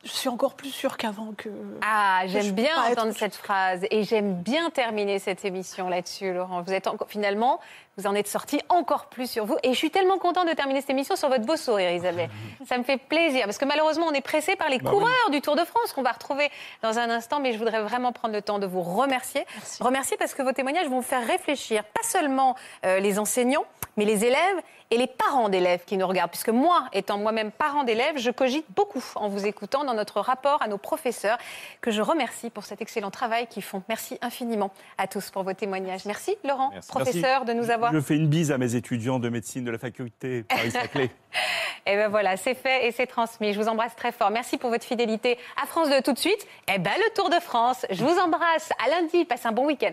je 0.05 0.11
suis 0.11 0.28
encore 0.28 0.55
plus 0.55 0.70
sûre 0.70 0.97
qu'avant 0.97 1.32
que. 1.36 1.49
Ah, 1.82 2.22
j'aime 2.26 2.53
bien 2.53 2.70
être- 2.90 2.99
entendre 2.99 3.14
cette 3.16 3.34
phrase 3.34 3.84
et 3.90 4.05
j'aime 4.05 4.34
bien 4.34 4.70
terminer 4.70 5.18
cette 5.18 5.44
émission 5.44 5.88
là-dessus, 5.88 6.32
Laurent. 6.32 6.62
Vous 6.62 6.72
êtes 6.72 6.86
encore, 6.86 7.09
finalement, 7.09 7.61
vous 7.97 8.07
en 8.07 8.14
êtes 8.14 8.28
sorti 8.28 8.61
encore 8.68 9.07
plus 9.07 9.28
sur 9.30 9.47
vous 9.47 9.57
et 9.62 9.72
je 9.72 9.78
suis 9.78 9.90
tellement 9.90 10.18
contente 10.18 10.47
de 10.47 10.53
terminer 10.53 10.80
cette 10.80 10.90
émission 10.90 11.16
sur 11.16 11.28
votre 11.28 11.44
beau 11.47 11.57
sourire, 11.57 11.90
Isabelle. 11.90 12.30
Ça 12.68 12.78
me 12.78 12.84
fait 12.84 12.99
plaisir 12.99 13.44
parce 13.47 13.59
que 13.59 13.64
malheureusement, 13.64 14.07
on 14.07 14.12
est 14.12 14.20
pressé 14.20 14.55
par 14.55 14.68
les 14.68 14.78
Bah 14.78 14.90
coureurs 14.90 15.30
du 15.30 15.40
Tour 15.40 15.57
de 15.57 15.64
France 15.64 15.92
qu'on 15.92 16.03
va 16.03 16.12
retrouver 16.12 16.51
dans 16.82 16.99
un 16.99 17.11
instant, 17.11 17.40
mais 17.40 17.53
je 17.53 17.59
voudrais 17.59 17.82
vraiment 17.82 18.12
prendre 18.12 18.34
le 18.34 18.42
temps 18.42 18.59
de 18.59 18.66
vous 18.66 18.82
remercier. 18.82 19.44
Remercier 19.80 20.16
parce 20.16 20.34
que 20.34 20.42
vos 20.42 20.53
témoignages 20.53 20.88
vont 20.88 21.03
faire 21.03 21.26
réfléchir 21.26 21.82
pas 21.84 22.03
seulement 22.03 22.55
euh, 22.84 23.01
les 23.01 23.18
enseignants, 23.18 23.64
mais 23.97 24.05
les 24.05 24.24
élèves 24.24 24.57
et 24.91 24.97
les 24.97 25.07
parents 25.07 25.49
d'élèves 25.49 25.84
qui 25.84 25.97
nous 25.97 26.07
regardent. 26.07 26.30
Puisque 26.30 26.51
moi, 26.51 26.89
étant 26.93 27.18
moi-même 27.18 27.51
parent 27.51 27.84
d'élèves, 27.84 28.18
je 28.18 28.30
cogite 28.30 28.66
beaucoup 28.74 29.05
en 29.14 29.28
vous 29.28 29.47
écoutant 29.47 29.84
dans 29.84 29.95
notre 29.95 30.20
rapport 30.20 30.62
à 30.62 30.68
nos 30.68 30.78
professeurs, 30.78 31.39
que 31.80 31.91
je 31.91 32.03
remercie 32.03 32.51
pour 32.51 32.64
cet 32.64 32.80
excellent 32.80 33.11
travail 33.11 33.47
qu'ils 33.47 33.62
font. 33.62 33.82
Merci 33.89 34.18
infiniment 34.22 34.70
à 34.99 35.07
tous 35.07 35.30
pour 35.30 35.43
vos 35.43 35.55
témoignages. 35.55 36.05
Merci 36.05 36.37
Laurent, 36.45 36.72
professeur, 36.89 37.45
de 37.45 37.53
nous 37.53 37.70
avoir. 37.70 37.93
Je 37.93 38.01
fais 38.01 38.16
une 38.16 38.28
bise 38.28 38.53
à 38.53 38.59
mes 38.59 38.74
étudiants 38.74 39.18
de 39.18 39.28
médecine 39.28 39.64
de 39.64 39.70
la 39.70 39.78
faculté 39.78 40.45
Paris-Saclay. 40.45 41.11
Et 41.89 41.95
ben 41.95 42.09
voilà, 42.09 42.37
c'est 42.37 42.57
fait 42.57 42.89
et 42.89 42.91
c'est 42.91 43.07
transmis. 43.07 43.53
Je 43.53 43.61
vous 43.61 43.68
embrasse 43.68 43.95
très 43.95 44.11
fort. 44.11 44.30
Merci 44.30 44.59
pour 44.59 44.70
votre 44.70 44.84
fidélité 44.84 45.39
à 45.62 45.66
France 45.66 45.89
2 45.89 46.03
tout 46.03 46.12
de 46.12 46.18
suite. 46.18 46.47
Et 46.66 46.78
ben 46.80 46.91
le 46.97 47.14
Tour 47.14 47.30
de 47.30 47.39
France. 47.39 47.87
Je 47.91 48.05
vous 48.05 48.18
embrasse. 48.18 48.70
À 48.84 48.91
lundi. 48.91 49.24
Passez 49.24 49.47
un 49.47 49.53
bon 49.53 49.66
week-end. 49.66 49.93